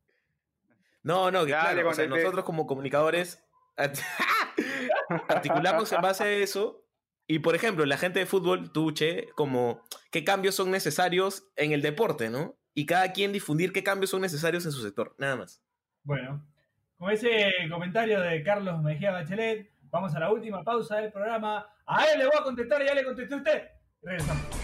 No, 1.02 1.30
no, 1.30 1.44
que 1.44 1.52
Dale, 1.52 1.74
claro, 1.74 1.90
o 1.90 1.94
sea, 1.94 2.06
nosotros 2.06 2.44
como 2.44 2.66
comunicadores 2.66 3.43
articulamos 5.28 5.92
en 5.92 6.00
base 6.00 6.24
a 6.24 6.30
eso. 6.30 6.84
Y 7.26 7.38
por 7.38 7.54
ejemplo, 7.54 7.86
la 7.86 7.96
gente 7.96 8.18
de 8.18 8.26
fútbol, 8.26 8.72
tú, 8.72 8.92
Che, 8.92 9.28
como 9.34 9.82
qué 10.10 10.24
cambios 10.24 10.54
son 10.54 10.70
necesarios 10.70 11.48
en 11.56 11.72
el 11.72 11.80
deporte, 11.80 12.28
¿no? 12.28 12.56
Y 12.74 12.86
cada 12.86 13.12
quien 13.12 13.32
difundir 13.32 13.72
qué 13.72 13.82
cambios 13.82 14.10
son 14.10 14.20
necesarios 14.20 14.66
en 14.66 14.72
su 14.72 14.82
sector, 14.82 15.14
nada 15.18 15.36
más. 15.36 15.62
Bueno, 16.02 16.44
con 16.98 17.10
ese 17.10 17.50
comentario 17.70 18.20
de 18.20 18.42
Carlos 18.42 18.82
Mejía 18.82 19.12
Bachelet, 19.12 19.70
vamos 19.84 20.14
a 20.14 20.20
la 20.20 20.30
última 20.30 20.62
pausa 20.62 20.96
del 20.96 21.12
programa. 21.12 21.66
A 21.86 22.04
él 22.06 22.18
le 22.18 22.26
voy 22.26 22.36
a 22.38 22.42
contestar, 22.42 22.84
ya 22.84 22.94
le 22.94 23.04
contesté 23.04 23.34
a 23.34 23.38
usted. 23.38 23.62
Regresamos. 24.02 24.63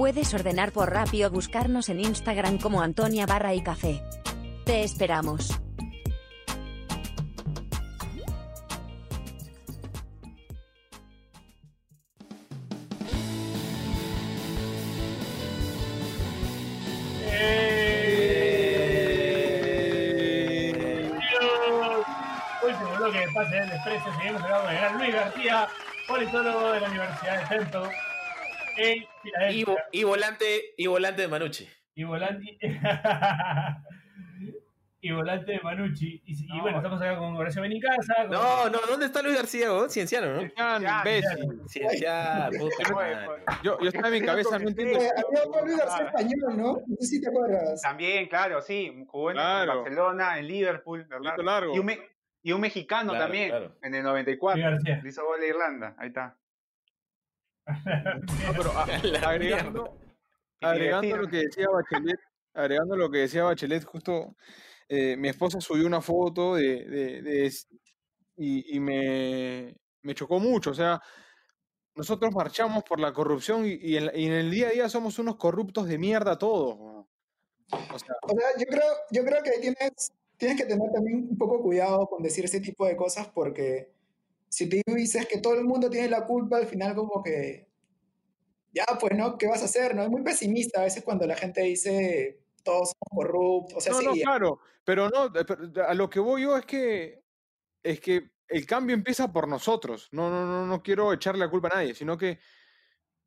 Puedes 0.00 0.32
ordenar 0.32 0.72
por 0.72 0.90
Rappi 0.90 1.24
o 1.24 1.30
buscarnos 1.30 1.90
en 1.90 2.00
Instagram 2.00 2.56
como 2.56 2.80
Antonia 2.80 3.26
Barra 3.26 3.52
y 3.52 3.62
Café. 3.62 4.02
Te 4.64 4.82
esperamos. 4.82 5.50
Último 22.62 22.96
bloque 22.96 23.18
de 23.18 23.32
pase 23.34 23.54
del 23.54 23.68
desprecio. 23.68 24.14
Seguimos 24.16 24.42
hablando 24.44 24.66
de 24.66 24.76
gran 24.76 24.96
Luis 24.96 25.14
García, 25.14 25.68
politólogo 26.08 26.70
de 26.70 26.80
la 26.80 26.88
Universidad 26.88 27.40
de 27.40 27.46
Centro 27.48 27.90
en 28.82 28.98
Y, 29.02 29.06
Filadelfia. 29.22 29.64
vo- 29.66 29.78
y 29.92 30.04
volante, 30.04 30.60
y 30.76 30.86
volante 30.86 31.22
de 31.22 31.28
Manucci. 31.28 31.68
y 31.94 32.04
volante 32.04 32.58
y 35.02 35.12
volante 35.12 35.52
de 35.52 35.60
Manucci 35.60 36.22
y, 36.26 36.44
y 36.44 36.46
No. 36.56 36.60
bueno 36.62 36.76
estamos 36.78 37.00
acá 37.00 37.16
con 37.16 37.34
Horacio 37.34 37.62
Benincasa 37.62 38.14
con- 38.22 38.30
No, 38.32 38.68
no, 38.68 38.78
¿dónde 38.86 39.06
está 39.06 39.22
Luis 39.22 39.34
García, 39.36 39.70
vos? 39.70 39.90
Cienciano, 39.92 40.26
¿no? 40.42 40.42
Ya, 40.56 40.98
imbécil. 40.98 41.60
Cienciano. 41.68 42.50
Yo, 43.62 43.78
yo 43.80 43.88
estaba 43.88 44.08
en 44.08 44.12
mi 44.14 44.20
cabeza, 44.22 44.58
no 44.58 44.68
entiendo. 44.68 44.98
Eh, 44.98 45.08
había 45.16 45.44
un 45.62 45.66
Luis 45.68 45.78
García 45.78 46.06
español, 46.06 46.56
¿no? 46.56 46.72
No 46.86 46.96
sé 47.00 47.06
si 47.06 47.20
te 47.22 47.28
acuerdas. 47.28 47.80
También, 47.80 48.28
claro, 48.28 48.60
sí. 48.60 49.04
Jugó 49.08 49.30
en 49.30 49.36
Claro. 49.36 49.80
Barcelona, 49.82 50.38
en 50.38 50.46
Liverpool, 50.48 51.04
¿verdad? 51.08 51.34
Largo. 51.38 51.74
Y 51.74 51.78
un, 51.78 51.86
me- 51.86 51.98
y 52.42 52.52
un 52.52 52.60
mexicano 52.60 53.10
Claro, 53.12 53.24
también, 53.24 53.48
claro. 53.50 53.76
en 53.82 53.94
el 53.94 54.02
94. 54.02 54.60
Luis 54.60 54.70
García. 54.84 55.00
Le 55.02 55.08
hizo 55.08 55.24
gol 55.24 55.40
a 55.40 55.46
Irlanda. 55.46 55.94
Ahí 55.98 56.08
está. 56.08 56.36
No, 57.84 58.52
pero 58.56 58.70
a- 58.78 58.86
La 59.04 59.28
agregando, 59.30 59.96
agregando 60.60 61.16
lo 61.16 61.28
que 61.28 61.36
decía 61.38 61.66
Bachelet, 61.68 62.18
agregando 62.54 62.96
lo 62.96 63.10
que 63.10 63.18
decía 63.18 63.44
Bachelet, 63.44 63.84
justo 63.84 64.34
eh, 64.88 65.16
mi 65.16 65.28
esposa 65.28 65.60
subió 65.60 65.86
una 65.86 66.00
foto 66.00 66.54
de, 66.56 66.84
de- 66.84 67.22
de 67.22 67.46
es- 67.46 67.68
y, 68.36 68.76
y 68.76 68.80
me, 68.80 69.76
me 70.02 70.14
chocó 70.14 70.38
mucho. 70.40 70.70
O 70.70 70.74
sea, 70.74 71.00
nosotros 71.94 72.32
marchamos 72.32 72.82
por 72.84 72.98
la 73.00 73.12
corrupción 73.12 73.66
y, 73.66 73.74
y 73.80 73.96
en, 73.96 74.06
la- 74.06 74.16
y 74.16 74.26
en 74.26 74.32
el 74.32 74.50
día 74.50 74.68
a 74.68 74.70
día 74.70 74.88
somos 74.88 75.18
unos 75.18 75.36
corruptos 75.36 75.86
de 75.88 75.98
mierda 75.98 76.38
todos. 76.38 76.76
weón. 76.78 77.06
O 77.72 77.98
sea, 77.98 78.14
O 78.22 78.30
sea, 78.36 78.48
yo 78.58 78.66
creo, 78.66 78.84
yo 79.12 79.24
creo 79.24 79.42
que 79.42 79.50
tienes, 79.60 80.12
tienes 80.36 80.56
que 80.56 80.66
tener 80.66 80.90
también 80.92 81.28
un 81.30 81.38
poco 81.38 81.62
cuidado 81.62 82.06
con 82.08 82.22
decir 82.22 82.44
ese 82.44 82.60
tipo 82.60 82.84
de 82.86 82.96
cosas 82.96 83.28
porque 83.28 83.92
si 84.50 84.68
tú 84.68 84.76
dices 84.94 85.26
que 85.26 85.38
todo 85.40 85.54
el 85.54 85.64
mundo 85.64 85.88
tiene 85.88 86.08
la 86.10 86.26
culpa, 86.26 86.58
al 86.58 86.66
final 86.66 86.94
como 86.94 87.22
que, 87.22 87.68
ya, 88.72 88.84
pues, 89.00 89.16
¿no? 89.16 89.38
¿Qué 89.38 89.46
vas 89.46 89.62
a 89.62 89.64
hacer? 89.64 89.94
¿No? 89.94 90.02
Es 90.02 90.10
muy 90.10 90.22
pesimista 90.22 90.80
a 90.80 90.84
veces 90.84 91.02
cuando 91.02 91.26
la 91.26 91.36
gente 91.36 91.62
dice 91.62 92.40
todos 92.62 92.90
somos 92.90 93.24
corruptos. 93.26 93.78
O 93.78 93.80
sea, 93.80 93.92
no, 93.94 93.98
sí, 94.00 94.04
no, 94.06 94.12
claro, 94.14 94.58
pero 94.84 95.08
no, 95.08 95.32
a 95.86 95.94
lo 95.94 96.10
que 96.10 96.20
voy 96.20 96.42
yo 96.42 96.56
es 96.56 96.66
que 96.66 97.22
es 97.82 98.00
que 98.00 98.32
el 98.48 98.66
cambio 98.66 98.94
empieza 98.94 99.32
por 99.32 99.48
nosotros. 99.48 100.08
No, 100.12 100.28
no, 100.28 100.44
no, 100.44 100.66
no 100.66 100.82
quiero 100.82 101.12
echarle 101.12 101.44
la 101.44 101.50
culpa 101.50 101.68
a 101.72 101.76
nadie, 101.76 101.94
sino 101.94 102.18
que 102.18 102.38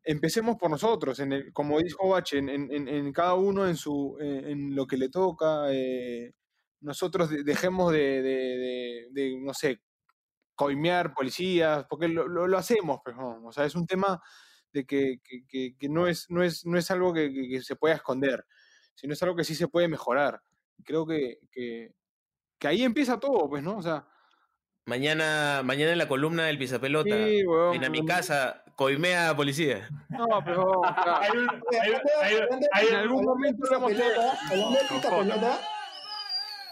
empecemos 0.04 0.58
por 0.58 0.70
nosotros, 0.70 1.20
en 1.20 1.32
el, 1.34 1.54
como 1.54 1.80
dijo 1.80 2.10
Bache, 2.10 2.38
en, 2.38 2.50
en- 2.50 3.14
cada 3.14 3.36
uno 3.36 3.66
en 3.68 3.78
su, 3.78 4.18
en, 4.20 4.46
en 4.46 4.76
lo 4.76 4.86
que 4.86 4.98
le 4.98 5.10
toca. 5.10 5.72
eh, 5.72 6.34
nosotros 6.82 7.30
de- 7.30 7.44
dejemos 7.44 7.92
de, 7.94 8.22
de- 8.22 8.58
de- 8.58 9.08
de, 9.12 9.38
no 9.40 9.54
sé, 9.54 9.80
coimear 10.56 11.14
policías, 11.14 11.86
porque 11.90 12.08
lo, 12.08 12.28
lo- 12.28 12.48
lo 12.48 12.58
hacemos, 12.58 13.00
pues, 13.04 13.16
¿no? 13.16 13.44
o 13.46 13.52
sea, 13.52 13.66
es 13.66 13.76
un 13.76 13.86
tema 13.88 14.22
de 14.72 14.86
que, 14.86 15.20
que- 15.24 15.46
que- 15.48 15.76
que 15.78 15.90
no, 15.90 16.08
es, 16.08 16.30
no, 16.30 16.44
es, 16.44 16.66
no 16.66 16.78
es 16.78 16.90
algo 16.92 17.14
que, 17.14 17.32
que- 17.34 17.50
que 17.50 17.62
se 17.62 17.76
pueda 17.76 17.96
esconder, 17.96 18.46
sino 18.96 19.14
es 19.14 19.24
algo 19.24 19.36
que 19.36 19.44
sí 19.44 19.56
se 19.56 19.68
puede 19.68 19.88
mejorar. 19.88 20.42
Creo 20.84 21.06
que, 21.06 21.40
que, 21.52 21.94
que 22.60 22.68
ahí 22.68 22.84
empieza 22.84 23.20
todo, 23.20 23.50
pues, 23.50 23.64
¿no? 23.64 23.78
O 23.78 23.82
sea, 23.82 24.08
Mañana, 24.86 25.62
mañana 25.64 25.94
en 25.94 25.98
la 25.98 26.10
columna 26.10 26.44
del 26.44 26.58
Pisapelota, 26.58 27.16
sí, 27.16 27.46
weón, 27.46 27.72
ven 27.72 27.86
a 27.86 27.90
mi 27.90 28.06
casa, 28.06 28.66
coimea 28.76 29.30
a 29.30 29.36
policía. 29.36 29.88
No, 30.10 30.26
pero. 30.44 30.82
claro. 30.82 31.16
Hay 31.22 31.32
un- 31.38 31.50
hay 31.50 31.90
un- 31.92 32.02
hay 32.22 32.36
un- 32.36 32.68
hay 32.74 32.88
En 32.88 32.94
un- 32.94 33.00
algún 33.00 33.24
momento 33.24 33.66
lo 33.72 33.78
hemos 33.78 33.92
pelota, 33.94 34.38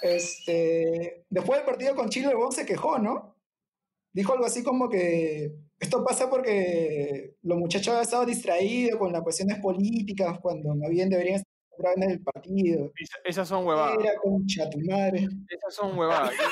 este, 0.02 1.24
después 1.30 1.60
del 1.60 1.66
partido 1.66 1.96
con 1.96 2.10
Chile, 2.10 2.32
el 2.32 2.52
se 2.52 2.66
quejó, 2.66 3.00
¿no? 3.00 3.38
Dijo 4.14 4.34
algo 4.34 4.46
así 4.46 4.62
como 4.64 4.90
que 4.90 5.54
esto 5.80 6.04
pasa 6.04 6.30
porque 6.30 7.36
los 7.44 7.58
muchachos 7.58 7.96
han 7.96 8.02
estado 8.02 8.26
distraídos 8.26 9.00
con 9.00 9.14
las 9.14 9.22
cuestiones 9.22 9.60
políticas 9.60 10.38
cuando 10.42 10.76
más 10.76 10.90
bien 10.90 11.10
deberían 11.10 11.36
estar 11.36 11.48
en 11.96 12.04
el 12.12 12.22
partido. 12.22 12.92
Esa- 12.98 13.18
Esas 13.24 13.48
son 13.48 13.66
huevadas. 13.66 13.98
Era 14.00 14.12
concha 14.22 14.70
tu 14.70 14.80
madre. 14.82 15.30
Esas 15.50 15.74
son 15.74 15.98
huevadas. 15.98 16.34
Son 16.36 16.46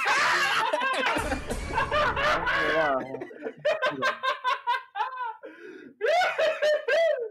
huevadas. 2.67 3.05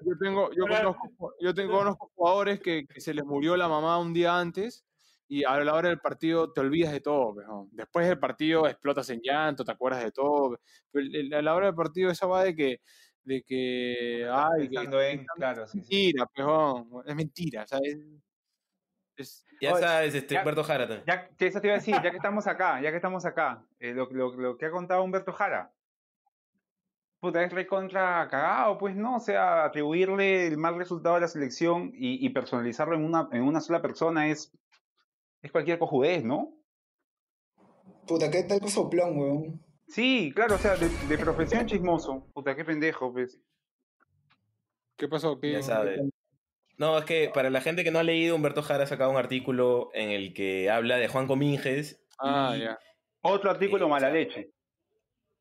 Yo 0.04 0.16
tengo, 0.18 0.50
yo 0.52 0.64
conozco, 0.66 1.34
yo 1.40 1.54
tengo 1.54 1.78
conozco 1.78 2.10
jugadores 2.14 2.60
que, 2.60 2.86
que 2.86 3.00
se 3.00 3.12
les 3.12 3.24
murió 3.24 3.56
la 3.56 3.68
mamá 3.68 3.98
un 3.98 4.12
día 4.14 4.38
antes 4.38 4.84
y 5.28 5.44
a 5.44 5.58
la 5.62 5.74
hora 5.74 5.88
del 5.90 6.00
partido 6.00 6.52
te 6.52 6.60
olvidas 6.60 6.92
de 6.92 7.00
todo. 7.00 7.34
pejo. 7.36 7.68
Después 7.72 8.08
del 8.08 8.18
partido 8.18 8.66
explotas 8.66 9.10
en 9.10 9.20
llanto, 9.22 9.64
te 9.64 9.72
acuerdas 9.72 10.02
de 10.02 10.10
todo. 10.12 10.58
Pero 10.90 11.36
a 11.38 11.42
la 11.42 11.54
hora 11.54 11.66
del 11.66 11.74
partido 11.74 12.10
esa 12.10 12.26
va 12.26 12.44
de 12.44 12.56
que, 12.56 12.80
de 13.24 13.42
que, 13.42 14.26
ay, 14.30 14.68
que 14.68 14.74
Pensando 14.74 15.02
en, 15.02 15.26
claro, 15.36 15.66
sí, 15.66 15.72
sí. 15.72 15.78
mentira, 15.80 16.26
pejón. 16.34 16.88
Es 17.06 17.14
mentira, 17.14 17.66
¿sabes? 17.66 17.98
Es, 19.16 19.44
Ya 19.60 19.72
Oye, 19.74 19.82
sabes, 19.82 20.14
este, 20.14 20.34
ya- 20.34 20.40
Humberto 20.40 20.64
Jara 20.64 20.86
también. 20.88 21.04
Ya 21.06 21.28
que 21.28 21.46
eso 21.48 21.60
te 21.60 21.66
iba 21.66 21.74
a 21.74 21.78
decir, 21.78 21.94
ya 22.02 22.10
que 22.10 22.16
estamos 22.16 22.46
acá, 22.46 22.80
ya 22.80 22.90
que 22.90 22.96
estamos 22.96 23.24
acá, 23.26 23.64
eh, 23.80 23.92
lo, 23.92 24.08
lo- 24.10 24.34
lo 24.34 24.56
que 24.56 24.66
ha 24.66 24.70
contado 24.70 25.02
Humberto 25.02 25.32
Jara. 25.32 25.72
Puta, 27.20 27.42
es 27.42 27.52
recontra 27.52 28.28
cagado, 28.30 28.78
pues 28.78 28.94
no, 28.94 29.16
o 29.16 29.20
sea, 29.20 29.64
atribuirle 29.64 30.46
el 30.46 30.56
mal 30.56 30.76
resultado 30.76 31.16
a 31.16 31.20
la 31.20 31.26
selección 31.26 31.90
y, 31.92 32.24
y 32.24 32.30
personalizarlo 32.30 32.94
en 32.94 33.04
una, 33.04 33.28
en 33.32 33.42
una 33.42 33.60
sola 33.60 33.82
persona 33.82 34.28
es, 34.28 34.52
es 35.42 35.52
cualquier 35.52 35.78
cojudez, 35.78 36.24
¿no? 36.24 36.54
Puta, 38.06 38.30
qué 38.30 38.42
tal 38.44 38.66
soplón, 38.68 39.18
weón. 39.18 39.64
Sí, 39.86 40.32
claro, 40.34 40.56
o 40.56 40.58
sea, 40.58 40.76
de, 40.76 40.88
de 40.88 41.18
profesión 41.18 41.66
chismoso. 41.66 42.26
Puta, 42.34 42.54
qué 42.54 42.64
pendejo, 42.64 43.12
pues. 43.12 43.38
¿Qué 44.96 45.08
pasó? 45.08 45.38
¿Qué- 45.40 45.52
Ya 45.52 45.62
sabe. 45.62 46.00
No, 46.76 46.96
es 46.98 47.04
que 47.04 47.30
para 47.32 47.50
la 47.50 47.60
gente 47.60 47.82
que 47.84 47.90
no 47.90 47.98
ha 47.98 48.02
leído, 48.04 48.36
Humberto 48.36 48.62
Jara 48.62 48.84
ha 48.84 48.86
sacado 48.86 49.10
un 49.10 49.16
artículo 49.16 49.90
en 49.94 50.10
el 50.10 50.32
que 50.32 50.70
habla 50.70 50.96
de 50.96 51.08
Juan 51.08 51.26
Cominges. 51.26 52.00
Ah, 52.18 52.54
y- 52.56 52.60
ya. 52.60 52.78
Otro 53.22 53.50
artículo 53.50 53.86
Eh, 53.86 53.88
mala 53.90 54.10
leche. 54.10 54.52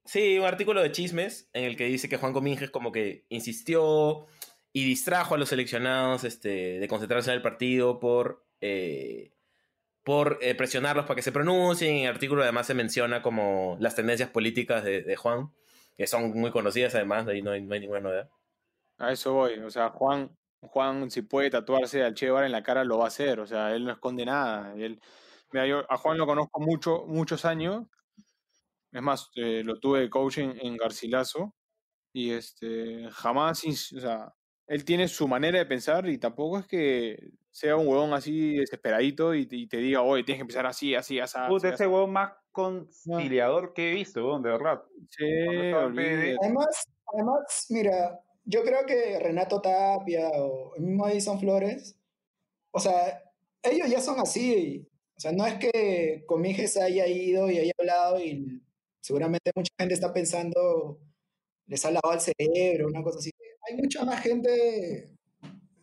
Sí, 0.06 0.38
un 0.40 0.46
artículo 0.46 0.82
de 0.82 0.92
chismes 0.92 1.50
en 1.54 1.66
el 1.66 1.76
que 1.76 1.86
dice 1.86 2.10
que 2.10 2.18
Juan 2.18 2.34
Cominges 2.34 2.72
como 2.72 2.92
que 2.92 3.26
insistió 3.30 4.26
y 4.74 4.86
distrajo 4.86 5.36
a 5.36 5.38
los 5.38 5.50
seleccionados 5.50 6.24
este, 6.24 6.80
de 6.80 6.88
concentrarse 6.88 7.30
en 7.30 7.36
el 7.36 7.42
partido 7.42 8.00
por, 8.00 8.48
eh, 8.62 9.32
por 10.08 10.40
eh, 10.40 10.56
presionarlos 10.56 11.04
para 11.04 11.18
que 11.18 11.22
se 11.22 11.34
pronuncien. 11.34 11.96
En 11.96 12.04
el 12.04 12.14
artículo 12.14 12.42
además 12.42 12.66
se 12.66 12.74
menciona 12.74 13.22
como 13.22 13.76
las 13.82 13.94
tendencias 13.94 14.30
políticas 14.30 14.82
de, 14.86 15.16
Juan, 15.18 15.52
que 15.98 16.08
son 16.08 16.32
muy 16.32 16.50
conocidas 16.50 16.96
además, 16.96 17.26
de 17.26 17.34
ahí 17.34 17.42
no 17.42 17.52
hay, 17.52 17.62
ninguna 17.62 18.00
novedad. 18.00 18.30
A 19.00 19.12
eso 19.12 19.34
voy. 19.34 19.60
O 19.60 19.70
sea, 19.70 19.90
Juan, 19.90 20.34
Juan, 20.62 21.12
si 21.12 21.24
puede 21.24 21.50
tatuarse 21.50 22.06
al 22.06 22.14
Che 22.14 22.28
Guevara 22.28 22.46
en 22.46 22.54
la 22.54 22.64
cara, 22.64 22.86
lo 22.86 23.00
va 23.00 23.04
a 23.04 23.08
hacer. 23.10 23.42
O 23.42 23.46
sea, 23.46 23.76
él 23.76 23.84
no 23.84 23.92
esconde 23.92 24.24
nada. 24.24 24.74
Él, 24.78 25.02
mira, 25.52 25.68
yo 25.68 25.84
a 25.92 25.98
Juan 25.98 26.18
lo 26.18 26.26
conozco 26.26 26.62
mucho, 26.62 27.04
muchos 27.06 27.44
años. 27.44 27.86
Es 28.94 29.02
más, 29.02 29.30
eh, 29.36 29.62
lo 29.66 29.78
tuve 29.78 30.00
de 30.00 30.10
coaching 30.10 30.54
en 30.62 30.78
Garcilaso. 30.78 31.54
Y 32.14 32.32
este, 32.32 33.10
jamás, 33.12 33.62
o 33.94 34.00
sea, 34.00 34.34
él 34.68 34.86
tiene 34.86 35.10
su 35.10 35.28
manera 35.28 35.60
de 35.60 35.66
pensar 35.66 36.08
y 36.08 36.18
tampoco 36.18 36.60
es 36.60 36.66
que 36.66 37.32
sea 37.58 37.76
un 37.76 37.88
huevón 37.88 38.14
así 38.14 38.58
desesperadito 38.58 39.34
y, 39.34 39.48
te- 39.48 39.56
y 39.56 39.68
te 39.68 39.78
diga, 39.78 40.04
oye, 40.04 40.24
tienes 40.24 40.38
que 40.38 40.44
empezar 40.44 40.68
así, 40.68 40.94
así, 40.94 41.20
así. 41.20 41.40
Puta, 41.48 41.70
así, 41.70 41.74
ese 41.74 41.88
huevón 41.88 42.12
más 42.12 42.34
conciliador 42.52 43.74
que 43.74 43.90
he 43.90 43.96
visto, 43.96 44.20
huevón, 44.24 44.44
de 44.44 44.52
verdad. 44.52 44.84
Sí. 45.10 45.26
Además, 46.40 46.86
además, 47.12 47.66
mira, 47.70 48.20
yo 48.46 48.62
creo 48.62 48.86
que 48.86 49.18
Renato 49.20 49.60
Tapia 49.60 50.30
o 50.36 50.76
el 50.76 50.84
mismo 50.84 51.08
Edison 51.08 51.40
Flores, 51.40 51.98
o 52.70 52.80
sea, 52.80 53.24
ellos 53.64 53.90
ya 53.90 54.02
son 54.02 54.20
así. 54.20 54.88
O 55.16 55.20
sea, 55.20 55.32
no 55.32 55.44
es 55.48 55.56
que 55.56 56.26
Comiges 56.28 56.78
haya 56.78 57.08
ido 57.08 57.50
y 57.50 57.58
haya 57.58 57.72
hablado 57.80 58.20
y 58.24 58.62
seguramente 59.02 59.50
mucha 59.56 59.72
gente 59.80 59.96
está 59.96 60.14
pensando, 60.14 61.00
les 61.66 61.84
ha 61.86 61.90
lavado 61.90 62.14
el 62.14 62.22
cerebro, 62.22 62.86
una 62.86 63.02
cosa 63.02 63.18
así. 63.18 63.32
Hay 63.68 63.78
mucha 63.78 64.06
más 64.06 64.22
gente 64.22 65.17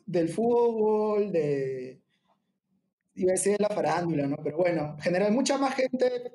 del 0.06 0.28
fútbol, 0.28 1.32
de, 1.32 2.00
iba 3.14 3.30
a 3.32 3.34
decir 3.34 3.52
de 3.56 3.62
la 3.62 3.74
farándula, 3.74 4.26
¿no? 4.26 4.36
Pero 4.42 4.56
bueno, 4.58 4.94
en 4.96 5.00
general, 5.00 5.32
mucha 5.32 5.58
más 5.58 5.74
gente, 5.74 6.32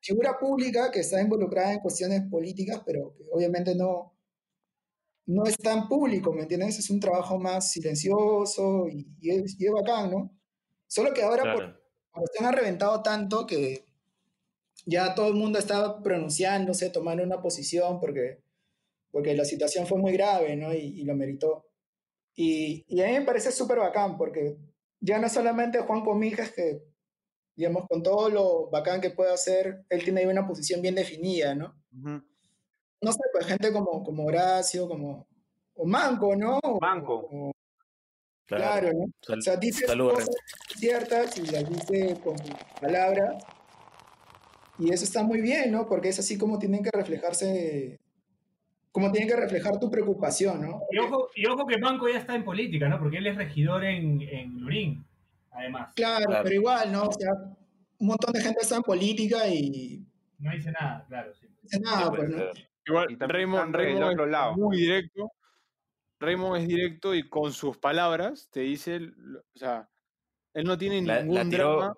figura 0.00 0.38
pública 0.38 0.90
que 0.90 1.00
está 1.00 1.20
involucrada 1.20 1.72
en 1.74 1.80
cuestiones 1.80 2.22
políticas, 2.30 2.82
pero 2.86 3.14
que 3.16 3.24
obviamente 3.32 3.74
no, 3.74 4.14
no 5.26 5.44
es 5.44 5.56
tan 5.58 5.88
público, 5.88 6.32
¿me 6.32 6.42
entiendes? 6.42 6.78
Es 6.78 6.90
un 6.90 7.00
trabajo 7.00 7.38
más 7.38 7.70
silencioso 7.72 8.88
y, 8.88 9.06
y 9.20 9.30
es, 9.30 9.60
y 9.60 9.66
es 9.66 9.72
bacán, 9.72 10.10
¿no? 10.10 10.30
Solo 10.86 11.12
que 11.14 11.22
ahora 11.22 11.46
por, 11.52 11.64
Claro. 11.64 11.80
la 12.14 12.20
cuestión 12.20 12.46
ha 12.46 12.52
reventado 12.52 13.02
tanto 13.02 13.46
que 13.46 13.84
ya 14.86 15.14
todo 15.14 15.28
el 15.28 15.34
mundo 15.34 15.58
está 15.58 16.02
pronunciándose, 16.02 16.90
tomando 16.90 17.22
una 17.22 17.40
posición 17.42 18.00
porque, 18.00 18.42
porque 19.10 19.34
la 19.34 19.44
situación 19.44 19.86
fue 19.86 19.98
muy 19.98 20.12
grave, 20.12 20.56
¿no? 20.56 20.72
Y, 20.74 20.78
y 21.00 21.04
lo 21.04 21.14
meritó. 21.14 21.69
Y, 22.34 22.84
y 22.88 23.02
a 23.02 23.06
mí 23.06 23.12
me 23.14 23.22
parece 23.22 23.52
súper 23.52 23.78
bacán 23.78 24.16
porque 24.16 24.56
ya 25.00 25.18
no 25.18 25.28
solamente 25.28 25.80
Juan 25.80 26.04
Comijas 26.04 26.50
que, 26.52 26.82
digamos, 27.56 27.86
con 27.88 28.02
todo 28.02 28.28
lo 28.30 28.70
bacán 28.70 29.00
que 29.00 29.10
puede 29.10 29.32
hacer, 29.32 29.84
él 29.88 30.02
tiene 30.04 30.20
ahí 30.20 30.26
una 30.26 30.46
posición 30.46 30.80
bien 30.82 30.94
definida, 30.94 31.54
¿no? 31.54 31.74
Ujú. 31.98 32.22
No 33.02 33.12
sé, 33.12 33.20
pues 33.32 33.46
gente 33.46 33.72
como, 33.72 34.02
como 34.04 34.24
Horacio, 34.26 34.86
como... 34.88 35.26
O 35.74 35.86
Manco, 35.86 36.36
¿no? 36.36 36.58
Manco. 36.80 37.14
o- 37.30 37.52
Claro. 38.46 38.80
claro, 38.88 38.98
¿no? 38.98 39.12
Sal- 39.22 39.38
O 39.38 39.42
sea, 39.42 39.56
dice 39.56 39.86
cosas 39.86 40.28
ciertas 40.76 41.38
y 41.38 41.46
las 41.46 41.68
dice 41.70 42.20
con 42.24 42.34
palabras. 42.80 43.44
Y 44.76 44.92
eso 44.92 45.04
está 45.04 45.22
muy 45.22 45.40
bien, 45.40 45.70
¿no? 45.70 45.86
Porque 45.88 46.08
es 46.08 46.18
así 46.18 46.36
como 46.36 46.58
tienen 46.58 46.82
que 46.82 46.90
reflejarse, 46.90 47.99
como 48.92 49.12
tienen 49.12 49.28
que 49.28 49.36
reflejar 49.36 49.78
tu 49.78 49.90
preocupación, 49.90 50.62
¿no? 50.62 50.82
Y 50.90 50.98
ojo, 50.98 51.28
y 51.34 51.46
ojo 51.46 51.66
que 51.66 51.78
Manco 51.78 52.08
ya 52.08 52.18
está 52.18 52.34
en 52.34 52.44
política, 52.44 52.88
¿no? 52.88 52.98
Porque 52.98 53.18
él 53.18 53.26
es 53.26 53.36
regidor 53.36 53.84
en, 53.84 54.20
en 54.22 54.58
Lurín, 54.60 55.04
además. 55.52 55.92
Claro, 55.94 56.26
Claro. 56.26 56.42
pero 56.44 56.54
igual, 56.56 56.92
¿no? 56.92 57.02
O 57.04 57.12
sea, 57.12 57.30
un 57.98 58.06
montón 58.06 58.32
de 58.32 58.40
gente 58.40 58.60
está 58.62 58.76
en 58.76 58.82
política 58.82 59.46
y 59.46 60.04
No 60.38 60.50
dice 60.52 60.72
nada, 60.72 61.04
claro. 61.08 61.32
Sí. 61.34 61.46
no 61.46 61.58
dice 61.62 61.80
nada, 61.80 62.02
Sí, 62.04 62.10
pues, 62.16 62.28
¿no? 62.30 62.44
Igual, 62.86 63.16
Raymond, 63.20 63.76
otro 64.02 64.24
es 64.24 64.30
lado. 64.30 64.54
muy 64.56 64.76
directo. 64.78 65.30
Raymond 66.18 66.62
es 66.62 66.68
directo 66.68 67.14
y 67.14 67.28
con 67.28 67.52
sus 67.52 67.76
palabras 67.78 68.48
te 68.50 68.60
dice, 68.60 68.96
o 69.54 69.58
sea, 69.58 69.88
él 70.52 70.64
no 70.66 70.76
tiene 70.76 71.00
La- 71.02 71.16
la 71.16 71.22
ningún 71.22 71.50
tiró- 71.50 71.76
drama. 71.78 71.94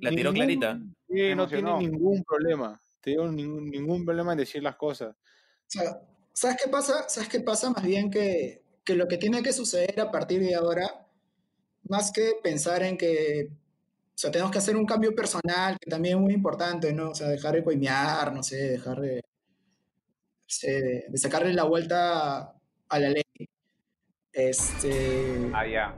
la 0.00 0.10
tiró 0.10 0.32
ningún- 0.32 0.34
clarita. 0.34 0.78
sí, 1.08 1.14
Me 1.14 1.34
no 1.34 1.48
tiene 1.48 1.78
ningún 1.78 2.22
problema. 2.24 2.78
Te 3.00 3.10
dio 3.12 3.30
ningún, 3.30 3.70
ningún 3.70 4.04
problema 4.04 4.32
en 4.32 4.38
decir 4.38 4.62
las 4.62 4.76
cosas. 4.76 5.14
O 5.16 5.68
sea, 5.68 5.96
¿sabes 6.36 6.56
qué 6.62 6.68
pasa? 6.70 7.08
¿Sabes 7.08 7.28
qué 7.30 7.40
pasa? 7.40 7.70
Más 7.70 7.82
bien 7.84 8.10
que, 8.10 8.62
que 8.84 8.94
lo 8.94 9.08
que 9.08 9.16
tiene 9.18 9.42
que 9.42 9.52
suceder 9.52 9.98
a 10.00 10.10
partir 10.10 10.40
de 10.42 10.54
ahora, 10.54 11.06
más 11.88 12.12
que 12.12 12.32
pensar 12.42 12.82
en 12.84 12.96
que, 12.98 13.48
o 13.52 14.18
sea, 14.18 14.30
tenemos 14.32 14.52
que 14.52 14.58
hacer 14.58 14.76
un 14.76 14.86
cambio 14.86 15.14
personal, 15.14 15.76
que 15.80 15.90
también 15.90 16.16
es 16.18 16.22
muy 16.22 16.34
importante, 16.34 16.92
¿no? 16.92 17.10
O 17.10 17.14
sea, 17.16 17.28
dejar 17.28 17.54
de 17.56 17.64
coimear, 17.64 18.32
no 18.34 18.42
sé, 18.42 18.56
dejar 18.56 19.00
de, 19.00 19.22
de, 20.62 21.04
de 21.08 21.18
sacarle 21.18 21.52
la 21.54 21.64
vuelta 21.64 22.38
a 22.88 22.98
la 22.98 23.08
ley. 23.10 23.22
Este, 24.32 25.50
Ah, 25.52 25.66
ya. 25.66 25.94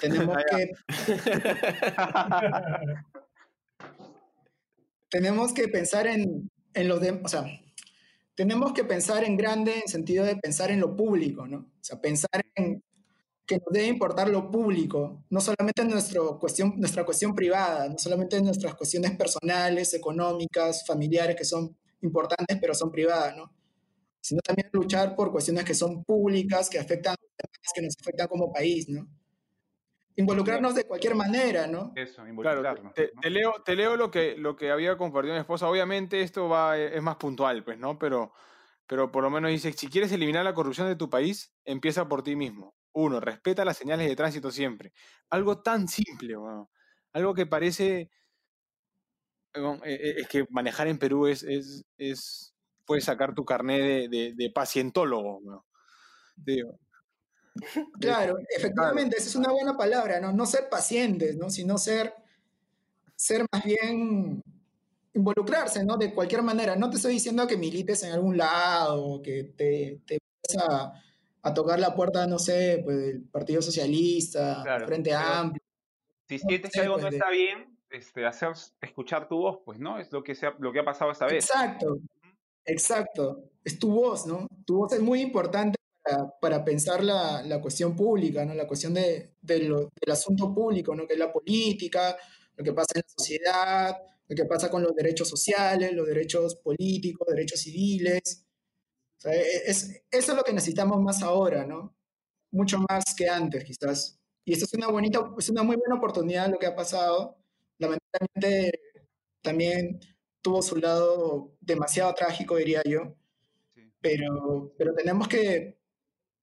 tenemos 0.00 0.36
Ah, 0.36 0.42
que 0.50 0.70
tenemos 5.10 5.52
que 5.52 5.68
pensar 5.68 6.06
en, 6.06 6.50
en 6.74 6.88
los 6.88 7.00
demás, 7.00 7.22
o 7.24 7.28
sea, 7.28 7.44
tenemos 8.34 8.72
que 8.72 8.84
pensar 8.84 9.24
en 9.24 9.36
grande 9.36 9.80
en 9.80 9.88
sentido 9.88 10.24
de 10.24 10.36
pensar 10.36 10.70
en 10.70 10.80
lo 10.80 10.96
público, 10.96 11.46
¿no? 11.46 11.58
O 11.58 11.84
sea, 11.84 12.00
pensar 12.00 12.44
en 12.54 12.82
que 13.46 13.56
nos 13.56 13.72
debe 13.72 13.86
importar 13.88 14.28
lo 14.28 14.50
público, 14.50 15.24
no 15.30 15.40
solamente 15.40 15.82
en 15.82 15.90
nuestro 15.90 16.38
cuestión, 16.38 16.74
nuestra 16.78 17.04
cuestión 17.04 17.34
privada, 17.34 17.88
no 17.88 17.98
solamente 17.98 18.36
en 18.36 18.44
nuestras 18.44 18.74
cuestiones 18.74 19.16
personales, 19.16 19.94
económicas, 19.94 20.86
familiares, 20.86 21.36
que 21.36 21.44
son 21.44 21.76
importantes, 22.02 22.58
pero 22.60 22.74
son 22.74 22.90
privadas, 22.90 23.36
¿no? 23.36 23.52
Sino 24.20 24.40
también 24.40 24.68
luchar 24.72 25.16
por 25.16 25.32
cuestiones 25.32 25.64
que 25.64 25.74
son 25.74 26.04
públicas, 26.04 26.70
que 26.70 26.78
afectan, 26.78 27.16
que 27.74 27.82
nos 27.82 27.96
afectan 28.00 28.28
como 28.28 28.52
país, 28.52 28.88
¿no? 28.88 29.08
Involucrarnos 30.16 30.74
de 30.74 30.84
cualquier 30.84 31.14
manera, 31.14 31.66
¿no? 31.66 31.92
Eso, 31.94 32.14
Claro, 32.16 32.28
involucrarnos. 32.30 32.94
te, 32.94 33.10
¿no? 33.14 33.20
te 33.20 33.30
leo, 33.30 33.52
te 33.64 33.76
leo 33.76 33.96
lo 33.96 34.10
que, 34.10 34.36
lo 34.36 34.56
que 34.56 34.70
había 34.70 34.96
compartido 34.96 35.34
mi 35.34 35.40
esposa. 35.40 35.68
Obviamente 35.68 36.20
esto 36.20 36.48
va, 36.48 36.78
es 36.78 37.02
más 37.02 37.16
puntual, 37.16 37.64
pues, 37.64 37.78
¿no? 37.78 37.98
Pero, 37.98 38.32
pero 38.86 39.10
por 39.10 39.22
lo 39.22 39.30
menos 39.30 39.50
dice, 39.50 39.72
si 39.72 39.88
quieres 39.88 40.12
eliminar 40.12 40.44
la 40.44 40.54
corrupción 40.54 40.86
de 40.88 40.96
tu 40.96 41.08
país, 41.08 41.54
empieza 41.64 42.08
por 42.08 42.22
ti 42.22 42.36
mismo. 42.36 42.74
Uno, 42.92 43.20
respeta 43.20 43.64
las 43.64 43.78
señales 43.78 44.06
de 44.08 44.16
tránsito 44.16 44.50
siempre. 44.50 44.92
Algo 45.30 45.62
tan 45.62 45.88
simple, 45.88 46.36
weón. 46.36 46.68
Algo 47.12 47.34
que 47.34 47.46
parece... 47.46 48.10
eh, 49.54 49.80
eh, 49.84 50.14
Es 50.18 50.28
que 50.28 50.44
manejar 50.50 50.88
en 50.88 50.98
Perú 50.98 51.26
es... 51.26 51.42
es, 51.42 51.84
es 51.96 52.54
puedes 52.84 53.04
sacar 53.04 53.32
tu 53.34 53.44
carnet 53.44 53.80
de, 53.80 54.08
de- 54.08 54.32
de 54.34 54.50
pacientólogo, 54.50 55.38
weón. 55.38 55.62
Digo, 56.36 56.78
Claro, 58.00 58.38
efectivamente, 58.56 59.16
esa 59.18 59.28
es 59.28 59.36
una 59.36 59.52
buena 59.52 59.76
palabra, 59.76 60.20
¿no? 60.20 60.32
No 60.32 60.46
ser 60.46 60.68
pacientes, 60.68 61.36
¿no? 61.36 61.50
Sino 61.50 61.78
ser, 61.78 62.14
ser 63.14 63.44
más 63.52 63.64
bien 63.64 64.42
involucrarse, 65.14 65.84
¿no? 65.84 65.96
De 65.96 66.12
cualquier 66.14 66.42
manera. 66.42 66.76
No 66.76 66.90
te 66.90 66.96
estoy 66.96 67.14
diciendo 67.14 67.46
que 67.46 67.56
milites 67.56 68.02
en 68.02 68.12
algún 68.12 68.36
lado, 68.36 69.20
que 69.22 69.44
te, 69.44 70.00
te 70.06 70.18
vayas 70.48 70.68
a, 70.68 71.02
a 71.42 71.54
tocar 71.54 71.78
la 71.78 71.94
puerta, 71.94 72.26
no 72.26 72.38
sé, 72.38 72.80
pues 72.84 72.96
del 72.98 73.22
Partido 73.22 73.60
Socialista, 73.60 74.60
Claro, 74.62 74.86
Frente 74.86 75.12
Amplio. 75.14 75.62
Si 76.28 76.38
sientes 76.38 76.70
que 76.72 76.80
algo 76.80 76.94
pues, 76.94 77.04
no 77.04 77.10
está 77.10 77.30
bien, 77.30 77.76
este, 77.90 78.24
hacer 78.24 78.52
escuchar 78.80 79.28
tu 79.28 79.36
voz, 79.38 79.58
pues, 79.64 79.78
¿no? 79.78 79.98
Es 79.98 80.10
lo 80.12 80.22
que, 80.22 80.34
se 80.34 80.46
ha, 80.46 80.54
lo 80.58 80.72
que 80.72 80.78
ha 80.78 80.84
pasado 80.84 81.10
esta 81.10 81.26
vez. 81.26 81.44
Exacto, 81.44 81.98
exacto. 82.64 83.44
Es 83.64 83.78
tu 83.78 83.92
voz, 83.92 84.26
¿no? 84.26 84.46
Tu 84.64 84.76
voz 84.76 84.92
es 84.92 85.00
muy 85.00 85.20
importante 85.20 85.76
para, 86.02 86.30
para 86.40 86.64
pensar 86.64 87.02
la, 87.04 87.42
la 87.42 87.60
cuestión 87.60 87.96
pública, 87.96 88.44
¿no? 88.44 88.54
La 88.54 88.66
cuestión 88.66 88.94
de, 88.94 89.34
de 89.40 89.58
lo- 89.60 89.90
del 90.00 90.12
asunto 90.12 90.52
público, 90.54 90.94
¿no? 90.94 91.06
Que 91.06 91.14
es 91.14 91.18
la 91.18 91.32
política, 91.32 92.16
lo 92.56 92.64
que 92.64 92.72
pasa 92.72 92.92
en 92.96 93.02
la 93.06 93.08
sociedad, 93.16 93.96
lo 94.28 94.36
que 94.36 94.44
pasa 94.46 94.70
con 94.70 94.82
los 94.82 94.94
derechos 94.94 95.28
sociales, 95.28 95.92
los 95.92 96.06
derechos 96.06 96.56
políticos, 96.56 97.26
derechos 97.28 97.60
civiles. 97.60 98.44
O 99.18 99.20
sea, 99.22 99.34
e- 99.34 99.62
es, 99.70 99.90
eso 100.10 100.32
es 100.32 100.36
lo 100.38 100.44
que 100.44 100.52
necesitamos 100.52 101.00
más 101.00 101.22
ahora, 101.22 101.64
¿no? 101.66 101.94
Mucho 102.52 102.78
más 102.80 103.04
que 103.16 103.28
antes, 103.28 103.64
quizás. 103.64 104.20
Y 104.44 104.52
esto 104.54 104.66
es 104.66 104.74
una 104.74 104.88
bonita, 104.88 105.20
es 105.38 105.48
una 105.50 105.62
muy 105.64 105.76
buena 105.76 105.96
oportunidad 105.96 106.50
lo 106.50 106.58
que 106.58 106.66
ha 106.66 106.76
pasado. 106.76 107.38
Lamentablemente 107.78 108.80
también 109.42 110.00
tuvo 110.42 110.62
su 110.62 110.76
lado 110.76 111.56
demasiado 111.60 112.14
trágico, 112.14 112.56
diría 112.56 112.82
yo. 112.84 113.16
Pero, 114.00 114.74
pero 114.78 114.94
tenemos 114.94 115.28
que, 115.28 115.78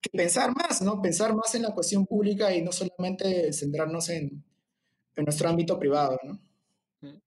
que 0.01 0.09
pensar 0.11 0.53
más, 0.55 0.81
¿no? 0.81 1.01
Pensar 1.01 1.35
más 1.35 1.53
en 1.55 1.63
la 1.63 1.71
cuestión 1.71 2.05
pública 2.05 2.53
y 2.53 2.61
no 2.61 2.71
solamente 2.71 3.51
centrarnos 3.53 4.09
en, 4.09 4.43
en 5.15 5.23
nuestro 5.25 5.49
ámbito 5.49 5.77
privado, 5.79 6.17
¿no? 6.23 6.39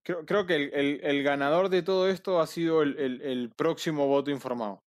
Creo, 0.03 0.27
creo 0.27 0.47
que 0.47 0.57
el, 0.57 0.75
el- 0.75 1.01
el 1.03 1.23
ganador 1.23 1.69
de 1.71 1.83
todo 1.83 2.09
esto 2.11 2.41
ha 2.41 2.47
sido 2.47 2.83
el, 2.83 2.99
el- 2.99 3.23
el 3.23 3.51
próximo 3.51 4.07
voto 4.07 4.31
informado. 4.31 4.83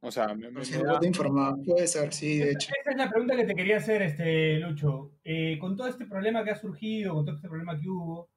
O 0.00 0.12
sea, 0.12 0.28
me, 0.34 0.48
me- 0.50 0.64
da- 0.64 0.92
voto 0.92 1.06
informado, 1.06 1.56
puede 1.64 1.86
ser, 1.88 2.12
sí, 2.14 2.38
de 2.38 2.52
hecho. 2.52 2.70
Esa 2.80 2.90
es 2.92 2.96
la 2.96 3.10
pregunta 3.10 3.34
que 3.34 3.44
te 3.44 3.54
quería 3.56 3.78
hacer, 3.78 4.02
este, 4.02 4.58
Lucho. 4.60 5.10
Eh, 5.24 5.58
con 5.60 5.76
todo 5.76 5.88
este 5.88 6.06
problema 6.06 6.44
que 6.44 6.52
ha 6.52 6.56
surgido, 6.56 7.14
con 7.14 7.24
todo 7.24 7.34
este 7.34 7.48
problema 7.48 7.76
que 7.80 7.88
hubo, 7.88 8.28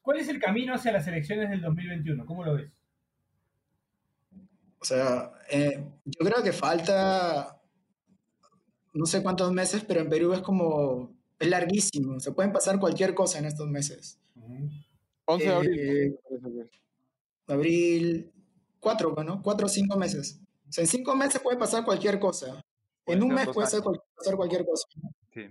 ¿cuál 0.00 0.18
es 0.20 0.28
el 0.30 0.38
camino 0.40 0.74
hacia 0.74 0.92
las 0.92 1.06
elecciones 1.06 1.50
del 1.50 1.60
2021? 1.60 2.24
¿Cómo 2.24 2.42
lo 2.44 2.54
ves? 2.54 2.72
O 4.80 4.84
sea, 4.84 5.32
eh, 5.50 5.84
yo 6.04 6.26
creo 6.26 6.42
que 6.42 6.52
falta 6.52 7.57
no 8.98 9.06
sé 9.06 9.22
cuántos 9.22 9.52
meses, 9.52 9.84
pero 9.86 10.00
en 10.00 10.08
Perú 10.08 10.32
es 10.32 10.40
como, 10.40 11.14
es 11.38 11.48
larguísimo. 11.48 12.18
Se 12.20 12.32
pueden 12.32 12.52
pasar 12.52 12.78
cualquier 12.80 13.14
cosa 13.14 13.38
en 13.38 13.44
estos 13.46 13.68
meses. 13.68 14.18
11 15.26 15.44
de 15.44 15.50
abril. 15.54 15.80
Eh, 15.80 16.18
abril, 17.46 18.32
cuatro, 18.80 19.14
¿no? 19.24 19.42
Cuatro 19.42 19.66
o 19.66 19.68
cinco 19.68 19.96
meses. 19.98 20.40
O 20.68 20.72
sea, 20.72 20.82
en 20.84 20.88
cinco 20.88 21.14
meses 21.14 21.40
puede 21.40 21.56
pasar 21.58 21.84
cualquier 21.84 22.18
cosa. 22.18 22.60
Puede 23.04 23.18
en 23.18 23.24
un 23.24 23.34
mes 23.34 23.46
puede 23.46 23.80
cual- 23.82 24.00
pasar 24.16 24.36
cualquier 24.36 24.64
cosa. 24.66 24.86
Sí. 25.32 25.42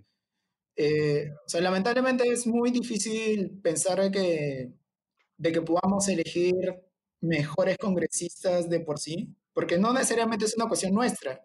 Eh, 0.75 1.31
o 1.45 1.49
sea, 1.49 1.61
lamentablemente 1.61 2.27
es 2.31 2.45
muy 2.45 2.69
difícil 2.69 3.59
pensar 3.63 3.99
de 4.01 4.11
que, 4.11 4.71
de 5.37 5.51
que 5.51 5.61
podamos 5.61 6.07
elegir 6.07 6.53
mejores 7.21 7.77
congresistas 7.77 8.69
de 8.69 8.79
por 8.81 8.99
sí, 8.99 9.33
porque 9.53 9.79
no 9.79 9.91
necesariamente 9.91 10.45
es 10.45 10.55
una 10.55 10.67
cuestión 10.67 10.93
nuestra, 10.93 11.43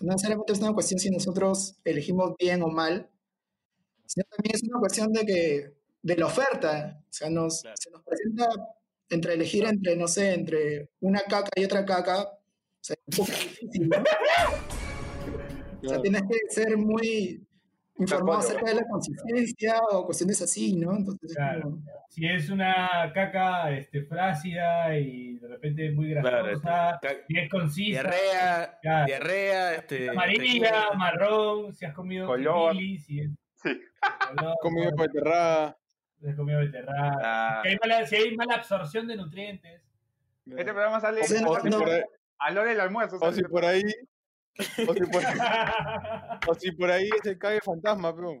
no 0.00 0.12
necesariamente 0.12 0.52
es 0.52 0.58
una 0.58 0.72
cuestión 0.72 0.98
si 0.98 1.10
nosotros 1.10 1.76
elegimos 1.84 2.34
bien 2.38 2.62
o 2.62 2.68
mal, 2.68 3.10
sino 4.06 4.24
también 4.30 4.56
es 4.56 4.62
una 4.64 4.80
cuestión 4.80 5.12
de 5.12 5.24
que 5.24 5.74
de 6.02 6.16
la 6.16 6.26
oferta, 6.26 7.02
o 7.02 7.12
sea, 7.12 7.30
nos, 7.30 7.60
se 7.60 7.90
nos 7.90 8.02
presenta 8.02 8.48
entre 9.08 9.34
elegir 9.34 9.64
entre, 9.64 9.96
no 9.96 10.08
sé, 10.08 10.34
entre 10.34 10.90
una 11.00 11.20
caca 11.20 11.50
y 11.56 11.64
otra 11.64 11.84
caca, 11.84 12.22
o 12.22 12.38
sea, 12.80 12.96
es 13.06 13.18
un 13.18 13.24
poco 13.24 13.38
difícil, 13.38 13.88
¿no? 13.88 13.96
O 15.84 15.86
sea, 15.86 16.00
tienes 16.00 16.22
que 16.22 16.38
ser 16.48 16.78
muy 16.78 17.46
informado 17.98 18.38
acerca 18.38 18.66
de 18.66 18.74
la 18.74 18.84
consistencia 18.88 19.78
o 19.90 20.04
cuestiones 20.04 20.40
así, 20.42 20.74
¿no? 20.76 20.96
Entonces, 20.96 21.30
es 21.30 21.36
Claro. 21.36 21.62
como- 21.62 21.82
Si 22.08 22.26
es 22.26 22.48
una 22.50 23.10
caca 23.14 23.70
este, 23.72 24.02
frácida 24.04 24.96
y 24.98 25.34
de 25.38 25.48
repente 25.48 25.90
muy 25.92 26.12
Claro, 26.12 26.44
grasosa, 26.44 26.98
ca- 27.02 27.14
si 27.26 27.38
es 27.38 27.50
concisa, 27.50 28.02
Diarrea, 28.02 28.78
Claro. 28.82 29.06
diarrea, 29.06 29.74
este. 29.74 30.10
amarilla, 30.10 30.92
marrón, 30.96 31.74
si 31.74 31.84
has 31.84 31.94
comido 31.94 32.26
Color. 32.26 32.72
chili, 32.72 32.98
si 32.98 33.20
es 33.20 33.30
Sí. 33.56 33.80
color, 34.28 34.54
Comido 34.60 34.88
has 34.88 36.36
comido 36.36 36.58
beterraga, 36.60 37.18
Ah, 37.22 37.60
si 37.62 37.68
hay 37.68 37.76
mala, 37.82 38.06
si 38.06 38.16
hay 38.16 38.36
mala 38.36 38.54
absorción 38.54 39.06
de 39.06 39.16
nutrientes. 39.16 39.82
este 40.46 40.64
programa 40.64 41.00
sale 41.00 41.20
O 41.20 41.24
sea, 41.24 41.48
O 41.48 41.60
si 41.60 41.68
no- 41.70 41.78
por 41.80 41.88
ahí, 41.90 42.02
a 42.38 42.50
la 42.50 42.60
hora 42.60 42.70
del 42.70 42.80
almuerzo. 42.80 43.16
o 43.20 43.32
si 43.32 43.38
este 43.40 43.48
por 43.48 43.64
ahí, 43.64 43.82
o 44.88 44.94
si 44.94 45.00
por, 45.06 45.22
o 46.48 46.54
si 46.54 46.72
por 46.72 46.90
ahí 46.90 47.08
es 47.20 47.26
el 47.26 47.38
cague 47.38 47.60
fantasma, 47.60 48.14
pero. 48.14 48.38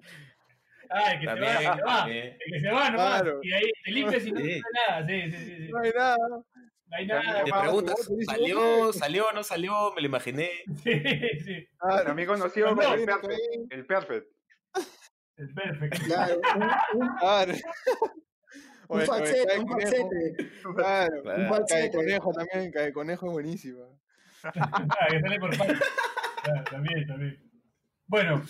Ah, 0.90 1.12
el 1.14 1.20
que 1.20 1.26
También, 1.26 1.52
se 1.58 1.64
va, 1.64 1.70
el 1.72 1.76
que 1.76 1.78
se 1.78 1.82
va, 1.84 2.08
el 2.08 2.52
que 2.52 2.60
se 2.60 2.70
va 2.70 2.90
nomás, 2.90 3.22
Claro. 3.22 3.40
y 3.42 3.52
ahí 3.52 3.62
te 3.84 3.90
limpias 3.90 4.26
y 4.26 4.32
no 4.32 4.40
Sí. 4.40 4.46
te 4.46 4.60
nada, 4.88 5.06
sí, 5.06 5.30
sí, 5.30 5.36
sí, 5.38 5.56
sí. 5.66 5.68
No 5.72 5.78
hay 5.80 5.90
nada. 5.96 6.16
no 6.28 6.96
hay 6.96 7.06
nada, 7.06 7.44
Te 7.44 7.50
preguntas, 7.52 8.08
¿salió, 8.26 8.92
salió, 8.92 9.32
no 9.32 9.42
salió? 9.42 9.92
Me 9.94 10.02
lo 10.02 10.06
imaginé. 10.08 10.50
sí, 10.82 11.02
sí, 11.44 11.66
Claro. 11.78 12.04
También 12.04 12.28
conocido 12.28 12.70
No, 12.70 12.76
como 12.76 12.88
no, 12.88 12.94
el 12.94 13.04
Perfect. 13.86 14.26
El 15.36 15.52
Perfect. 15.54 16.04
Claro, 16.04 16.40
un, 16.54 16.62
un- 17.02 17.16
Claro. 17.18 17.52
Un 18.86 19.00
el- 19.00 19.08
o 19.08 19.16
el 19.16 19.24
falsete, 19.24 19.58
un 19.58 19.68
falsete. 19.68 20.36
Claro. 20.76 21.22
Claro. 21.22 21.42
Un 21.42 21.48
falsete. 21.48 21.80
Cae 21.80 21.90
conejo 21.90 22.32
también, 22.32 22.70
cae 22.70 22.92
conejo 22.92 23.26
es 23.26 23.32
buenísima. 23.32 23.80
Ah, 24.44 25.06
que 25.10 25.20
sale 25.20 25.38
por 25.38 25.50
parte. 25.58 25.74
Claro, 26.42 26.64
también, 26.70 27.06
también. 27.06 27.40
Bueno, 28.06 28.42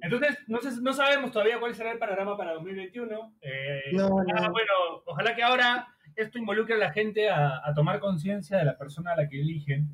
entonces 0.00 0.38
no, 0.46 0.60
sé- 0.60 0.80
no 0.80 0.92
sabemos 0.92 1.32
todavía 1.32 1.58
cuál 1.58 1.74
será 1.74 1.92
el 1.92 1.98
panorama 1.98 2.36
para 2.36 2.52
2021. 2.54 3.34
Eh, 3.42 3.80
No, 3.92 4.06
ojalá, 4.08 4.40
no. 4.46 4.52
Bueno, 4.52 4.70
ojalá 5.06 5.34
que 5.34 5.42
ahora 5.42 5.88
esto 6.14 6.38
involucre 6.38 6.76
a 6.76 6.78
la 6.78 6.92
gente 6.92 7.28
a, 7.28 7.60
a 7.68 7.74
tomar 7.74 7.98
conciencia 8.00 8.58
de 8.58 8.64
la 8.64 8.78
persona 8.78 9.12
a 9.12 9.16
la 9.16 9.28
que 9.28 9.40
eligen. 9.40 9.88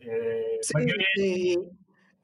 Eh, 0.00 0.58
Sí, 0.62 0.74
y, 1.16 1.56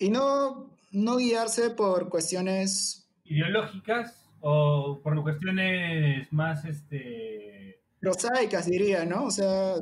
y 0.06 0.10
no, 0.10 0.74
no 0.92 1.16
guiarse 1.18 1.70
por 1.70 2.08
cuestiones 2.08 3.08
ideológicas 3.24 4.28
o 4.40 5.00
por 5.02 5.22
cuestiones 5.22 6.32
más 6.32 6.64
este 6.64 7.80
prosaicas, 8.00 8.64
diría, 8.66 9.04
¿no? 9.04 9.24
O 9.24 9.30
sea, 9.30 9.74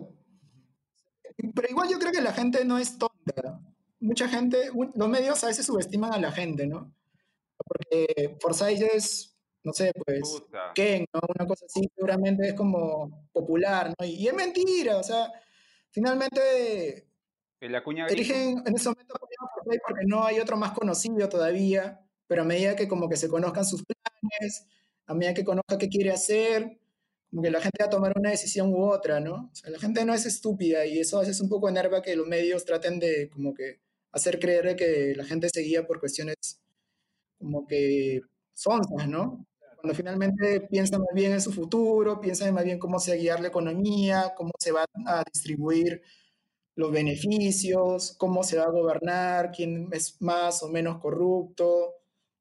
pero 1.55 1.69
igual 1.69 1.89
yo 1.89 1.99
creo 1.99 2.13
que 2.13 2.21
la 2.21 2.33
gente 2.33 2.65
no 2.65 2.79
es 2.79 2.99
tonta. 2.99 3.61
Mucha 4.01 4.29
gente, 4.29 4.71
los 4.95 5.09
medios 5.09 5.43
a 5.45 5.49
veces 5.49 5.67
subestiman 5.67 6.13
a 6.13 6.19
la 6.19 6.33
gente, 6.33 6.67
¿no? 6.67 6.93
Porque 7.57 8.37
Forsyth 8.41 8.83
es, 8.95 9.37
no 9.65 9.73
sé, 9.73 9.93
pues. 10.05 10.43
Ken, 10.75 11.05
¿no? 11.13 11.21
Una 11.37 11.47
cosa 11.47 11.67
así, 11.67 11.89
seguramente 11.95 12.49
es 12.49 12.55
como 12.55 13.29
popular, 13.33 13.95
¿no? 13.99 14.07
Y, 14.07 14.15
y 14.15 14.29
es 14.29 14.35
mentira, 14.35 14.99
o 14.99 15.03
sea, 15.03 15.33
finalmente 15.91 17.09
El 17.61 17.75
Acuña 17.75 18.07
Gris. 18.07 18.31
eligen 18.31 18.63
en 18.65 18.75
ese 18.75 18.89
momento 18.89 19.15
porque 19.87 20.07
no 20.07 20.25
hay 20.25 20.41
otro 20.41 20.57
más 20.57 20.73
conocido 20.73 21.29
todavía, 21.29 22.01
pero 22.27 22.43
a 22.43 22.45
medida 22.45 22.77
que 22.77 22.89
como 22.89 23.09
que 23.09 23.17
se 23.17 23.29
conozcan 23.29 23.65
sus 23.65 23.85
planes, 23.85 24.67
a 25.07 25.15
medida 25.15 25.35
que 25.35 25.45
conozca 25.45 25.79
qué 25.79 25.89
quiere 25.89 26.11
hacer, 26.11 26.79
como 27.31 27.43
que 27.43 27.51
la 27.51 27.61
gente 27.61 27.79
va 27.81 27.87
a 27.87 27.91
tomar 27.91 28.13
una 28.17 28.31
decisión 28.31 28.73
u 28.73 28.85
otra, 28.85 29.21
¿no? 29.21 29.51
O 29.53 29.55
sea, 29.55 29.71
la 29.71 29.79
gente 29.79 30.05
no 30.05 30.15
es 30.15 30.27
estúpida 30.27 30.87
y 30.87 30.99
eso 30.99 31.21
veces 31.21 31.41
un 31.41 31.49
poco 31.49 31.69
enerva 31.69 32.03
que 32.03 32.17
los 32.17 32.27
medios 32.27 32.65
traten 32.65 32.99
de 32.99 33.29
como 33.31 33.55
que 33.55 33.81
hacer 34.13 34.39
creer 34.39 34.77
que 34.77 35.15
la 35.17 35.25
gente 35.25 35.49
se 35.53 35.61
guía 35.61 35.87
por 35.87 36.01
cuestiones 36.01 36.37
como 37.39 37.67
que 37.67 38.21
sonzas, 38.55 39.09
¿no? 39.09 39.47
Cuando 39.81 39.95
finalmente 39.95 40.63
piensan 40.63 41.01
más 41.01 41.15
bien 41.15 41.33
en 41.33 41.41
su 41.41 41.53
futuro, 41.53 42.21
piensan 42.21 42.53
más 42.53 42.65
bien 42.65 42.79
cómo 42.79 42.99
se 42.99 43.13
va 43.13 43.17
a 43.17 43.21
guiar 43.21 43.41
la 43.41 43.49
economía, 43.49 44.35
cómo 44.37 44.51
se 44.59 44.73
va 44.73 44.85
a 45.07 45.23
distribuir 45.33 46.03
los 46.75 46.91
beneficios, 46.91 48.15
cómo 48.19 48.43
se 48.43 48.57
va 48.57 48.65
a 48.65 48.71
gobernar, 48.71 49.53
quién 49.53 49.89
es 49.93 50.21
más 50.21 50.63
o 50.63 50.69
menos 50.69 50.99
corrupto, 50.99 51.95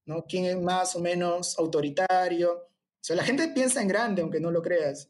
¿no? 0.06 0.26
quién 0.26 0.46
es 0.46 0.60
más 0.60 0.96
o 0.96 1.00
menos 1.00 1.58
autoritario. 1.60 2.68
O 3.08 3.14
sea, 3.14 3.16
la 3.16 3.24
gente 3.24 3.48
piensa 3.56 3.82
en 3.82 3.88
grande, 3.88 4.22
aunque 4.22 4.42
no 4.42 4.52
lo 4.52 4.62
creas. 4.62 5.10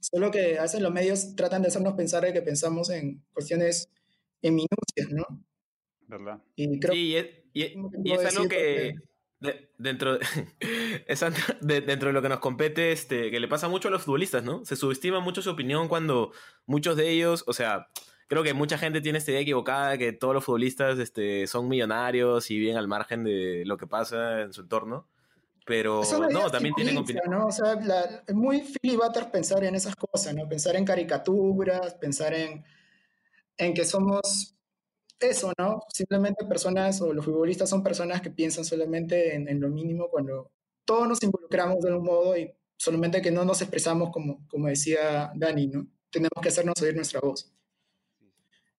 Solo 0.00 0.30
que 0.30 0.58
veces 0.58 0.80
los 0.80 0.90
medios 0.90 1.36
tratan 1.36 1.60
de 1.60 1.68
hacernos 1.68 1.92
pensar 1.92 2.24
de 2.24 2.32
que 2.32 2.40
pensamos 2.40 2.88
en 2.88 3.22
cuestiones 3.34 3.90
en 4.40 4.54
minucias, 4.54 5.10
¿no? 5.10 5.26
¿Verdad? 6.06 6.42
Y 6.56 6.80
creo 6.80 6.94
Sí, 6.94 7.00
y 7.08 7.16
es, 7.16 7.26
y- 7.52 7.62
que 7.74 7.78
y 8.04 8.12
es 8.12 8.24
algo 8.24 8.48
que 8.48 8.94
de- 9.38 9.68
dentro, 9.76 10.18
de- 11.60 11.80
dentro 11.82 12.08
de 12.08 12.12
lo 12.14 12.22
que 12.22 12.30
nos 12.30 12.38
compete, 12.38 12.92
este, 12.92 13.30
que 13.30 13.38
le 13.38 13.48
pasa 13.48 13.68
mucho 13.68 13.88
a 13.88 13.90
los 13.90 14.02
futbolistas, 14.02 14.42
¿no? 14.42 14.64
Se 14.64 14.74
subestima 14.76 15.20
mucho 15.20 15.42
su 15.42 15.50
opinión 15.50 15.88
cuando 15.88 16.32
muchos 16.64 16.96
de 16.96 17.10
ellos, 17.10 17.44
o 17.46 17.52
sea, 17.52 17.88
creo 18.28 18.42
que 18.42 18.54
mucha 18.54 18.78
gente 18.78 19.02
tiene 19.02 19.18
esta 19.18 19.30
idea 19.32 19.42
equivocada 19.42 19.90
de 19.90 19.98
que 19.98 20.12
todos 20.14 20.32
los 20.32 20.44
futbolistas 20.44 20.98
este, 20.98 21.46
son 21.46 21.68
millonarios 21.68 22.50
y 22.50 22.58
viven 22.58 22.78
al 22.78 22.88
margen 22.88 23.24
de 23.24 23.64
lo 23.66 23.76
que 23.76 23.86
pasa 23.86 24.40
en 24.40 24.54
su 24.54 24.62
entorno. 24.62 25.06
Pero 25.66 26.02
no, 26.30 26.50
también 26.50 26.74
tienen 26.74 26.96
opinión. 26.98 27.24
¿no? 27.30 27.46
O 27.46 27.52
sea, 27.52 27.74
la- 27.76 28.24
es 28.26 28.34
muy 28.34 28.60
filibuster 28.60 29.30
pensar 29.30 29.62
en 29.64 29.74
esas 29.74 29.94
cosas, 29.96 30.34
¿no? 30.34 30.48
Pensar 30.48 30.76
en 30.76 30.84
caricaturas, 30.84 31.94
pensar 31.94 32.34
en, 32.34 32.64
en 33.56 33.74
que 33.74 33.84
somos 33.84 34.56
eso, 35.20 35.52
¿no? 35.58 35.82
Simplemente 35.92 36.44
personas, 36.46 37.00
o 37.02 37.12
los 37.12 37.24
futbolistas 37.24 37.68
son 37.68 37.82
personas 37.82 38.20
que 38.20 38.30
piensan 38.30 38.64
solamente 38.64 39.34
en, 39.34 39.48
en 39.48 39.60
lo 39.60 39.68
mínimo 39.68 40.08
cuando 40.08 40.50
todos 40.84 41.06
nos 41.06 41.22
involucramos 41.22 41.80
de 41.80 41.94
un 41.94 42.02
modo 42.04 42.36
y 42.36 42.52
solamente 42.76 43.20
que 43.22 43.30
no 43.30 43.44
nos 43.44 43.60
expresamos 43.60 44.10
como, 44.10 44.46
como 44.48 44.68
decía 44.68 45.30
Dani, 45.36 45.66
¿no? 45.68 45.86
Tenemos 46.10 46.40
que 46.42 46.48
hacernos 46.48 46.80
oír 46.82 46.96
nuestra 46.96 47.20
voz. 47.20 47.52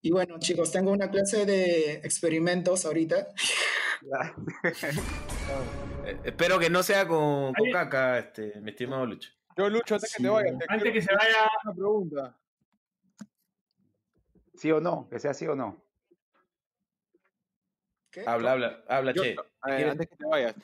Y 0.02 0.12
bueno, 0.12 0.40
chicos, 0.40 0.72
tengo 0.72 0.92
una 0.92 1.12
clase 1.12 1.46
de 1.46 1.94
experimentos 2.04 2.86
ahorita. 2.86 3.28
Eh, 6.04 6.20
espero 6.24 6.58
que 6.58 6.70
no 6.70 6.82
sea 6.82 7.08
con, 7.08 7.54
caca, 7.72 8.18
este, 8.18 8.60
mi 8.62 8.72
estimado 8.72 9.06
Lucho. 9.06 9.30
Yo, 9.56 9.70
Lucho, 9.70 9.96
antes 9.96 10.16
que 10.16 10.24
te 10.24 10.30
vayas, 10.30 10.58
te 10.58 10.66
Antes 10.68 10.82
quiero 10.82 10.94
que 10.94 11.02
se 11.04 11.14
vaya, 11.14 11.50
una 11.64 11.74
pregunta. 11.76 12.38
¿Sí 14.56 14.72
o 14.72 14.82
no? 14.82 15.08
Que 15.10 15.20
sea 15.20 15.36
sí 15.36 15.46
o 15.46 15.56
no. 15.56 15.80
¿Qué? 18.10 18.24
Habla, 18.26 18.54
habla, 18.54 18.84
habla, 18.88 19.12
Yo- 19.12 19.22
che. 19.22 19.36
a 19.62 19.68
ver, 19.68 19.76
¿Quieres? 19.76 19.92
antes 19.92 20.10
que 20.10 20.16
te 20.16 20.26
vayas, 20.26 20.56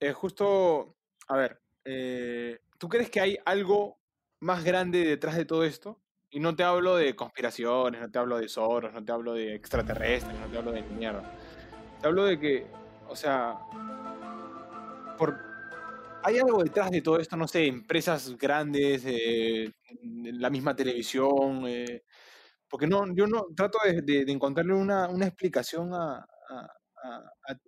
eh, 0.00 0.12
justo, 0.12 0.96
a 1.28 1.36
ver, 1.36 1.60
eh, 1.84 2.60
¿tú 2.78 2.88
crees 2.88 3.08
que 3.08 3.20
hay 3.20 3.38
algo 3.44 4.00
más 4.40 4.64
grande 4.64 5.04
detrás 5.04 5.36
de 5.36 5.44
todo 5.44 5.62
esto? 5.64 6.00
Y 6.30 6.40
no 6.40 6.56
te 6.56 6.64
hablo 6.64 6.96
de 6.96 7.14
conspiraciones, 7.14 8.00
no 8.00 8.10
te 8.10 8.18
hablo 8.18 8.38
de 8.38 8.48
Soros, 8.48 8.92
no 8.92 9.04
te 9.04 9.12
hablo 9.12 9.34
de 9.34 9.54
extraterrestres, 9.54 10.36
no 10.40 10.46
te 10.48 10.58
hablo 10.58 10.72
de 10.72 10.82
mierda. 10.82 11.22
Te 12.02 12.08
hablo 12.08 12.24
de 12.24 12.36
que, 12.38 12.66
o 13.08 13.14
sea, 13.14 13.56
por, 15.16 15.38
hay 16.24 16.38
algo 16.38 16.62
detrás 16.64 16.90
de 16.90 17.00
todo 17.00 17.18
esto, 17.20 17.36
no 17.36 17.46
sé, 17.46 17.66
empresas 17.66 18.36
grandes, 18.36 19.04
eh, 19.06 19.70
la 20.02 20.50
misma 20.50 20.74
televisión, 20.74 21.62
eh, 21.68 22.02
porque 22.68 22.88
no, 22.88 23.04
yo 23.14 23.26
no 23.28 23.46
trato 23.56 23.78
de, 23.84 24.02
de- 24.02 24.24
de 24.24 24.32
encontrarle 24.32 24.74
una, 24.74 25.08
una 25.08 25.26
explicación 25.26 25.94
a, 25.94 26.26
a- 26.48 26.72
a- 27.04 27.32
a- 27.48 27.60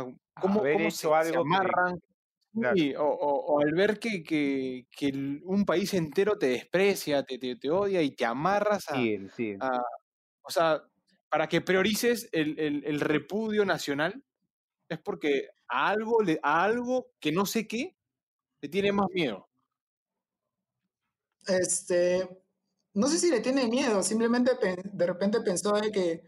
a 0.00 0.04
cómo, 0.40 0.60
cómo 0.72 0.90
se, 0.90 0.96
se 1.02 1.06
algo 1.14 1.32
que- 1.32 1.38
amarran. 1.40 2.00
Claro. 2.52 2.76
Sí, 2.76 2.94
o, 2.96 3.04
o- 3.04 3.54
o 3.54 3.60
al 3.60 3.72
ver 3.74 3.98
que, 4.00 4.22
que- 4.24 4.86
un 5.44 5.64
país 5.64 5.92
entero 5.94 6.36
te 6.38 6.46
desprecia, 6.48 7.22
te, 7.22 7.38
te, 7.38 7.54
te 7.56 7.70
odia 7.70 8.02
y 8.02 8.10
te 8.12 8.24
amarras 8.24 8.88
a, 8.88 8.94
Sí, 8.94 9.18
sí. 9.36 9.56
a- 9.60 9.82
o 10.42 10.50
sea, 10.50 10.82
para 11.30 11.48
que 11.48 11.60
priorices 11.62 12.28
el, 12.32 12.58
el- 12.60 12.84
el 12.86 13.00
repudio 13.00 13.64
nacional, 13.66 14.24
es 14.88 15.00
porque 15.00 15.48
a 15.68 15.90
algo, 15.90 16.22
le- 16.22 16.40
a 16.42 16.64
algo 16.64 17.12
que 17.20 17.32
no 17.32 17.46
sé 17.46 17.68
qué, 17.68 17.96
le 18.62 18.68
tiene 18.70 18.92
más 18.92 19.08
miedo. 19.12 19.48
Este, 21.46 22.28
no 22.94 23.06
sé 23.08 23.18
si 23.18 23.30
le 23.30 23.40
tiene 23.40 23.66
miedo, 23.66 24.02
simplemente 24.02 24.52
de 24.92 25.06
repente 25.06 25.40
pensó 25.40 25.72
de 25.74 25.90
que 25.90 26.22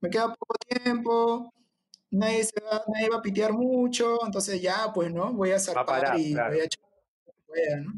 me 0.00 0.10
queda 0.10 0.34
poco 0.34 0.56
tiempo, 0.68 1.52
nadie, 2.10 2.44
se 2.44 2.60
va, 2.62 2.84
nadie 2.94 3.10
va 3.10 3.18
a 3.18 3.22
pitear 3.22 3.52
mucho, 3.54 4.18
entonces 4.26 4.62
ya, 4.62 4.92
pues, 4.94 5.12
¿no? 5.12 5.32
Voy 5.34 5.52
a 5.52 5.58
zarpar 5.60 5.86
parar, 5.86 6.16
y 6.16 6.32
claro. 6.32 6.52
voy 6.52 6.60
a 6.60 6.64
echar 6.64 6.80
¿no? 7.84 7.92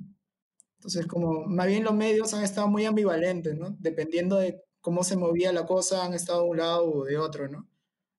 Entonces, 0.78 1.06
como, 1.08 1.46
más 1.46 1.66
bien 1.68 1.84
los 1.84 1.94
medios 1.94 2.34
han 2.34 2.44
estado 2.44 2.68
muy 2.68 2.84
ambivalentes, 2.86 3.56
¿no? 3.56 3.76
Dependiendo 3.80 4.38
de 4.38 4.64
cómo 4.86 5.02
se 5.02 5.16
movía 5.16 5.52
la 5.52 5.66
cosa, 5.66 6.04
han 6.04 6.14
estado 6.14 6.44
de 6.44 6.48
un 6.48 6.58
lado 6.58 6.88
o 6.88 7.04
de 7.04 7.18
otro, 7.18 7.48
¿no? 7.48 7.68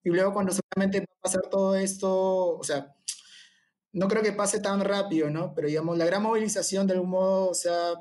Y 0.03 0.09
luego 0.09 0.33
cuando 0.33 0.51
seguramente 0.51 0.99
va 0.99 1.05
a 1.05 1.21
pasar 1.21 1.43
todo 1.49 1.77
esto, 1.77 2.57
o 2.57 2.61
sea, 2.61 2.93
no 3.93 4.09
creo 4.09 4.21
que 4.21 4.33
pase 4.33 4.59
tan 4.59 4.81
rápido, 4.81 5.29
¿no? 5.29 5.53
Pero 5.55 5.69
digamos, 5.69 5.97
la 5.97 6.05
gran 6.05 6.23
movilización 6.23 6.85
de 6.85 6.95
algún 6.95 7.11
modo, 7.11 7.51
o 7.51 7.53
sea, 7.53 7.93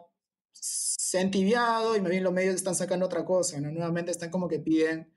se 0.50 1.18
ha 1.18 1.20
entibiado 1.20 1.94
y 1.94 2.00
más 2.00 2.10
bien 2.10 2.24
los 2.24 2.32
medios 2.32 2.56
están 2.56 2.74
sacando 2.74 3.06
otra 3.06 3.24
cosa, 3.24 3.60
¿no? 3.60 3.70
Nuevamente 3.70 4.10
están 4.10 4.30
como 4.30 4.48
que 4.48 4.58
piden 4.58 5.12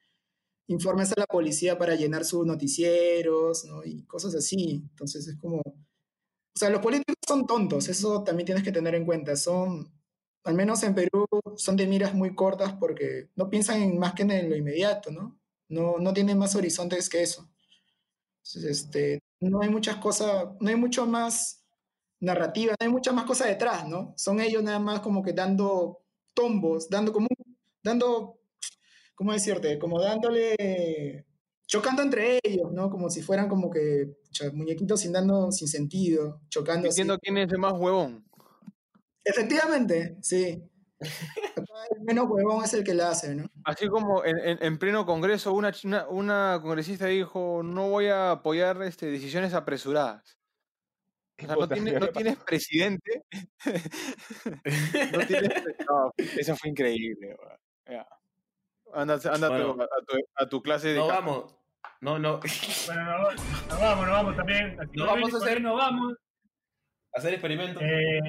informes 0.67 1.11
a 1.11 1.19
la 1.19 1.25
policía 1.25 1.75
para 1.75 1.95
llenar 1.95 2.25
sus 2.25 2.45
noticieros, 2.45 3.65
¿no? 3.65 3.83
Y 3.83 4.03
cosas 4.03 4.35
así. 4.35 4.85
Entonces 4.91 5.27
es 5.27 5.37
como... 5.37 5.57
O 5.61 6.59
sea, 6.59 6.69
los 6.69 6.81
políticos 6.81 7.15
son 7.27 7.47
tontos, 7.47 7.89
eso 7.89 8.23
también 8.23 8.45
tienes 8.45 8.63
que 8.63 8.71
tener 8.71 8.93
en 8.93 9.07
cuenta. 9.07 9.35
Son, 9.35 9.91
al 10.43 10.53
menos 10.53 10.83
en 10.83 10.95
Perú, 10.95 11.25
son 11.57 11.75
de 11.75 11.87
miras 11.87 12.13
muy 12.13 12.33
cortas 12.33 12.73
porque 12.73 13.29
no 13.35 13.49
piensan 13.49 13.81
en 13.81 13.97
más 13.99 14.13
que 14.13 14.23
en 14.23 14.49
lo 14.49 14.55
inmediato, 14.55 15.11
¿no? 15.11 15.39
No, 15.67 15.97
no 15.99 16.13
tienen 16.13 16.37
más 16.37 16.55
horizontes 16.55 17.09
que 17.09 17.21
eso. 17.21 17.49
Entonces, 18.37 18.63
este, 18.63 19.19
no 19.39 19.61
hay 19.61 19.69
muchas 19.69 19.97
cosas, 19.97 20.47
no 20.59 20.69
hay 20.69 20.75
mucho 20.75 21.05
más 21.05 21.63
narrativa, 22.19 22.75
no 22.79 22.85
hay 22.85 22.91
mucha 22.91 23.11
más 23.11 23.25
cosa 23.25 23.45
detrás, 23.45 23.87
¿no? 23.87 24.13
Son 24.17 24.39
ellos 24.39 24.63
nada 24.63 24.79
más 24.79 25.01
como 25.01 25.21
que 25.21 25.33
dando 25.33 26.01
tombos, 26.33 26.89
dando 26.89 27.13
como, 27.13 27.27
dando, 27.83 28.39
¿cómo 29.15 29.33
decirte? 29.33 29.77
Como 29.77 30.01
dándole, 30.01 31.25
chocando 31.67 32.01
entre 32.01 32.39
ellos, 32.43 32.71
¿no? 32.71 32.89
Como 32.89 33.09
si 33.09 33.21
fueran 33.21 33.47
como 33.47 33.69
que 33.69 34.17
muñequitos 34.53 35.01
sin 35.01 35.11
dando, 35.11 35.51
sin 35.51 35.67
sentido, 35.67 36.41
chocando 36.49 36.87
así. 36.87 36.95
Diciendo 37.01 37.19
quién 37.21 37.37
es 37.37 37.51
el 37.51 37.59
más 37.59 37.73
huevón. 37.73 38.25
Efectivamente, 39.23 40.17
sí. 40.21 40.63
El 40.99 41.01
menos 42.03 42.25
huevón 42.29 42.63
es 42.63 42.73
el 42.73 42.83
que 42.83 42.93
la 42.93 43.09
hace, 43.09 43.33
¿no? 43.35 43.49
Así 43.63 43.87
como 43.87 44.23
en, 44.25 44.37
en- 44.39 44.57
en 44.63 44.77
pleno 44.77 45.05
congreso 45.05 45.53
una, 45.53 45.71
una, 45.83 46.07
una 46.09 46.59
congresista 46.61 47.05
dijo, 47.07 47.61
no 47.63 47.89
voy 47.89 48.07
a 48.07 48.31
apoyar 48.31 48.81
este, 48.83 49.05
decisiones 49.07 49.53
apresuradas. 49.53 50.37
O 51.37 51.41
sea, 51.45 51.55
no, 51.55 51.61
Puta, 51.61 51.73
tiene- 51.75 51.93
¿qué 51.93 51.99
no 52.01 52.07
tienes 52.09 52.37
presidente. 52.37 53.23
no 55.13 55.19
tienes 55.25 55.63
no, 55.89 56.11
eso 56.17 56.55
fue 56.57 56.69
increíble. 56.69 57.35
weón. 57.39 57.57
Ya. 57.89 58.07
Anda, 58.93 59.13
anda 59.13 59.47
a 59.47 59.57
tu- 59.61 59.67
Bueno. 59.67 59.83
a, 59.83 60.05
tu, 60.05 60.17
a 60.35 60.49
tu 60.49 60.61
clase 60.61 60.89
de... 60.89 60.95
No 60.97 61.07
vamos. 61.07 61.55
No, 62.01 62.17
no. 62.19 62.39
bueno, 62.87 63.05
nos, 63.19 63.35
nos 63.67 63.79
vamos, 63.79 64.05
nos 64.07 64.11
vamos 64.15 64.35
también. 64.35 64.77
Que 64.91 65.01
vamos 65.01 65.33
a 65.33 65.37
hacer- 65.37 65.61
Nos 65.61 65.75
vamos. 65.77 66.13
Hacer 67.13 67.33
experimentos. 67.33 67.81
Eh, 67.83 68.19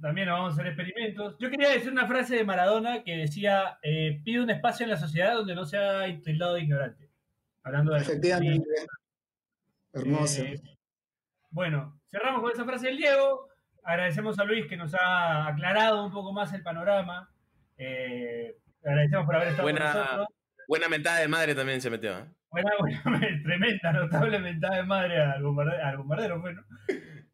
también 0.00 0.28
nos 0.28 0.38
vamos 0.38 0.50
a 0.52 0.54
hacer 0.54 0.66
experimentos. 0.68 1.36
Yo 1.38 1.50
quería 1.50 1.70
decir 1.70 1.90
una 1.92 2.06
frase 2.06 2.36
de 2.36 2.44
Maradona 2.44 3.02
que 3.04 3.16
decía: 3.16 3.78
eh, 3.82 4.20
pide 4.24 4.40
un 4.42 4.50
espacio 4.50 4.84
en 4.84 4.90
la 4.90 4.96
sociedad 4.96 5.34
donde 5.34 5.54
no 5.54 5.64
sea 5.64 6.04
tildado 6.22 6.54
de 6.54 6.62
ignorante. 6.62 7.10
Hablando 7.62 7.92
de 7.92 8.00
Efectivamente. 8.00 8.68
Hermoso. 9.92 10.42
Eh, 10.42 10.60
bueno, 11.50 12.00
cerramos 12.10 12.42
con 12.42 12.52
esa 12.52 12.64
frase 12.64 12.86
del 12.88 12.96
Diego. 12.98 13.48
Agradecemos 13.84 14.38
a 14.38 14.44
Luis 14.44 14.66
que 14.66 14.76
nos 14.76 14.94
ha 14.94 15.46
aclarado 15.46 16.04
un 16.04 16.12
poco 16.12 16.32
más 16.32 16.52
el 16.52 16.62
panorama. 16.62 17.30
Eh, 17.76 18.56
agradecemos 18.84 19.26
por 19.26 19.36
haber 19.36 19.48
estado 19.48 19.64
Buena- 19.64 19.92
con 19.92 20.00
nosotros. 20.00 20.26
Buena 20.66 20.88
mentada 20.88 21.18
de 21.20 21.28
madre 21.28 21.54
también 21.54 21.80
se 21.80 21.90
metió. 21.90 22.18
¿eh? 22.18 22.24
Buena, 22.50 22.70
buena, 22.78 23.20
tremenda, 23.42 23.92
notable 23.92 24.38
mentada 24.38 24.76
de 24.76 24.82
madre 24.84 25.20
al 25.22 25.42
bombardero, 25.42 25.84
al 25.84 25.96
bombardero 25.98 26.40
bueno. 26.40 26.62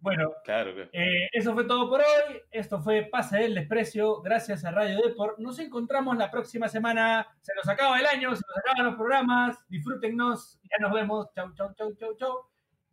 Bueno, 0.00 0.32
claro, 0.44 0.70
eh, 0.92 1.28
eso 1.30 1.52
fue 1.52 1.64
todo 1.64 1.90
por 1.90 2.00
hoy. 2.00 2.40
Esto 2.50 2.80
fue 2.80 3.02
Pase 3.02 3.36
del 3.38 3.54
Desprecio. 3.54 4.22
Gracias 4.22 4.64
a 4.64 4.70
Radio 4.70 4.98
Deport. 5.04 5.38
Nos 5.38 5.58
encontramos 5.58 6.16
la 6.16 6.30
próxima 6.30 6.68
semana. 6.68 7.26
Se 7.42 7.54
nos 7.54 7.68
acaba 7.68 8.00
el 8.00 8.06
año, 8.06 8.34
se 8.34 8.42
nos 8.46 8.56
acaban 8.58 8.86
los 8.86 8.94
programas. 8.94 9.58
Disfrútennos. 9.68 10.58
Ya 10.62 10.78
nos 10.80 10.92
vemos. 10.94 11.26
Chau, 11.34 11.52
chau, 11.54 11.74
chau, 11.74 11.94
chau, 11.96 12.16
chau. 12.16 12.46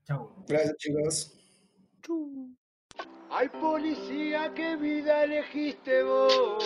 Chau. 0.04 0.46
Gracias, 0.48 0.76
chicos. 0.78 1.40
Chau. 2.06 2.50
Ay, 3.30 3.50
policía, 3.50 4.52
qué 4.54 4.76
vida 4.76 5.24
elegiste 5.24 6.04
vos. 6.04 6.64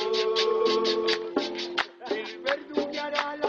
El 2.10 2.42
verdugo 2.42 2.92
hará 3.00 3.38
la 3.38 3.48